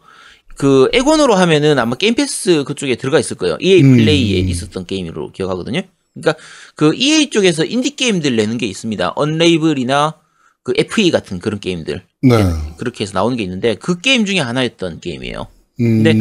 그 0.55 0.89
엑원으로 0.93 1.35
하면은 1.35 1.79
아마 1.79 1.95
Game 1.95 2.13
Pass 2.13 2.63
그쪽에 2.63 2.95
들어가 2.95 3.19
있을 3.19 3.35
거예요. 3.35 3.57
EA 3.59 3.81
음. 3.81 3.97
Play에 3.97 4.39
있었던 4.39 4.85
게임으로 4.85 5.31
기억하거든요. 5.31 5.81
그러니까 6.13 6.43
그 6.75 6.93
EA 6.95 7.29
쪽에서 7.29 7.63
인디 7.65 7.95
게임들 7.95 8.35
내는 8.35 8.57
게 8.57 8.65
있습니다. 8.65 9.13
Unravel이나 9.15 10.15
그 10.63 10.73
Fe 10.77 11.09
같은 11.11 11.39
그런 11.39 11.59
게임들 11.59 12.03
네. 12.23 12.35
그렇게 12.77 13.03
해서 13.03 13.13
나오는 13.13 13.35
게 13.37 13.43
있는데 13.43 13.75
그 13.75 13.99
게임 13.99 14.25
중에 14.25 14.39
하나였던 14.39 14.99
게임이에요. 14.99 15.47
음. 15.79 16.03
네. 16.03 16.13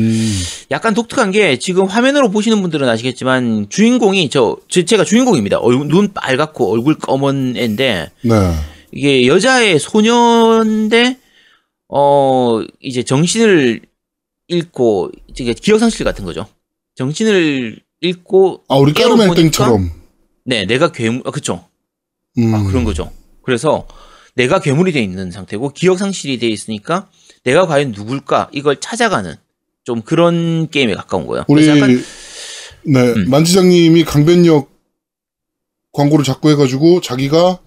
약간 0.71 0.95
독특한 0.95 1.33
게 1.33 1.59
지금 1.59 1.85
화면으로 1.87 2.31
보시는 2.31 2.63
분들은 2.63 2.89
아시겠지만 2.89 3.67
주인공이 3.69 4.31
저 4.31 4.57
제- 4.69 4.85
제가 4.85 5.05
주인공입니다. 5.05 5.59
얼굴, 5.59 5.89
눈 5.89 6.13
빨갛고 6.15 6.73
얼굴 6.73 6.97
검은 6.97 7.57
애인데 7.57 8.11
네. 8.23 8.55
이게 8.93 9.27
여자의 9.27 9.79
소년인데 9.79 11.19
어 11.89 12.63
이제 12.81 13.03
정신을 13.03 13.81
잃고 14.49 15.11
이게 15.37 15.53
기억 15.53 15.79
상실 15.79 16.05
같은 16.05 16.25
거죠. 16.25 16.47
정신을 16.95 17.81
잃고 18.01 18.65
아, 18.69 18.77
우리 18.77 18.93
깨어보니까 18.93 19.29
까르멜 19.29 19.43
땡처럼. 19.43 19.91
네 20.45 20.65
내가 20.65 20.91
괴물 20.93 21.23
아 21.27 21.31
그쵸 21.31 21.67
음. 22.39 22.55
아 22.55 22.63
그런 22.65 22.85
거죠. 22.85 23.13
그래서 23.43 23.87
내가 24.35 24.61
괴물이 24.61 24.93
돼 24.93 25.03
있는 25.03 25.31
상태고 25.31 25.71
기억 25.71 25.99
상실이 25.99 26.39
돼 26.39 26.49
있으니까 26.49 27.09
내가 27.45 27.67
과연 27.67 27.93
누굴까 27.93 28.51
이걸 28.53 28.81
찾아가는 28.81 29.35
좀 29.85 30.03
그런 30.03 30.69
게임에 30.71 30.95
가까운 30.95 31.27
거예요. 31.27 31.45
우리 31.49 31.67
약간 31.69 32.03
네 32.85 33.01
음. 33.13 33.29
만지장님이 33.29 34.05
강변역 34.05 34.71
광고를 35.93 36.25
자꾸 36.25 36.51
해가지고 36.51 37.01
자기가 37.01 37.59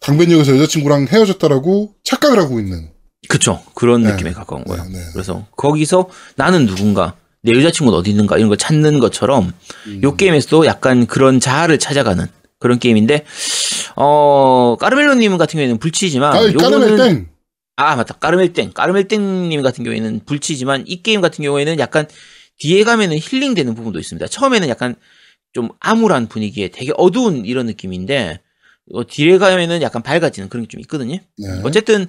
강변역에서 0.00 0.56
여자친구랑 0.56 1.08
헤어졌다라고 1.10 1.94
착각을 2.04 2.38
하고 2.38 2.60
있는. 2.60 2.90
그쵸 3.28 3.62
그런 3.74 4.02
네. 4.02 4.12
느낌에 4.12 4.32
가까운 4.32 4.64
거예요. 4.64 4.84
네, 4.84 4.92
네. 4.98 5.04
그래서 5.12 5.46
거기서 5.56 6.08
나는 6.36 6.66
누군가 6.66 7.16
내 7.42 7.52
여자친구는 7.52 7.98
어디 7.98 8.10
있는가 8.10 8.36
이런 8.36 8.48
걸 8.48 8.58
찾는 8.58 8.98
것처럼 9.00 9.52
음. 9.86 10.00
요 10.02 10.16
게임에서도 10.16 10.66
약간 10.66 11.06
그런 11.06 11.40
자아를 11.40 11.78
찾아가는 11.78 12.26
그런 12.58 12.78
게임인데 12.78 13.24
어 13.96 14.76
까르멜로님 14.78 15.38
같은 15.38 15.56
경우에는 15.58 15.78
불치지만 15.78 16.32
아, 16.36 16.42
요거는. 16.52 17.28
아 17.76 17.96
맞다 17.96 18.14
까르멜땡 18.14 18.72
까르멜땡님 18.74 19.62
같은 19.62 19.84
경우에는 19.84 20.20
불치지만 20.26 20.84
이 20.86 21.02
게임 21.02 21.20
같은 21.22 21.42
경우에는 21.42 21.78
약간 21.78 22.06
뒤에 22.58 22.84
가면은 22.84 23.16
힐링되는 23.18 23.74
부분도 23.74 23.98
있습니다. 23.98 24.26
처음에는 24.26 24.68
약간 24.68 24.94
좀 25.54 25.70
암울한 25.80 26.28
분위기에 26.28 26.68
되게 26.68 26.92
어두운 26.98 27.46
이런 27.46 27.64
느낌인데 27.66 28.40
어, 28.92 29.06
뒤에 29.06 29.38
가면은 29.38 29.80
약간 29.82 30.02
밝아지는 30.02 30.48
그런 30.50 30.64
게 30.66 30.68
좀 30.68 30.80
있거든요. 30.82 31.16
네. 31.38 31.60
어쨌든 31.64 32.06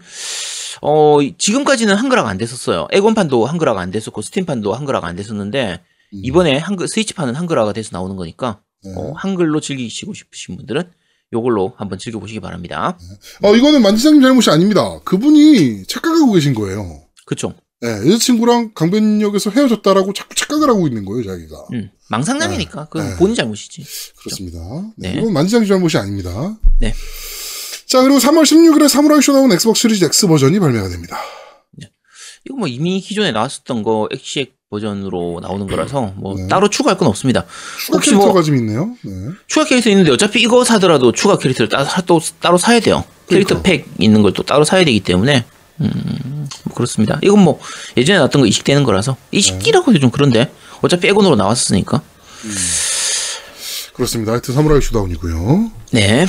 어 0.81 1.19
지금까지는 1.37 1.95
한글화가 1.95 2.29
안 2.29 2.37
됐었어요. 2.37 2.87
에곤판도 2.91 3.45
한글화가 3.45 3.79
안 3.79 3.91
됐었고 3.91 4.21
스팀판도 4.21 4.73
한글화가 4.73 5.07
안 5.07 5.15
됐었는데 5.15 5.79
음. 6.13 6.21
이번에 6.23 6.57
한글 6.57 6.87
스위치판은 6.87 7.35
한글화가 7.35 7.73
돼서 7.73 7.89
나오는 7.93 8.15
거니까 8.15 8.61
네. 8.83 8.91
어, 8.95 9.13
한글로 9.15 9.61
즐기시고 9.61 10.13
싶으신 10.13 10.57
분들은 10.57 10.83
요걸로 11.33 11.73
한번 11.77 11.97
즐겨보시기 11.97 12.39
바랍니다. 12.39 12.97
어, 13.41 13.55
이거는 13.55 13.81
만지장님 13.81 14.21
잘못이 14.21 14.49
아닙니다. 14.49 14.99
그분이 15.05 15.85
착각하고 15.87 16.33
계신 16.33 16.53
거예요. 16.53 17.03
그쵸? 17.25 17.53
네, 17.79 17.87
여자친구랑 17.89 18.73
강변역에서 18.75 19.49
헤어졌다라고 19.49 20.13
자꾸 20.13 20.35
착각을 20.35 20.69
하고 20.69 20.87
있는 20.87 21.05
거예요, 21.05 21.23
자기가. 21.23 21.67
음, 21.73 21.89
망상장애니까 22.09 22.85
그건 22.85 23.09
네. 23.09 23.15
본인 23.17 23.35
잘못이지. 23.35 23.83
그렇습니다. 24.19 24.59
네, 24.97 25.13
네. 25.13 25.19
이건 25.19 25.33
만지장님 25.33 25.67
잘못이 25.67 25.97
아닙니다. 25.97 26.57
네. 26.79 26.93
자, 27.91 28.01
그리고 28.03 28.19
3월 28.19 28.43
16일에 28.43 28.87
사무라이 28.87 29.21
쇼다운 29.21 29.51
Xbox 29.51 29.81
Series 29.81 30.05
X 30.05 30.27
버전이 30.27 30.59
발매가 30.59 30.87
됩니다. 30.89 31.17
이거 32.45 32.55
뭐 32.57 32.67
이미 32.67 32.99
기존에 33.01 33.31
나왔었던 33.31 33.83
거 33.83 34.07
엑시엑 34.11 34.55
버전으로 34.71 35.41
나오는 35.43 35.67
거라서 35.67 36.13
뭐 36.15 36.35
네. 36.35 36.47
따로 36.47 36.69
추가할 36.69 36.97
건 36.97 37.07
없습니다. 37.09 37.45
추가 37.85 37.97
혹시 37.97 38.09
캐릭터가 38.11 38.33
뭐- 38.33 38.41
좀 38.43 38.55
있네요. 38.55 38.95
네. 39.03 39.11
추가 39.45 39.65
캐릭터 39.65 39.89
있는데 39.91 40.09
어차피 40.11 40.41
이거 40.41 40.63
사더라도 40.63 41.11
추가 41.11 41.37
캐릭터를 41.37 41.69
따로, 41.69 41.83
사- 41.85 42.01
또 42.01 42.19
따로 42.39 42.57
사야 42.57 42.79
돼요. 42.79 43.03
캐릭터 43.29 43.61
그러니까. 43.61 43.83
팩 43.83 43.85
있는 44.03 44.23
걸 44.23 44.31
또 44.33 44.41
따로 44.43 44.63
사야 44.63 44.83
되기 44.85 45.01
때문에 45.01 45.45
음, 45.81 46.47
뭐 46.63 46.73
그렇습니다. 46.73 47.19
이건 47.21 47.43
뭐 47.43 47.59
예전에 47.97 48.17
나왔던 48.17 48.41
거 48.41 48.47
이식되는 48.47 48.85
거라서 48.85 49.17
이식기라고 49.31 49.91
해도 49.91 49.99
좀 49.99 50.09
그런데 50.09 50.51
어차피 50.81 51.09
엑원으로 51.09 51.35
나왔으니까. 51.35 52.01
그렇습니다. 54.01 54.31
하여튼 54.31 54.55
사무라이 54.55 54.81
쇼다운이고요. 54.81 55.71
네. 55.91 56.25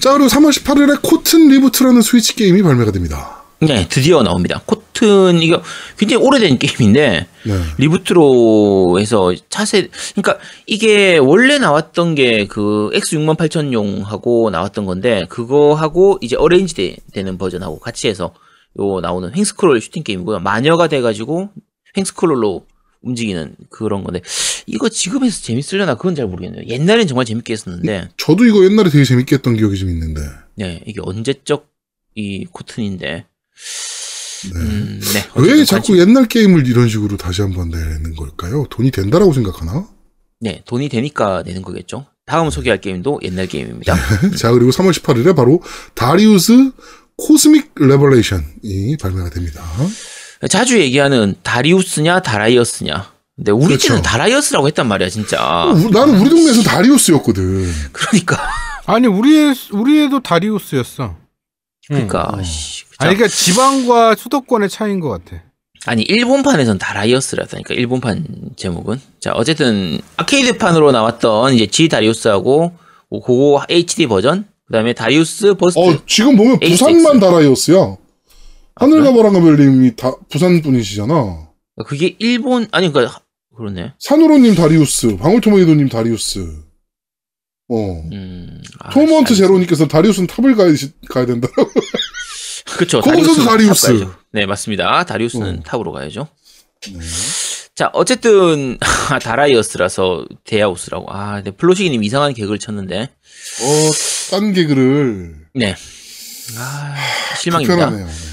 자, 0.00 0.12
그리고 0.14 0.28
3월 0.28 0.50
18일에 0.50 1.00
Cotton 1.02 1.48
Reboot라는 1.48 2.00
스위치 2.00 2.34
게임이 2.34 2.62
발매가 2.62 2.90
됩니다. 2.90 3.44
네, 3.60 3.86
드디어 3.86 4.22
나옵니다. 4.22 4.62
Cotton 4.64 5.42
이거 5.42 5.62
굉장히 5.98 6.24
오래된 6.24 6.58
게임인데 6.58 7.26
네. 7.44 7.60
Reboot로 7.76 8.98
해서 8.98 9.32
차세 9.50 9.88
그러니까 10.14 10.38
이게 10.66 11.18
원래 11.18 11.58
나왔던 11.58 12.14
게 12.14 12.46
그 12.48 12.90
X68000용하고 12.94 14.50
나왔던 14.50 14.86
건데 14.86 15.24
그거하고 15.28 16.18
이제 16.22 16.34
arrange 16.34 16.74
되, 16.74 16.96
되는 17.12 17.36
버전하고 17.36 17.78
같이 17.78 18.08
해서 18.08 18.32
요 18.80 19.00
나오는 19.00 19.30
횡스크롤 19.36 19.80
슈팅 19.82 20.02
게임이고요. 20.02 20.40
마녀가 20.40 20.88
돼 20.88 21.02
가지고 21.02 21.50
횡스크롤로 21.96 22.64
움직이는 23.02 23.56
그런 23.70 24.04
건데 24.04 24.20
이거 24.66 24.88
지금 24.88 25.24
해서 25.24 25.42
재밌으려나 25.42 25.96
그건 25.96 26.14
잘 26.14 26.26
모르겠네요. 26.26 26.64
옛날엔 26.66 27.06
정말 27.06 27.24
재밌게 27.24 27.52
했었는데 27.52 28.08
저도 28.16 28.44
이거 28.44 28.64
옛날에 28.64 28.90
되게 28.90 29.04
재밌게 29.04 29.36
했던 29.36 29.56
기억이 29.56 29.76
좀 29.76 29.90
있는데. 29.90 30.20
네, 30.54 30.82
이게 30.86 31.00
언제적 31.02 31.70
이 32.14 32.44
Cotton인데 32.46 33.26
네. 34.44 34.60
음, 34.60 35.00
네. 35.00 35.28
왜 35.36 35.64
자꾸 35.64 35.98
옛날 35.98 36.26
게임을 36.26 36.66
이런 36.66 36.88
식으로 36.88 37.16
다시 37.16 37.42
한번 37.42 37.70
내는 37.70 38.14
걸까요? 38.16 38.66
돈이 38.70 38.90
된다라고 38.90 39.32
생각하나? 39.32 39.88
네, 40.40 40.62
돈이 40.66 40.88
되니까 40.88 41.42
내는 41.44 41.62
거겠죠. 41.62 42.06
다음 42.26 42.50
소개할 42.50 42.80
게임도 42.80 43.20
옛날 43.22 43.46
게임입니다. 43.46 43.94
자, 44.36 44.50
그리고 44.52 44.70
3월 44.70 44.92
18일에 44.92 45.34
바로 45.34 45.62
다리우스 45.94 46.72
Cosmic 47.16 47.72
Revelation이 47.76 48.96
발매가 49.00 49.30
됩니다. 49.30 49.62
자주 50.48 50.80
얘기하는 50.80 51.34
다리우스냐 51.42 52.20
다라이어스냐. 52.20 53.12
근데 53.36 53.50
우리 53.52 53.66
그렇죠. 53.68 53.88
때는 53.88 54.02
다라이어스라고 54.02 54.66
했단 54.68 54.86
말이야, 54.88 55.08
진짜. 55.08 55.64
우- 55.66 55.90
나는 55.90 56.18
우리 56.20 56.28
동네에서 56.30 56.62
다리우스였거든. 56.62 57.72
그러니까, 57.92 58.38
아니 58.86 59.06
우리 59.06 59.54
우리 59.72 60.02
애도 60.04 60.20
다리우스였어. 60.20 61.16
그러니까, 61.88 62.28
어. 62.32 62.42
씨, 62.42 62.84
그쵸? 62.84 62.96
아니 62.98 63.14
그러니까 63.16 63.28
지방과 63.34 64.14
수도권의 64.16 64.68
차이인 64.68 65.00
것 65.00 65.08
같아. 65.08 65.42
아니 65.86 66.02
일본판에선 66.02 66.78
다라이어스라다니까 66.78 67.74
일본판 67.74 68.24
제목은. 68.56 69.00
자, 69.20 69.32
어쨌든 69.34 69.98
아케이드판으로 70.16 70.92
나왔던 70.92 71.54
이제 71.54 71.66
G 71.66 71.88
다리우스하고 71.88 72.72
그거 73.10 73.64
HD 73.68 74.06
버전, 74.06 74.46
그다음에 74.66 74.92
다리우스 74.92 75.54
Burst. 75.54 75.80
어, 75.80 75.98
지금 76.06 76.36
보면. 76.36 76.60
부산만 76.60 77.18
다라이어스야. 77.18 77.96
아, 78.82 78.86
그래? 78.86 79.00
하늘가바랑가별님이 79.00 79.96
다 79.96 80.12
부산 80.28 80.60
분이시잖아. 80.62 81.48
그게 81.86 82.16
일본 82.18 82.66
아니 82.72 82.92
그러니까 82.92 83.20
그러네. 83.56 83.92
산으로님 83.98 84.54
다리우스, 84.54 85.16
방울토마토님 85.16 85.88
다리우스. 85.88 86.62
어. 87.68 87.76
음. 88.12 88.60
아, 88.80 88.90
토먼트 88.90 89.34
씨, 89.34 89.40
제로님께서 89.40 89.86
다리우스는 89.88 90.26
탑을 90.26 90.56
가야, 90.56 90.74
가야 91.08 91.26
된다. 91.26 91.48
그쵸. 92.76 93.00
거기서도 93.00 93.44
다리우스. 93.44 93.86
탑 93.86 93.92
가야죠. 93.92 94.14
네, 94.32 94.46
맞습니다. 94.46 95.04
다리우스는 95.04 95.58
어. 95.58 95.62
탑으로 95.62 95.92
가야죠. 95.92 96.28
네. 96.92 96.98
자, 97.74 97.90
어쨌든 97.94 98.78
다라이어스라서 99.22 100.26
데아우스라고. 100.44 101.06
아, 101.10 101.42
네, 101.42 101.50
플로시기님 101.52 102.02
이상한 102.04 102.34
개그를 102.34 102.58
쳤는데. 102.58 103.02
어, 103.02 103.90
딴 104.30 104.52
개그를. 104.52 105.36
네. 105.54 105.74
아, 106.58 106.94
실망입니다. 107.38 107.74
불편하네요. 107.90 108.31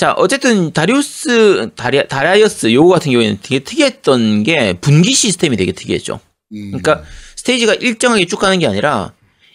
네. 0.00 0.06
자, 0.06 0.14
어쨌든 0.14 0.72
다리우스, 0.72 1.70
다리, 1.76 2.06
다라이어스 2.08 2.72
요거 2.72 2.88
같은 2.88 3.12
경우에는 3.12 3.38
되게 3.42 3.58
특이했던 3.58 4.44
게 4.44 4.72
분기 4.80 5.12
시스템이 5.12 5.58
되게 5.58 5.72
특이했죠. 5.72 6.20
음. 6.52 6.70
그러니까 6.70 7.04
스테이지가 7.36 7.74
일정하게 7.74 8.24
쭉 8.24 8.38
가는 8.38 8.58
게 8.58 8.66
아니라 8.66 9.12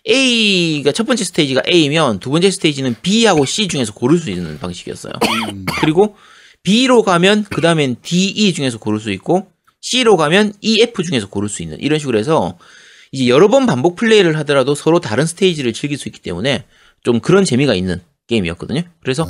A가 0.08 0.92
첫 0.92 1.08
번째 1.08 1.24
스테이지가 1.24 1.64
A면 1.68 2.20
두 2.20 2.30
번째 2.30 2.52
스테이지는 2.52 2.96
B하고 3.02 3.46
C 3.46 3.68
중에서 3.68 3.94
고를 3.94 4.20
수 4.20 4.30
있는 4.30 4.60
방식이었어요. 4.60 5.14
음. 5.52 5.66
그리고 5.82 6.16
B로 6.62 7.02
가면 7.02 7.46
그 7.50 7.62
다음엔 7.62 7.96
D, 8.04 8.28
E 8.28 8.54
중에서 8.54 8.78
고를 8.78 9.00
수 9.00 9.12
있고 9.12 9.48
C로 9.82 10.16
가면 10.16 10.54
E, 10.62 10.80
F 10.82 11.04
중에서 11.04 11.28
고를 11.28 11.50
수 11.50 11.64
있는 11.64 11.80
이런 11.80 11.98
식으로 11.98 12.20
해서 12.20 12.60
이제 13.12 13.28
여러 13.28 13.48
번 13.48 13.66
반복 13.66 13.96
플레이를 13.96 14.38
하더라도 14.40 14.76
서로 14.76 15.00
다른 15.00 15.26
스테이지를 15.26 15.74
즐길 15.74 15.98
수 15.98 16.08
있기 16.08 16.20
때문에 16.22 16.66
좀 17.04 17.20
그런 17.20 17.46
재미가 17.46 17.74
있는 17.74 18.00
게임이었거든요. 18.28 18.84
그래서 19.02 19.26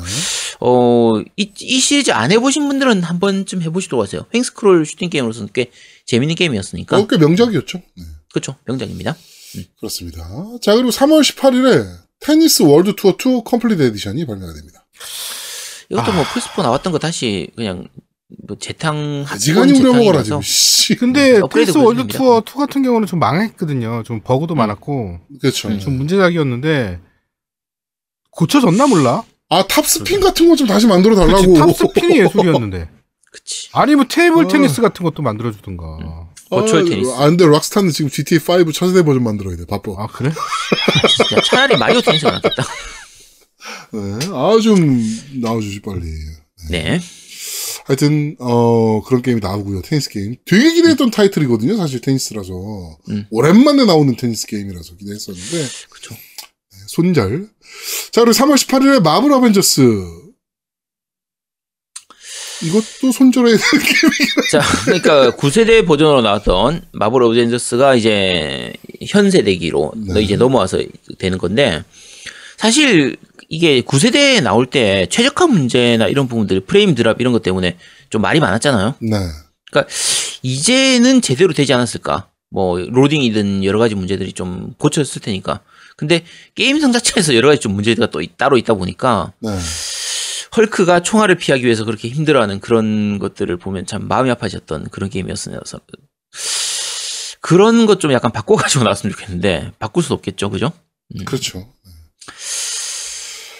어, 0.61 1.19
이, 1.35 1.51
이 1.59 1.79
시리즈 1.79 2.11
안 2.11 2.31
해보신 2.31 2.67
분들은 2.67 3.03
한 3.03 3.19
번쯤 3.19 3.61
해보시도록 3.61 4.03
하세요. 4.03 4.25
횡스크롤 4.33 4.85
슈팅 4.85 5.09
게임으로서는 5.09 5.49
꽤 5.53 5.71
재밌는 6.05 6.35
게임이었으니까. 6.35 6.97
어, 6.97 7.07
꽤 7.07 7.17
명작이었죠. 7.17 7.77
네. 7.77 8.03
그렇죠. 8.31 8.55
명작입니다. 8.65 9.15
그렇습니다. 9.79 10.27
자, 10.61 10.73
그리고 10.75 10.89
3월 10.89 11.21
18일에 11.21 11.87
Tennis 12.19 12.63
World 12.63 12.95
Tour 12.95 13.11
2 13.11 13.43
Complete 13.45 13.81
Edition이 13.83 14.25
발매가 14.25 14.53
됩니다. 14.53 14.85
이것도 15.89 16.13
뭐 16.13 16.23
플스4 16.23 16.61
나왔던 16.63 16.91
거 16.91 16.99
다시 16.99 17.49
그냥 17.55 17.87
뭐 18.47 18.57
재탕 18.59 19.23
가지간히 19.25 19.73
합본 19.73 19.85
우려먹어라, 19.85 20.23
재탕이라서 20.23 20.23
지금. 20.23 20.41
씨. 20.41 20.95
근데 20.95 21.39
업그레이드 21.39 21.71
플스 21.73 21.83
World. 21.85 22.07
Tour 22.07 22.39
2 22.39 22.57
같은 22.57 22.81
경우는 22.83 23.07
좀 23.07 23.19
망했거든요. 23.19 24.03
좀 24.03 24.21
버그도 24.21 24.55
음. 24.55 24.57
많았고 24.57 25.19
그렇죠. 25.39 25.77
좀 25.79 25.97
문제작이었는데 25.97 26.99
고쳐졌나 28.31 28.87
몰라. 28.87 29.23
아, 29.49 29.65
탑스핀 29.67 30.19
같은 30.19 30.49
거 30.49 30.55
좀 30.55 30.67
다시 30.67 30.87
만들어 30.87 31.15
달라고. 31.15 31.53
탑스핀이 31.53 32.19
예술이었는데. 32.19 32.89
그치. 33.31 33.69
아니 33.73 33.95
뭐 33.95 34.05
테이블 34.09 34.45
어. 34.45 34.47
테니스 34.47 34.81
같은 34.81 35.03
것도 35.03 35.21
만들어 35.21 35.51
주든가. 35.51 36.29
버추얼 36.49 36.85
테니스. 36.85 37.11
아, 37.15 37.27
근데 37.27 37.45
락스타는 37.45 37.91
지금 37.91 38.09
GTA5 38.09 38.73
차세대 38.73 39.03
버전 39.03 39.23
만들어야 39.23 39.57
돼. 39.57 39.65
바빠. 39.65 39.91
아 39.97 40.07
그래? 40.07 40.31
진짜 41.09 41.41
차라리 41.43 41.77
마리오 41.77 42.01
테니스가 42.01 42.31
낫겠다. 42.31 42.63
네. 43.93 43.99
아, 44.31 44.57
좀 44.61 45.01
나와주지, 45.41 45.81
빨리. 45.81 46.03
네. 46.69 46.99
하여튼, 47.85 48.35
어, 48.39 49.01
그런 49.03 49.21
게임이 49.21 49.41
나오고요. 49.41 49.81
테니스 49.81 50.09
게임. 50.09 50.35
되게 50.45 50.73
기대했던 50.73 51.11
타이틀이거든요. 51.11 51.75
사실 51.77 51.99
테니스라서. 52.01 52.51
음. 53.09 53.25
오랜만에 53.31 53.85
나오는 53.85 54.15
테니스 54.15 54.47
게임이라서 54.47 54.95
기대했었는데. 54.97 55.67
그쵸. 55.89 56.13
네, 56.15 56.77
손절. 56.87 57.49
자, 58.11 58.21
그리고 58.23 58.31
3월 58.31 58.55
18일에 58.55 59.01
마블 59.01 59.31
어벤져스. 59.31 59.81
이것도 62.63 63.11
손절해야 63.11 63.57
되는 63.57 63.85
게임. 63.85 64.49
자, 64.51 64.61
그러니까 64.85 65.31
9세대 65.31 65.85
버전으로 65.85 66.21
나왔던 66.21 66.85
마블 66.93 67.23
어벤져스가 67.23 67.95
이제 67.95 68.73
현 69.07 69.29
세대기로 69.29 69.93
네. 69.95 70.21
이제 70.21 70.35
넘어와서 70.35 70.79
되는 71.17 71.37
건데 71.37 71.83
사실 72.57 73.17
이게 73.49 73.81
9세대에 73.81 74.41
나올 74.41 74.65
때 74.65 75.05
최적화 75.09 75.47
문제나 75.47 76.07
이런 76.07 76.27
부분들 76.27 76.61
프레임 76.61 76.95
드랍 76.95 77.19
이런 77.19 77.33
것 77.33 77.43
때문에 77.43 77.77
좀 78.09 78.21
말이 78.21 78.39
많았잖아요. 78.39 78.95
네. 79.01 79.17
그러니까 79.69 79.93
이제는 80.41 81.21
제대로 81.21 81.53
되지 81.53 81.73
않았을까? 81.73 82.29
뭐 82.49 82.79
로딩이든 82.79 83.65
여러 83.65 83.79
가지 83.79 83.95
문제들이 83.95 84.31
좀 84.33 84.73
고쳐졌을 84.77 85.21
테니까. 85.21 85.59
근데 85.97 86.25
게임성 86.55 86.91
자체에서 86.91 87.35
여러 87.35 87.47
가지 87.49 87.61
좀 87.61 87.73
문제가 87.73 88.07
또 88.09 88.21
있- 88.21 88.37
따로 88.37 88.57
있다 88.57 88.73
보니까 88.73 89.31
네. 89.39 89.57
헐크가 90.57 91.01
총알을 91.01 91.35
피하기 91.35 91.63
위해서 91.65 91.83
그렇게 91.85 92.07
힘들어하는 92.09 92.59
그런 92.59 93.19
것들을 93.19 93.55
보면 93.57 93.85
참 93.85 94.07
마음이 94.07 94.29
아파졌던 94.31 94.89
그런 94.89 95.09
게임이었어서 95.09 95.79
그런 97.41 97.85
것 97.85 97.99
좀 97.99 98.11
약간 98.11 98.31
바꿔가지고 98.31 98.83
나왔으면 98.85 99.13
좋겠는데 99.13 99.71
바꿀 99.79 100.03
수도 100.03 100.15
없겠죠, 100.15 100.49
그죠? 100.49 100.71
그렇죠. 101.25 101.59
네. 101.59 101.91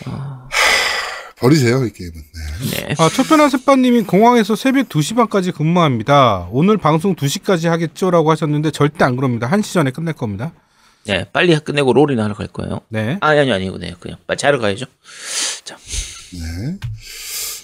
아, 0.06 0.48
버리세요, 1.38 1.86
이 1.86 1.92
게임은. 1.92 2.14
네. 2.16 2.86
네. 2.88 2.96
아, 2.98 3.10
첫편한 3.10 3.50
새빠님이 3.50 4.04
공항에서 4.04 4.56
새벽 4.56 4.90
2시 4.90 5.16
반까지 5.16 5.52
근무합니다. 5.52 6.48
오늘 6.52 6.78
방송 6.78 7.16
2시까지 7.16 7.68
하겠죠 7.68 8.10
라고 8.12 8.32
하셨는데 8.32 8.72
절대 8.72 9.04
안 9.06 9.16
그럽니다. 9.16 9.50
1시 9.50 9.74
전에 9.74 9.92
끝낼 9.92 10.14
겁니다. 10.14 10.54
네, 11.06 11.26
빨리 11.32 11.58
끝내고 11.60 11.94
롤이나 11.94 12.24
하러 12.24 12.34
갈 12.34 12.48
거예요. 12.48 12.82
네. 12.90 13.18
아니 13.22 13.40
아니 13.40 13.52
아니고 13.52 13.78
네, 13.78 13.94
그냥 14.00 14.18
빨리 14.26 14.38
자러 14.38 14.60
가야죠. 14.60 14.86
네. 16.34 16.78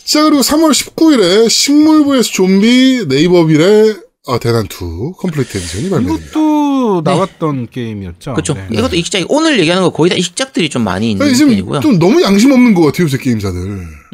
자, 0.05 0.23
그리고 0.23 0.41
3월 0.41 0.71
19일에 0.71 1.49
식물 1.49 2.03
vs 2.05 2.31
좀비 2.31 3.05
네이버빌의 3.07 3.95
어, 4.27 4.37
대난투 4.37 5.17
complete 5.17 5.57
edition이 5.57 5.89
발매됩니다. 5.89 6.29
이것도 6.29 7.01
나왔던 7.03 7.69
게임이었죠. 7.69 8.33
그렇죠. 8.33 8.53
네. 8.53 8.67
이것도 8.71 8.95
이식작이 8.95 9.25
오늘 9.29 9.59
얘기하는 9.59 9.83
거 9.83 9.89
거의 9.89 10.09
다 10.09 10.15
이식작들이 10.15 10.69
좀 10.69 10.83
많이 10.83 11.11
있는 11.11 11.25
아니, 11.25 11.35
지금 11.35 11.51
편이고요. 11.51 11.79
좀 11.79 11.97
너무 11.97 12.21
양심 12.21 12.51
없는 12.51 12.75
것 12.75 12.81
같아요, 12.81 13.05
요새 13.05 13.17
게임사들. 13.17 13.59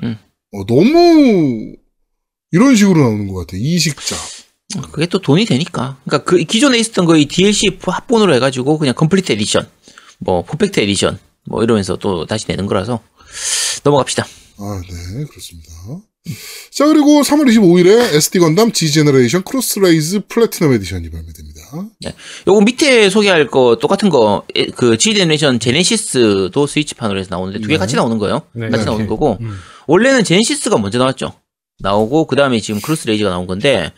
음. 0.03 0.17
어, 0.53 0.65
너무 0.65 1.75
이런 2.51 2.75
식으로 2.75 3.01
나오는 3.01 3.27
것 3.27 3.39
같아요. 3.41 3.59
이식작. 3.61 4.17
그게 4.91 5.05
또 5.05 5.19
돈이 5.19 5.45
되니까. 5.45 5.97
그러니까 6.05 6.29
그 6.29 6.37
기존에 6.43 6.77
있었던 6.77 7.05
거의 7.05 7.25
DLC 7.25 7.79
합본으로 7.81 8.33
해가지고 8.35 8.77
그냥 8.77 8.93
complete 8.95 9.31
edition, 9.31 9.67
뭐 10.19 10.43
perfect 10.43 10.79
edition, 10.79 11.19
뭐 11.45 11.63
이러면서 11.63 11.95
또 11.95 12.25
다시 12.25 12.45
내는 12.47 12.65
거라서 12.65 12.99
넘어갑시다. 13.83 14.25
아, 14.59 14.81
네, 14.89 15.25
그렇습니다. 15.25 15.71
자, 16.71 16.85
그리고 16.87 17.21
3월 17.21 17.47
25일에 17.47 18.13
SD 18.15 18.39
건담 18.39 18.73
G 18.73 18.91
제너레이션 18.91 19.43
크로스레이즈 19.43 20.21
platinum 20.27 20.73
edition이 20.73 21.09
발매됩니다. 21.09 21.61
요거 22.47 22.61
밑에 22.61 23.09
소개할 23.09 23.47
거 23.47 23.77
똑같은 23.79 24.09
거 24.09 24.43
그 24.75 24.97
G 24.97 25.13
제네레이션 25.13 25.59
제네시스도 25.59 26.67
스위치판으로 26.67 27.19
해서 27.19 27.29
나오는데 27.31 27.59
두개 27.59 27.75
네. 27.75 27.77
같이 27.77 27.95
나오는 27.95 28.17
거예요. 28.17 28.41
네. 28.53 28.69
같이 28.69 28.83
네. 28.83 28.85
나오는 28.85 29.07
거고 29.07 29.37
음. 29.41 29.57
원래는 29.87 30.23
제네시스가 30.23 30.77
먼저 30.77 30.97
나왔죠. 30.97 31.33
나오고 31.79 32.25
그 32.25 32.35
다음에 32.35 32.59
지금 32.59 32.81
크로스 32.81 33.07
레이즈가 33.07 33.29
나온 33.29 33.45
건데 33.45 33.91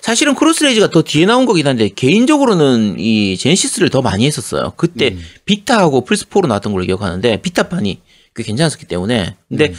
사실은 0.00 0.34
크로스 0.34 0.62
레이즈가 0.64 0.90
더 0.90 1.02
뒤에 1.02 1.26
나온 1.26 1.44
거긴 1.44 1.66
한데 1.66 1.88
개인적으로는 1.88 3.00
이 3.00 3.36
제네시스를 3.36 3.90
더 3.90 4.00
많이 4.00 4.26
했었어요. 4.26 4.72
그때 4.76 5.08
음. 5.08 5.24
비타하고 5.44 6.04
플스 6.04 6.26
4로 6.26 6.46
나왔던 6.46 6.72
걸로 6.72 6.84
기억하는데 6.84 7.42
비타판이 7.42 8.00
꽤 8.36 8.42
괜찮았기 8.42 8.86
때문에 8.86 9.34
근데 9.48 9.74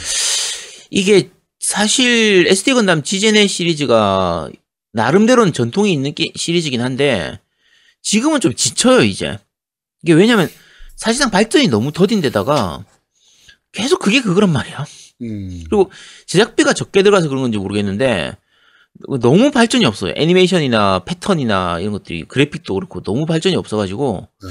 이게 0.90 1.30
사실 1.58 2.46
SD 2.48 2.74
건담 2.74 3.02
지제네 3.02 3.46
시리즈가 3.46 4.50
나름대로는 4.92 5.52
전통이 5.52 5.92
있는 5.92 6.14
게 6.14 6.32
시리즈긴 6.34 6.80
한데 6.80 7.38
지금은 8.02 8.40
좀 8.40 8.54
지쳐요 8.54 9.02
이제 9.02 9.38
이게 10.02 10.12
왜냐면 10.12 10.50
사실상 10.96 11.30
발전이 11.30 11.68
너무 11.68 11.92
더딘데다가 11.92 12.84
계속 13.72 14.00
그게 14.00 14.20
그거란 14.20 14.50
말이야 14.50 14.86
음. 15.22 15.64
그리고 15.68 15.90
제작비가 16.26 16.72
적게 16.72 17.02
들어가서 17.02 17.28
그런 17.28 17.42
건지 17.42 17.58
모르겠는데 17.58 18.36
너무 19.20 19.50
발전이 19.50 19.84
없어요 19.84 20.12
애니메이션이나 20.16 21.00
패턴이나 21.04 21.78
이런 21.80 21.92
것들이 21.92 22.24
그래픽도 22.24 22.74
그렇고 22.74 23.02
너무 23.02 23.26
발전이 23.26 23.54
없어가지고 23.56 24.28
네. 24.42 24.48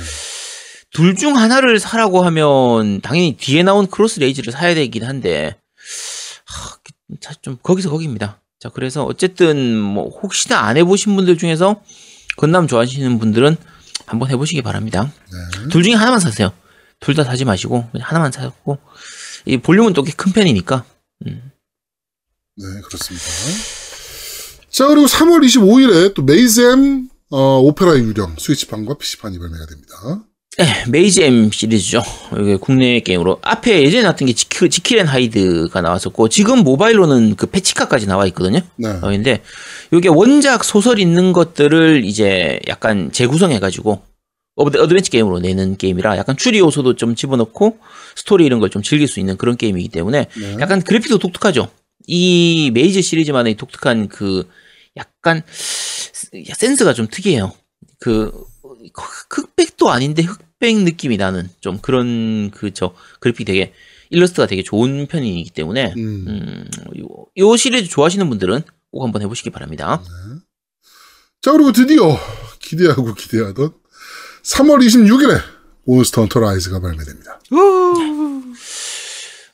둘중 0.92 1.36
하나를 1.38 1.80
사라고 1.80 2.24
하면 2.26 3.02
당연히 3.02 3.36
뒤에 3.38 3.64
나온 3.64 3.88
크로스 3.88 4.20
레이즈를 4.20 4.54
사야 4.54 4.74
되긴 4.74 5.04
한데 5.04 5.58
하, 6.46 6.78
자, 7.20 7.34
좀 7.42 7.58
거기서 7.62 7.90
거기입니다. 7.90 8.40
자 8.60 8.70
그래서 8.70 9.04
어쨌든 9.04 9.78
뭐 9.80 10.10
혹시나 10.10 10.60
안 10.62 10.78
해보신 10.78 11.16
분들 11.16 11.38
중에서 11.38 11.82
건담 12.38 12.68
좋아하시는 12.68 13.20
분들은 13.20 13.56
한번 14.06 14.30
해보시기 14.30 14.62
바랍니다. 14.62 15.12
네. 15.32 15.68
둘 15.70 15.84
중에 15.84 15.94
하나만 15.94 16.20
사세요. 16.20 16.52
둘 17.00 17.14
다 17.16 17.24
사지 17.24 17.46
마시고 17.46 17.88
하나만 18.00 18.32
사고 18.32 18.80
이 19.48 19.58
볼륨은 19.58 19.94
또꽤큰 19.94 20.34
편이니까 20.34 20.84
음. 21.26 21.52
네, 22.58 22.66
그렇습니다. 22.86 23.26
자, 24.70 24.88
그리고 24.88 25.08
3월 25.08 25.44
25일에 25.46 26.14
또 26.14 26.22
메이즈엠 26.24 27.10
어, 27.30 27.60
오페라 27.60 27.96
유령 27.96 28.36
스위치판과 28.38 28.96
PC판이 28.98 29.40
발매가 29.40 29.66
됩니다. 29.66 30.24
네, 30.58 30.66
메이즈엠 30.90 31.52
시리즈죠. 31.52 32.02
이게 32.40 32.56
국내 32.56 33.00
게임으로 33.00 33.40
앞에 33.44 33.84
예전에 33.84 34.02
나왔던 34.04 34.26
게 34.26 34.34
지킬, 34.34 34.70
지킬 34.72 34.98
앤 34.98 35.06
하이드가 35.06 35.82
나왔었고 35.82 36.30
지금 36.30 36.64
모바일로는 36.64 37.36
그 37.36 37.46
페치카까지 37.46 38.08
나와 38.08 38.26
있거든요. 38.28 38.62
네. 38.76 38.90
어, 38.90 39.02
근데 39.02 39.44
이게 39.92 40.10
원작 40.10 40.64
소설 40.64 41.00
있는 41.00 41.32
것들을 41.32 42.04
이제 42.06 42.60
약간 42.68 43.12
재구성해가지고 43.12 44.02
어드- 44.58 44.78
어드벤처 44.80 45.10
게임으로 45.12 45.40
내는 45.40 45.78
게임이라 45.78 46.18
약간 46.18 46.36
추리 46.36 46.60
요소도 46.60 46.96
좀 46.96 47.16
집어넣고 47.16 47.80
스토리 48.16 48.46
이런 48.46 48.60
걸 48.60 48.70
좀 48.70 48.82
즐길 48.82 49.08
수 49.08 49.20
있는 49.20 49.38
그런 49.38 49.56
게임이기 49.56 49.90
때문에 49.90 50.26
네. 50.38 50.58
약간 50.60 50.82
그래픽도 50.82 51.20
독특하죠. 51.20 51.70
이 52.08 52.72
메이즈 52.74 53.02
시리즈만의 53.02 53.56
독특한 53.56 54.08
그 54.08 54.48
약간 54.98 55.44
센스가 55.48 56.94
좀 56.94 57.08
특이해요. 57.10 57.54
그 58.00 58.32
흑백도 59.30 59.90
아닌데 59.90 60.24
흑백 60.24 60.78
느낌이 60.84 61.18
나는 61.18 61.50
좀 61.60 61.78
그런 61.80 62.50
그저 62.52 62.94
그래픽 63.20 63.46
되게 63.46 63.74
일러스트가 64.10 64.48
되게 64.48 64.64
좋은 64.64 65.06
편이기 65.08 65.50
때문에 65.52 65.94
음. 65.98 66.26
음, 66.28 66.70
요, 67.00 67.08
요 67.38 67.58
시리즈 67.58 67.90
좋아하시는 67.90 68.28
분들은 68.30 68.62
꼭 68.92 69.04
한번 69.04 69.22
해보시기 69.22 69.50
바랍니다. 69.50 70.02
자, 71.42 71.52
그리고 71.52 71.72
드디어 71.72 72.18
기대하고 72.60 73.14
기대하던 73.14 73.74
3월 74.48 74.80
26일에 74.86 75.42
몬스터 75.86 76.22
헌터 76.22 76.40
라이즈가 76.40 76.80
발매됩니다. 76.80 77.40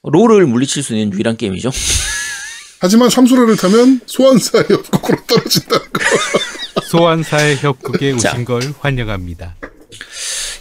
롤을 0.03 0.45
물리칠 0.45 0.83
수 0.83 0.93
있는 0.95 1.13
유일한 1.13 1.35
게임이죠. 1.37 1.71
하지만 2.79 3.09
삼수레를 3.09 3.55
타면 3.55 4.01
소환사의 4.05 4.65
협곡으로 4.69 5.17
떨어진다는 5.25 5.85
거. 5.91 6.81
소환사의 6.89 7.57
협곡에 7.57 8.17
자. 8.17 8.31
오신 8.31 8.45
걸 8.45 8.61
환영합니다. 8.79 9.55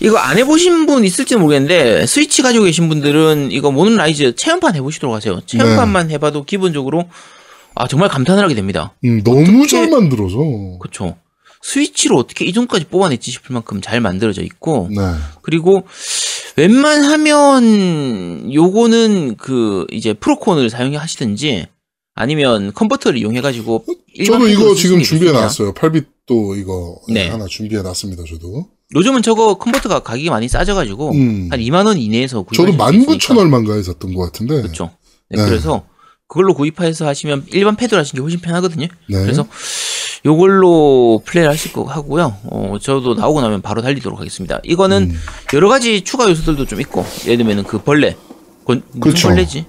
이거 0.00 0.18
안 0.18 0.38
해보신 0.38 0.86
분 0.86 1.04
있을지 1.04 1.36
모르겠는데 1.36 2.06
스위치 2.06 2.42
가지고 2.42 2.64
계신 2.64 2.88
분들은 2.88 3.50
이거 3.50 3.70
모넌 3.70 3.96
라이즈 3.96 4.34
체험판 4.36 4.74
해보시도록 4.76 5.14
하세요. 5.14 5.40
체험판만 5.46 6.10
해봐도 6.10 6.44
기본적으로 6.44 7.08
아 7.74 7.86
정말 7.88 8.08
감탄을 8.08 8.42
하게 8.42 8.54
됩니다. 8.54 8.94
음, 9.04 9.22
너무 9.22 9.66
잘 9.66 9.88
만들어서. 9.90 10.38
그렇죠. 10.80 11.16
스위치로 11.62 12.18
어떻게 12.18 12.44
이 12.44 12.52
정도까지 12.52 12.86
뽑아냈지 12.86 13.30
싶을 13.30 13.54
만큼 13.54 13.80
잘 13.80 14.00
만들어져 14.00 14.42
있고 14.42 14.88
네. 14.90 15.00
그리고 15.42 15.84
웬만하면 16.56 18.52
요거는 18.52 19.36
그 19.36 19.86
이제 19.92 20.12
프로콘을 20.12 20.68
사용하시든지 20.70 21.66
아니면 22.14 22.72
컨버터를 22.74 23.18
이용해가지고 23.18 23.84
저도 24.26 24.38
패드로 24.44 24.48
이거 24.48 24.68
쓸 24.68 24.76
지금 24.76 24.96
수는 24.96 25.04
준비해 25.04 25.30
있습니다. 25.30 25.40
놨어요. 25.40 25.72
8빛도 25.74 26.58
이거 26.58 27.00
네. 27.08 27.28
하나 27.28 27.46
준비해 27.46 27.80
놨습니다. 27.80 28.24
저도. 28.28 28.68
요즘은 28.94 29.22
저거 29.22 29.56
컨버터가 29.56 30.00
가격이 30.00 30.28
많이 30.28 30.48
싸져가지고 30.48 31.12
음. 31.12 31.48
한 31.50 31.60
2만 31.60 31.86
원 31.86 31.96
이내에서 31.96 32.42
구입. 32.42 32.56
저도 32.56 32.72
19,000 32.76 33.38
얼마인가에 33.38 33.82
샀던 33.82 34.12
것 34.12 34.24
같은데. 34.24 34.60
그렇죠. 34.60 34.90
네, 35.30 35.42
네. 35.42 35.48
그래서 35.48 35.86
그걸로 36.28 36.52
구입해서 36.52 37.06
하시면 37.06 37.46
일반 37.52 37.76
패드로 37.76 37.98
하시는 37.98 38.18
게 38.18 38.22
훨씬 38.22 38.40
편하거든요. 38.40 38.88
네. 39.08 39.22
그래서 39.22 39.46
요걸로 40.24 41.20
플레이를 41.24 41.50
하실 41.50 41.72
거 41.72 41.82
하고요. 41.84 42.36
어, 42.44 42.76
저도 42.80 43.14
나오고 43.14 43.40
나면 43.40 43.60
바로 43.62 43.82
달리도록 43.82 44.20
하겠습니다. 44.20 44.60
이거는 44.62 45.10
음. 45.10 45.20
여러 45.54 45.68
가지 45.68 46.02
추가 46.02 46.28
요소들도 46.30 46.66
좀 46.66 46.80
있고, 46.80 47.04
예를 47.24 47.38
들면은 47.38 47.64
그 47.64 47.78
벌레, 47.82 48.16
건, 48.64 48.82
무슨 48.92 49.00
그렇죠. 49.00 49.28
벌레지? 49.28 49.64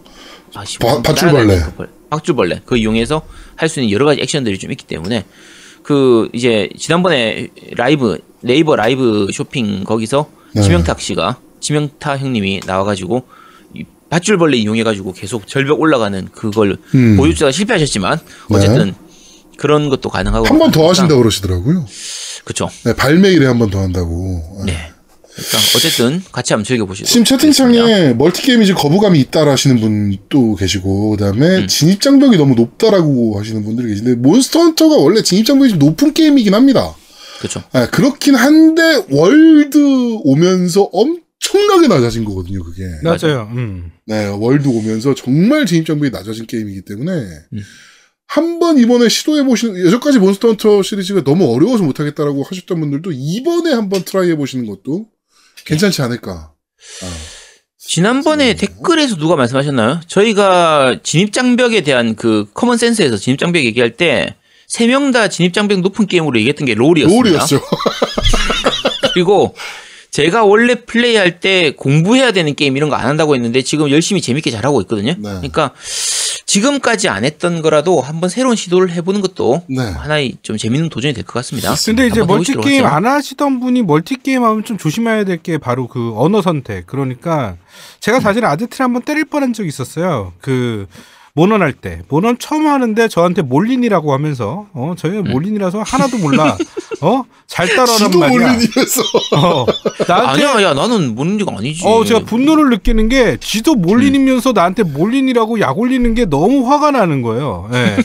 아, 0.54 0.64
바- 0.80 1.02
밧줄벌레. 1.02 1.60
그 1.60 1.72
벌- 1.74 1.90
밧줄벌레. 2.12 2.62
그 2.66 2.78
이용해서 2.78 3.24
할 3.56 3.68
수 3.70 3.80
있는 3.80 3.92
여러 3.92 4.06
가지 4.06 4.22
액션들이 4.22 4.60
좀 4.60 4.72
있기 4.72 4.86
때문에 4.86 5.26
그 5.82 6.30
이제 6.34 6.70
지난번에 6.78 7.48
라이브 7.76 8.20
네이버 8.42 8.76
라이브 8.76 9.28
쇼핑 9.34 9.84
거기서 9.84 10.30
네. 10.54 10.62
지명탁 10.62 11.02
씨가 11.02 11.40
지명탁 11.60 12.20
형님이 12.20 12.62
나와가지고 12.68 13.24
이 13.74 13.84
밧줄벌레 14.12 14.58
이용해가지고 14.58 15.14
계속 15.14 15.48
절벽 15.48 15.82
올라가는 15.82 16.28
그걸 16.32 16.78
음. 16.94 17.18
보여주다가 17.18 17.52
실패하셨지만 17.52 18.20
어쨌든 18.52 18.94
그런 19.58 19.90
것도 19.90 20.10
가능하고 20.10 20.46
한 20.48 20.58
번 20.58 20.72
더 20.72 20.90
하신다고 20.90 21.20
그러시더라고요. 21.22 21.86
그렇죠. 22.44 22.70
네, 22.86 22.94
발매일에 22.96 23.46
한 23.46 23.60
번 23.60 23.70
더 23.70 23.80
한다고. 23.80 24.64
네. 24.66 24.74
그러니까 25.36 25.58
어쨌든 25.76 26.22
같이 26.32 26.54
한번 26.54 26.64
즐겨 26.64 26.86
보시죠. 26.86 27.08
지금 27.08 27.26
채팅창에 27.26 28.14
멀티 28.14 28.44
게임이 28.44 28.68
지 28.68 28.74
거부감이 28.74 29.20
있다라 29.20 29.54
하시는 29.54 29.80
분도 29.80 30.56
계시고, 30.56 31.12
그 31.12 31.18
다음에 31.18 31.58
음. 31.64 31.68
진입 31.68 32.02
장벽이 32.02 32.38
너무 32.38 32.54
높다라고 32.54 33.40
하시는 33.40 33.64
분들이 33.64 33.88
계신데, 33.90 34.16
몬스터 34.16 34.60
헌터가 34.60 34.98
원래 34.98 35.24
진입 35.24 35.46
장벽이 35.48 35.72
좀 35.72 35.80
높은 35.80 36.14
게임이긴 36.14 36.54
합니다. 36.54 36.94
그렇죠. 37.40 37.64
아, 37.72 37.88
그렇긴 37.88 38.36
한데, 38.36 39.06
월드 39.10 39.80
오면서 40.24 40.84
엄청나게 40.94 41.88
낮아진 41.88 42.26
거거든요, 42.26 42.64
그게. 42.64 42.84
맞아요. 43.02 43.50
음. 43.56 43.92
네, 44.06 44.28
월드 44.28 44.68
오면서 44.68 45.16
정말 45.16 45.66
진입 45.66 45.88
장벽이 45.88 46.12
낮아진 46.12 46.46
게임이기 46.46 46.82
때문에, 46.82 47.12
음. 47.12 47.60
한 48.28 48.60
번 48.60 48.78
이번에 48.80 49.10
시도해보시는, 49.10 49.86
여태까지 49.88 50.18
몬스터 50.20 50.48
헌터 50.50 50.82
시리즈가 50.84 51.24
너무 51.24 51.54
어려워서 51.54 51.84
못하겠다라고 51.84 52.44
하셨던 52.44 52.80
분들도 52.80 53.12
이번에 53.14 53.74
한번 53.74 54.04
try 54.04 54.30
해보시는 54.32 54.66
것도 54.66 55.06
괜찮지 55.66 56.02
않을까. 56.02 56.52
아. 57.04 57.14
지난번에 57.78 58.56
댓글에서 58.56 59.18
누가 59.18 59.36
말씀하셨나요? 59.36 60.00
저희가 60.08 61.00
진입장벽에 61.04 61.82
대한 61.82 62.16
그 62.16 62.48
common 62.54 62.78
sense에서 62.78 63.18
진입장벽 63.18 63.64
얘기할 63.66 63.92
때 63.98 64.36
세 64.68 64.88
명 64.88 65.12
다 65.12 65.28
진입장벽 65.28 65.82
높은 65.82 66.08
게임으로 66.08 66.40
얘기했던 66.40 66.66
게 66.66 66.74
롤이었습니다. 66.74 67.30
롤이었죠. 67.30 67.62
그리고 69.14 69.54
제가 70.14 70.46
원래 70.46 70.76
플레이할 70.76 71.40
때 71.40 71.72
공부해야 71.76 72.32
되는 72.32 72.54
게임 72.54 72.78
이런 72.78 72.90
거 72.90 72.96
안 72.96 73.08
한다고 73.08 73.34
했는데 73.34 73.64
지금 73.64 73.90
열심히 73.90 74.22
재밌게 74.22 74.52
잘하고 74.52 74.80
있거든요. 74.82 75.14
네. 75.18 75.22
그러니까 75.22 75.72
지금까지 76.46 77.10
안 77.10 77.26
했던 77.26 77.64
거라도 77.64 78.00
한번 78.00 78.30
새로운 78.30 78.56
시도를 78.56 78.92
해보는 78.92 79.22
것도 79.22 79.64
네. 79.68 79.82
하나의 79.82 80.36
좀 80.44 80.56
재밌는 80.56 80.90
도전이 80.90 81.16
될 81.16 81.24
것 81.24 81.34
같습니다. 81.34 81.74
근데 81.86 82.06
이제 82.06 82.20
한번 82.20 82.38
멀티 82.38 82.52
해보시도록 82.52 82.66
게임 82.66 82.86
하죠. 82.86 82.96
안 82.96 83.06
하시던 83.08 83.60
분이 83.60 83.82
멀티 83.82 84.18
게임 84.22 84.44
하면 84.44 84.64
좀 84.64 84.78
조심해야 84.78 85.24
될 85.26 85.42
게 85.42 85.58
바로 85.58 85.88
그 85.88 86.14
언어 86.16 86.44
선택. 86.44 86.86
그러니까 86.86 87.58
제가 88.00 88.20
사실 88.20 88.46
아제트를 88.46 88.84
한번 88.84 89.02
때릴 89.02 89.26
뻔한 89.26 89.52
적이 89.52 89.70
있었어요. 89.70 90.34
그 90.40 90.86
모넌 91.36 91.62
할 91.64 91.74
때. 91.74 92.02
모넌 92.10 92.38
처음 92.38 92.68
하는데 92.68 93.08
저한테 93.08 93.42
몰린이라고 93.42 94.14
하면서 94.14 94.68
어 94.74 94.94
저희가 94.96 95.24
몰린이라서 95.32 95.82
하나도 95.82 96.18
몰라. 96.20 96.56
어? 97.02 97.24
잘 97.48 97.68
따라란 97.68 97.98
지도 97.98 98.20
말이야. 98.20 98.38
몰린이면서. 98.54 99.02
어. 99.36 99.66
나한테 100.08 100.46
아니야, 100.46 100.70
야, 100.70 100.74
나는 100.74 101.16
게 101.16 101.46
아니지. 101.48 101.86
어, 101.86 102.06
제가 102.06 102.22
분노를 102.22 102.70
느끼는 102.70 103.10
게 103.10 103.38
지도 103.40 103.76
몰린이면서 103.76 104.54
나한테 104.54 104.84
몰린이라고 104.84 105.60
약 105.60 105.78
올리는 105.78 106.14
게 106.14 106.26
너무 106.26 106.70
화가 106.70 106.92
나는 106.92 107.22
거예요. 107.22 107.70
예. 107.74 107.98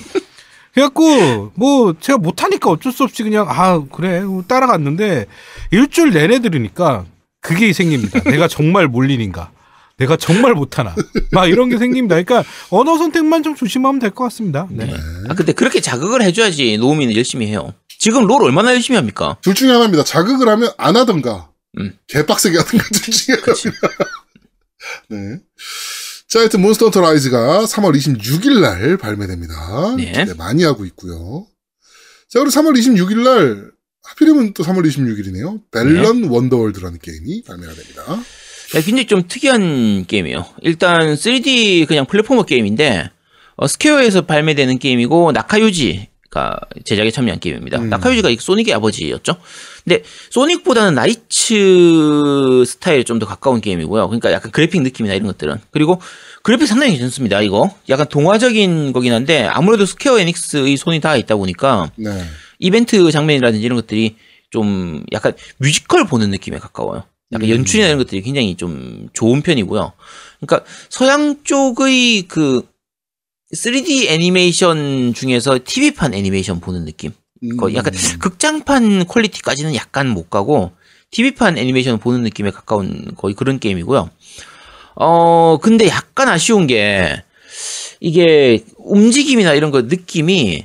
그래갖고, 0.74 1.52
뭐, 1.54 1.94
제가 1.98 2.18
못하니까 2.18 2.70
어쩔 2.70 2.92
수 2.92 3.02
없이 3.02 3.22
그냥, 3.22 3.46
아, 3.48 3.82
그래. 3.90 4.22
따라갔는데, 4.46 5.26
일주일 5.72 6.10
내내 6.10 6.40
들으니까 6.40 7.04
그게 7.40 7.72
생깁니다. 7.72 8.20
내가 8.30 8.46
정말 8.48 8.86
몰린인가. 8.86 9.50
내가 9.98 10.16
정말 10.16 10.54
못하나. 10.54 10.94
막 11.32 11.46
이런 11.46 11.68
게 11.68 11.76
생깁니다. 11.78 12.14
그러니까 12.22 12.44
언어 12.70 12.96
선택만 12.98 13.42
좀 13.42 13.54
조심하면 13.54 13.98
될 13.98 14.10
것 14.10 14.24
같습니다. 14.24 14.66
네. 14.70 14.92
아, 15.28 15.34
근데 15.34 15.52
그렇게 15.52 15.80
자극을 15.80 16.22
해줘야지 16.22 16.78
노우미는 16.78 17.14
열심히 17.16 17.46
해요. 17.46 17.74
지금 17.98 18.26
롤 18.26 18.42
얼마나 18.44 18.72
열심히 18.74 18.96
합니까? 18.96 19.36
둘 19.42 19.54
중에 19.54 19.70
하나입니다. 19.70 20.04
자극을 20.04 20.48
하면 20.48 20.70
안 20.78 20.96
하던가, 20.96 21.50
음. 21.78 21.92
개빡세게 22.06 22.56
하던가 22.58 22.84
둘 22.92 23.12
중에 23.12 23.36
하나입니다. 23.36 23.88
네. 25.10 25.40
자, 26.28 26.40
하여튼 26.40 26.60
Monster 26.62 26.86
Hunter 26.86 27.00
Rise가 27.00 27.64
3월 27.64 27.96
26일 27.96 28.60
날 28.60 28.96
발매됩니다. 28.98 29.94
네. 29.96 30.12
기대 30.12 30.34
많이 30.34 30.62
하고 30.62 30.84
있고요. 30.86 31.46
자, 32.28 32.38
그리고 32.38 32.50
3월 32.50 32.76
26일 32.78 33.22
날 33.24 33.70
하필이면 34.04 34.54
또 34.54 34.62
3월 34.62 34.86
26일이네요. 34.86 35.60
Balan 35.72 36.24
Wonderworld라는 36.24 36.98
게임이 37.00 37.42
발매가 37.44 37.72
됩니다. 37.74 38.02
야, 38.74 38.80
굉장히 38.82 39.06
좀 39.06 39.22
특이한 39.26 40.04
게임이에요. 40.06 40.44
일단 40.62 41.14
3D 41.14 41.86
그냥 41.86 42.04
platformer 42.06 42.42
게임인데 42.42 43.10
어, 43.56 43.66
스퀘어에서 43.66 44.22
발매되는 44.22 44.78
게임이고 44.78 45.32
나카유지가 45.32 46.60
제작에 46.84 47.10
참여한 47.10 47.40
게임입니다. 47.40 47.78
음. 47.78 47.88
나카유지가 47.88 48.28
이 48.30 48.36
Sonic의 48.38 48.74
아버지였죠. 48.74 49.36
근데 49.84 50.02
Sonic보다는 50.30 50.94
NiGHTS 50.94 52.64
스타일에 52.66 53.02
좀 53.04 53.18
더 53.18 53.26
가까운 53.26 53.60
게임이고요. 53.60 54.06
그러니까 54.08 54.30
약간 54.32 54.50
그래픽 54.52 54.82
느낌이나 54.82 55.14
이런 55.14 55.26
것들은 55.28 55.56
그리고 55.70 56.00
그래픽 56.42 56.68
상당히 56.68 56.92
괜찮습니다. 56.92 57.40
이거 57.40 57.74
약간 57.88 58.06
동화적인 58.08 58.92
거긴 58.92 59.12
한데 59.12 59.44
아무래도 59.44 59.86
Square 59.86 60.20
Enix의 60.20 60.76
손이 60.76 61.00
닿아 61.00 61.16
있다 61.16 61.36
보니까 61.36 61.90
네. 61.96 62.10
이벤트 62.58 63.10
장면이라든지 63.10 63.64
이런 63.64 63.76
것들이 63.76 64.16
좀 64.50 65.04
약간 65.12 65.32
뮤지컬 65.56 66.06
보는 66.06 66.30
느낌에 66.30 66.58
가까워요. 66.58 67.04
약간 67.32 67.48
음. 67.48 67.56
연출이나 67.56 67.88
이런 67.88 67.98
것들이 67.98 68.22
굉장히 68.22 68.56
좀 68.56 69.08
좋은 69.12 69.42
편이고요. 69.42 69.92
그러니까 70.40 70.70
서양 70.88 71.42
쪽의 71.44 72.22
그 72.28 72.62
3D 73.54 74.08
애니메이션 74.08 75.14
중에서 75.14 75.58
TV판 75.64 76.14
애니메이션 76.14 76.60
보는 76.60 76.84
느낌. 76.84 77.12
거의 77.58 77.76
약간 77.76 77.94
음. 77.94 78.18
극장판 78.18 79.06
퀄리티까지는 79.06 79.74
약간 79.74 80.08
못 80.08 80.28
가고 80.28 80.72
TV판 81.10 81.56
애니메이션 81.56 81.98
보는 81.98 82.22
느낌에 82.22 82.50
가까운 82.50 83.12
거의 83.16 83.34
그런 83.34 83.58
게임이고요. 83.58 84.10
어, 84.96 85.58
근데 85.62 85.86
약간 85.88 86.28
아쉬운 86.28 86.66
게 86.66 87.22
이게 88.00 88.64
움직임이나 88.76 89.54
이런 89.54 89.70
거 89.70 89.82
느낌이 89.82 90.64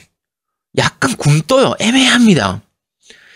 약간 0.78 1.16
굼떠요. 1.18 1.76
애매합니다. 1.80 2.61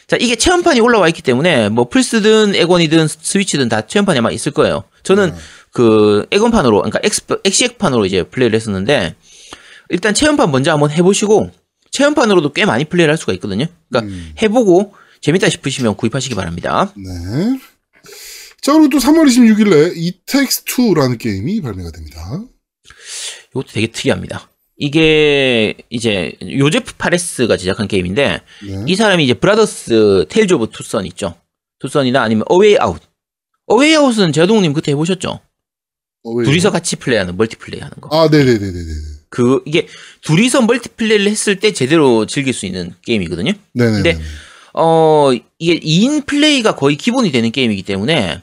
자, 0.08 0.16
이게 0.20 0.36
체험판이 0.36 0.80
올라와 0.80 1.10
있기 1.10 1.22
때문에 1.22 1.70
뭐 1.70 1.89
플스든 1.89 2.55
에곤이든 2.55 3.08
스위치든 3.08 3.68
다 3.68 3.86
체험판이 3.86 4.20
아마 4.20 4.32
있을 4.32 4.53
거예요. 4.53 4.86
저는 5.03 5.32
네. 5.32 5.38
그 5.72 6.26
엑원판으로 6.32 6.78
그러니까 6.78 6.99
엑스 7.03 7.22
엑시엑판으로 7.43 8.05
이제 8.05 8.24
플레이를 8.24 8.55
했었는데 8.55 9.16
일단 9.89 10.14
체험판 10.14 10.49
먼저 10.49 10.72
한번 10.72 10.91
해보시고 10.91 11.51
체험판으로도 11.91 12.53
꽤 12.53 12.66
많이 12.66 12.86
플레이를 12.86 13.12
할 13.12 13.18
수가 13.18 13.34
있거든요. 13.34 13.66
그러니까 13.89 14.12
음. 14.12 14.34
해보고 14.41 14.93
재밌다 15.22 15.49
싶으시면 15.49 15.95
구입하시기 15.95 16.36
바랍니다. 16.36 16.93
네. 16.95 17.60
자, 18.62 18.74
그리고 18.74 18.89
또 18.89 18.97
3월 18.97 19.28
26일에 19.28 19.95
It 20.25 20.37
Takes 20.37 20.67
Two라는 20.67 21.19
게임이 21.20 21.62
발매가 21.62 21.91
됩니다. 21.91 22.41
이것도 23.51 23.68
되게 23.74 23.88
특이합니다. 23.88 24.49
이게 24.78 25.75
이제 25.89 26.34
요제프 26.41 26.93
파레스가 26.97 27.57
제작한 27.57 27.88
게임인데 27.88 28.41
네. 28.67 28.84
이 28.88 28.95
사람이 28.95 29.23
이제 29.23 29.34
Brothers 29.34 30.25
Tales 30.30 30.53
of 30.53 30.69
Two 30.71 30.86
Sons 30.86 31.05
있죠. 31.07 31.36
Two 31.80 31.93
Sons나 31.93 32.21
아니면 32.21 32.43
어웨이 32.47 32.78
아웃. 32.80 33.01
어웨이 33.65 33.95
아웃은 33.95 34.34
제동님 34.34 34.73
그때 34.73 34.91
해보셨죠? 34.91 35.39
어, 36.23 36.32
왜요? 36.32 36.45
둘이서 36.45 36.71
같이 36.71 36.95
플레이하는 36.95 37.36
multiplay 37.38 37.82
하는 37.82 37.93
거. 37.99 38.09
아, 38.15 38.30
네네네네네. 38.30 38.91
그 39.30 39.61
이게 39.65 39.88
둘이서 40.21 40.61
multiplay를 40.61 41.28
했을 41.28 41.59
때 41.59 41.73
제대로 41.73 42.25
즐길 42.25 42.53
수 42.53 42.65
있는 42.65 42.93
게임이거든요. 43.05 43.53
네네. 43.73 43.91
근데 43.91 44.19
어 44.73 45.32
이게 45.59 45.80
2인 45.80 46.25
플레이가 46.25 46.75
거의 46.75 46.95
기본이 46.95 47.32
되는 47.32 47.51
게임이기 47.51 47.84
때문에 47.84 48.41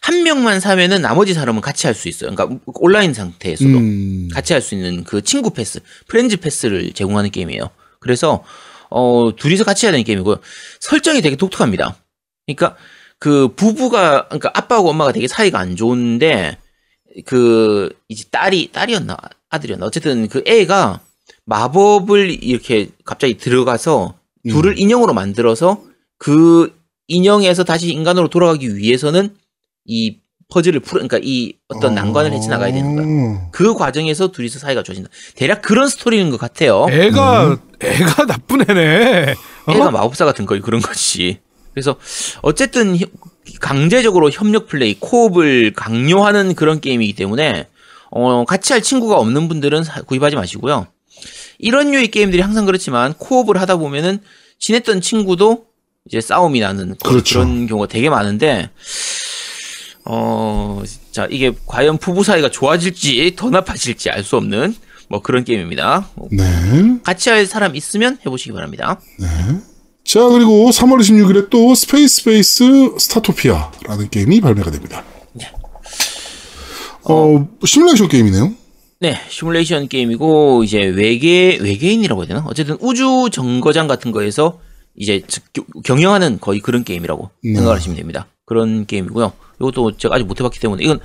한 0.00 0.22
명만 0.22 0.60
사면은 0.60 1.02
나머지 1.02 1.34
사람은 1.34 1.60
같이 1.60 1.86
할 1.86 1.94
수 1.94 2.08
있어요. 2.08 2.34
그러니까 2.34 2.58
온라인 2.74 3.12
상태에서도 3.12 3.70
음. 3.70 4.28
같이 4.32 4.52
할 4.52 4.62
수 4.62 4.74
있는 4.74 5.04
그 5.04 5.22
친구 5.22 5.50
패스, 5.50 5.80
Friend's 6.08 6.36
Pass를 6.38 6.92
제공하는 6.92 7.30
게임이에요. 7.30 7.70
그래서 8.00 8.42
어 8.90 9.30
둘이서 9.36 9.64
같이 9.64 9.86
해야 9.86 9.92
되는 9.92 10.04
게임이고요. 10.04 10.38
설정이 10.80 11.20
되게 11.22 11.36
독특합니다. 11.36 11.96
그러니까 12.46 12.76
그 13.18 13.54
부부가 13.54 14.26
그러니까 14.28 14.50
아빠하고 14.54 14.90
엄마가 14.90 15.12
되게 15.12 15.28
사이가 15.28 15.58
안 15.58 15.76
좋은데 15.76 16.56
그 17.26 17.90
이제 18.08 18.24
딸이 18.30 18.70
딸이었나 18.72 19.16
아들이었나 19.50 19.84
어쨌든 19.86 20.28
그 20.28 20.42
애가 20.46 21.00
마법을 21.44 22.42
이렇게 22.42 22.88
갑자기 23.04 23.36
들어가서 23.36 24.14
음. 24.46 24.50
둘을 24.50 24.78
인형으로 24.78 25.12
만들어서 25.12 25.82
그 26.18 26.74
인형에서 27.08 27.64
다시 27.64 27.90
인간으로 27.90 28.28
돌아가기 28.28 28.76
위해서는 28.76 29.34
이 29.92 30.18
퍼즐을 30.52 30.78
풀어 30.80 30.94
그러니까 31.06 31.18
이 31.22 31.54
어떤 31.68 31.94
난관을 31.96 32.32
헤쳐나가야 32.32 32.72
되는 32.72 32.94
거야. 32.96 33.06
거야. 33.06 33.48
그 33.52 33.74
과정에서 33.74 34.28
둘이서 34.32 34.58
사이가 34.60 34.82
좋아진다. 34.84 35.10
대략 35.34 35.62
그런 35.62 35.88
스토리인 35.88 36.30
것 36.30 36.38
같아요. 36.38 36.86
애가 36.90 37.58
애가 37.80 38.26
나쁜 38.26 38.62
애네. 38.68 39.34
어? 39.66 39.72
애가 39.72 39.90
마법사 39.90 40.24
같은 40.24 40.46
거이 40.46 40.60
그런 40.60 40.80
거지. 40.80 41.38
그래서 41.74 41.96
어쨌든 42.42 42.96
히- 42.96 43.06
강제적으로 43.60 44.30
협력 44.30 44.68
플레이, 44.68 44.94
코업을 44.98 45.72
강요하는 45.74 46.54
그런 46.54 46.80
게임이기 46.80 47.14
때문에 47.14 47.66
어, 48.10 48.44
같이 48.44 48.72
할 48.72 48.82
친구가 48.82 49.18
없는 49.18 49.48
분들은 49.48 49.82
사- 49.84 50.02
구입하지 50.02 50.36
마시고요. 50.36 50.86
이런 51.58 51.90
류의 51.90 52.08
게임들이 52.08 52.42
항상 52.42 52.64
그렇지만 52.66 53.12
코업을 53.14 53.60
하다 53.60 53.76
보면은 53.76 54.18
친했던 54.58 55.00
친구도 55.00 55.66
이제 56.06 56.20
싸움이 56.20 56.58
나는 56.60 56.96
그- 57.02 57.10
그렇죠. 57.10 57.38
그런 57.40 57.66
경우가 57.68 57.86
되게 57.86 58.08
많은데 58.10 58.70
어, 60.04 60.82
자 61.12 61.26
이게 61.30 61.52
과연 61.66 61.98
부부 61.98 62.24
사이가 62.24 62.50
좋아질지 62.50 63.34
더 63.36 63.50
나빠질지 63.50 64.10
알 64.10 64.24
수 64.24 64.36
없는 64.36 64.74
뭐 65.08 65.20
그런 65.22 65.44
게임입니다. 65.44 66.08
네. 66.30 66.44
같이 67.02 67.30
할 67.30 67.44
사람 67.46 67.74
있으면 67.76 68.18
해보시기 68.24 68.52
바랍니다. 68.52 69.00
자, 70.04 70.20
그리고 70.28 70.70
3월 70.70 71.00
26일에 71.00 71.50
또 71.50 71.74
Spacebase 71.74 72.64
Startopia라는 72.98 74.08
게임이 74.10 74.40
발매가 74.40 74.70
됩니다. 74.70 75.04
어, 77.02 77.48
시뮬레이션 77.64 78.08
게임이네요. 78.08 78.52
네, 79.00 79.18
시뮬레이션 79.28 79.88
게임이고 79.88 80.62
이제 80.64 80.78
외계 80.78 81.56
외계인이라고 81.60 82.22
해야 82.22 82.28
되나? 82.28 82.44
어쨌든 82.46 82.76
우주 82.80 83.30
정거장 83.32 83.88
같은 83.88 84.12
거에서 84.12 84.60
이제 84.96 85.22
경영하는 85.84 86.38
거의 86.40 86.60
그런 86.60 86.84
게임이라고 86.84 87.30
네. 87.42 87.54
생각하시면 87.54 87.96
됩니다. 87.96 88.26
그런 88.50 88.84
게임이고요. 88.84 89.32
이것도 89.60 89.96
제가 89.96 90.16
아직 90.16 90.24
못 90.24 90.40
해봤기 90.40 90.58
때문에 90.58 90.82
이건 90.82 90.98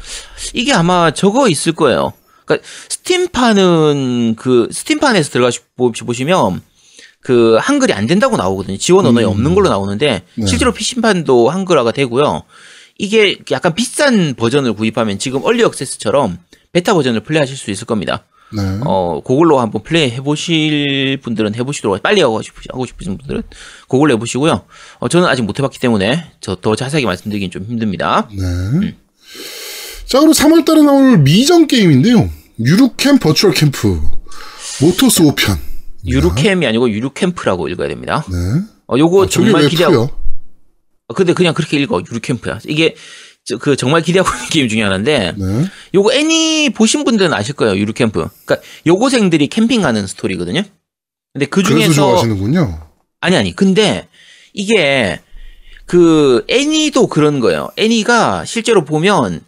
이게 0.56 0.74
아마 0.74 1.12
저거 1.12 1.48
있을 1.48 1.74
거예요. 1.74 2.12
그러니까 2.46 2.68
스팀판은 2.90 4.36
그 4.36 4.68
스팀판에서 4.72 5.30
들어가시 5.30 5.60
보- 5.78 5.92
보시면 5.92 6.62
그 7.22 7.56
한글이 7.60 7.94
안 7.94 8.08
된다고 8.08 8.36
나오거든요. 8.36 8.78
지원 8.78 9.06
언어에 9.06 9.26
음. 9.26 9.30
없는 9.30 9.54
걸로 9.54 9.70
나오는데 9.70 10.24
네. 10.34 10.46
실제로 10.48 10.74
PC판도 10.74 11.50
한글화가 11.52 11.92
되고요. 11.92 12.42
이게 12.98 13.38
약간 13.52 13.76
비싼 13.76 14.34
버전을 14.36 14.74
구입하면 14.74 15.20
지금 15.20 15.44
얼리 15.44 15.64
액세스처럼 15.64 16.40
베타 16.72 16.96
버전을 16.96 17.20
플레이하실 17.20 17.58
수 17.58 17.70
있을 17.70 17.86
겁니다. 17.86 18.26
네. 18.54 18.62
어, 18.86 19.22
그걸로 19.26 19.60
한번 19.60 19.84
플레이 19.84 20.12
해보실 20.12 21.20
분들은 21.24 21.56
해보시도록, 21.56 22.02
빨리 22.04 22.22
하고 22.22 22.42
싶으시, 22.42 22.68
하고 22.72 22.86
싶으신 22.86 23.18
분들은 23.18 23.44
그걸로 23.90 24.14
해보시고요. 24.14 24.66
어, 25.00 25.08
저는 25.10 25.28
아직 25.28 25.42
못 25.44 25.58
해봤기 25.60 25.80
때문에 25.80 26.32
저 26.42 26.56
더 26.56 26.76
자세하게 26.76 27.06
말씀드리긴 27.06 27.52
좀 27.52 27.64
힘듭니다. 27.64 28.28
네. 28.32 28.96
자, 30.06 30.20
그리고 30.20 30.34
3월 30.34 30.64
달에 30.66 30.82
나올 30.84 31.18
미정 31.18 31.68
게임인데요. 31.68 32.30
유루캠 32.60 33.20
Virtual 33.20 33.54
Camp 33.54 34.00
모토스 34.82 35.24
5편. 35.24 35.58
유루캠이 36.06 36.66
아니고 36.68 36.90
유루캠프라고 36.90 37.68
읽어야 37.70 37.88
됩니다. 37.90 38.24
네. 38.30 38.62
어, 38.88 38.98
요거 38.98 39.24
아, 39.24 39.28
정말 39.28 39.64
왜 39.64 39.70
기대하고, 39.70 39.96
푸요? 40.08 40.10
어, 41.08 41.14
근데 41.16 41.34
그냥 41.34 41.54
그렇게 41.56 41.78
읽어. 41.78 42.02
유루캠프야. 42.10 42.60
이게, 42.68 42.94
저, 42.94 42.94
그 43.60 43.76
정말 43.76 44.02
기대하고 44.02 44.30
있는 44.36 44.50
게임 44.50 44.68
중에 44.68 44.82
하나인데, 44.82 45.34
네. 45.38 45.66
요거 45.94 46.14
애니 46.14 46.72
보신 46.72 47.04
분들은 47.04 47.34
아실 47.34 47.54
거예요. 47.56 47.78
유루캠프. 47.78 48.28
그러니까 48.46 48.68
여고생들이 48.88 49.48
캠핑 49.48 49.82
가는 49.82 50.06
스토리거든요. 50.08 50.64
근데 51.34 51.46
그 51.46 51.62
중에서 51.64 51.94
좋아하시는군요. 51.94 52.80
아니 53.22 53.36
아니 53.36 53.56
근데 53.56 54.08
이게 54.54 55.20
그 55.86 56.46
애니도 56.48 57.08
그런 57.08 57.40
거예요. 57.40 57.70
애니가 57.78 58.46
실제로 58.46 58.86
보면 58.86 59.42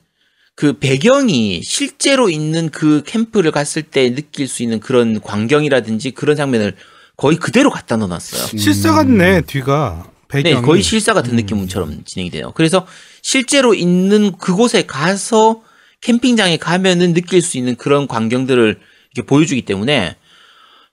그 0.55 0.73
배경이 0.73 1.61
실제로 1.63 2.29
있는 2.29 2.69
그 2.69 3.03
캠프를 3.05 3.51
갔을 3.51 3.83
때 3.83 4.13
느낄 4.13 4.47
수 4.47 4.63
있는 4.63 4.79
그런 4.79 5.21
광경이라든지 5.21 6.11
그런 6.11 6.35
장면을 6.35 6.75
거의 7.15 7.37
그대로 7.37 7.69
갖다 7.69 7.95
넣어놨어요. 7.95 8.57
실사 8.59 8.93
같네 8.93 9.41
뒤가 9.41 10.09
배경이. 10.27 10.55
네, 10.55 10.61
거의 10.61 10.83
실사 10.83 11.13
같은 11.13 11.35
느낌처럼 11.35 12.03
진행이 12.05 12.29
돼요. 12.29 12.51
그래서 12.55 12.85
실제로 13.21 13.73
있는 13.73 14.37
그곳에 14.37 14.85
가서 14.85 15.61
캠핑장에 16.01 16.57
가면은 16.57 17.13
느낄 17.13 17.41
수 17.41 17.57
있는 17.57 17.75
그런 17.75 18.07
광경들을 18.07 18.79
이렇게 19.15 19.27
보여주기 19.27 19.63
때문에 19.63 20.15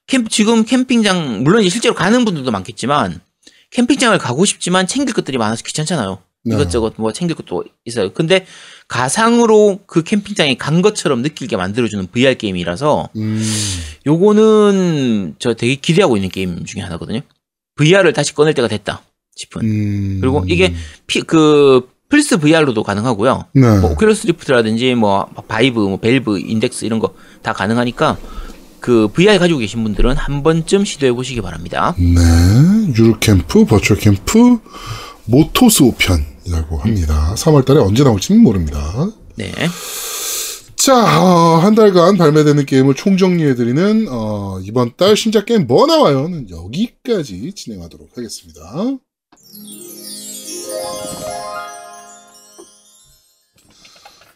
캠 0.07 0.29
지금 0.29 0.65
캠핑장 0.65 1.43
물론 1.43 1.63
이제 1.63 1.71
실제로 1.71 1.95
가는 1.95 2.25
분들도 2.25 2.51
많겠지만 2.51 3.21
캠핑장을 3.71 4.17
가고 4.19 4.45
싶지만 4.45 4.87
챙길 4.87 5.15
것들이 5.15 5.39
많아서 5.39 5.63
귀찮잖아요. 5.65 6.23
네. 6.45 6.55
이것저것 6.55 6.95
뭐 6.97 7.13
챙길 7.13 7.37
것도 7.37 7.65
있어요. 7.85 8.13
근데 8.13 8.47
가상으로 8.87 9.81
그 9.87 10.03
캠핑장에 10.03 10.57
간 10.57 10.83
것처럼 10.83 11.23
느끼게 11.23 11.57
만들어주는 11.57 12.07
VR 12.09 12.35
게임이라서 12.37 13.09
음. 13.17 13.43
요거는 14.07 15.37
저 15.39 15.55
되게 15.55 15.75
기대하고 15.75 16.17
있는 16.17 16.29
게임 16.29 16.65
중에 16.65 16.83
하나거든요. 16.83 17.21
VR을 17.77 18.13
다시 18.13 18.35
꺼낼 18.35 18.55
때가 18.55 18.69
됐다 18.69 19.03
싶은. 19.37 19.63
음. 19.63 20.19
그리고 20.21 20.45
이게 20.49 20.75
피, 21.07 21.23
그 21.23 21.89
플스 22.09 22.37
VR로도 22.39 22.83
가능하고요. 22.83 23.47
네. 23.55 23.81
뭐 23.81 23.95
Oculus 23.97 24.27
Rift라든지 24.27 24.95
뭐 24.95 25.27
Vive, 25.49 25.79
뭐 25.81 25.97
Valve 25.99 26.39
Index 26.39 26.85
이런 26.85 26.99
거 27.01 27.15
다 27.43 27.53
가능하니까 27.53 28.17
그 28.81 29.09
VR 29.13 29.39
가지고 29.39 29.59
계신 29.61 29.83
분들은 29.85 30.17
한 30.17 30.43
번쯤 30.43 30.85
시도해 30.85 31.13
보시기 31.13 31.41
바랍니다. 31.43 31.95
네. 31.99 32.15
유루캠프 32.97 33.65
버추얼 33.67 33.99
캠프 34.01 34.59
모토스 35.27 35.85
5편이라고 35.85 36.79
합니다. 36.81 37.35
3월 37.37 37.65
달에 37.65 37.81
언제 37.81 38.03
나올지는 38.03 38.43
모릅니다. 38.43 38.81
네. 39.37 39.53
자, 40.77 41.23
어, 41.23 41.57
한 41.59 41.75
달간 41.75 42.17
발매되는 42.19 42.67
게임을 42.67 42.95
총정리해드리는 42.95 44.07
어, 44.11 44.59
이번 44.63 44.93
달 44.97 45.17
신작 45.17 45.47
게임 45.47 45.67
뭐 45.67 45.87
나와요는 45.87 46.51
여기까지 46.51 47.53
진행하도록 47.55 48.11
하겠습니다. 48.15 48.61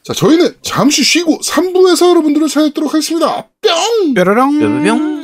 자, 0.02 0.14
저희는 0.14 0.54
잠시 0.62 1.04
쉬고 1.04 1.38
3부에서 1.40 2.08
여러분들을 2.08 2.48
찾아뵙도록 2.48 2.94
하겠습니다. 2.94 3.46
뿅! 3.60 4.14
뾰로롱. 4.14 4.58
뿅뿅. 4.58 5.17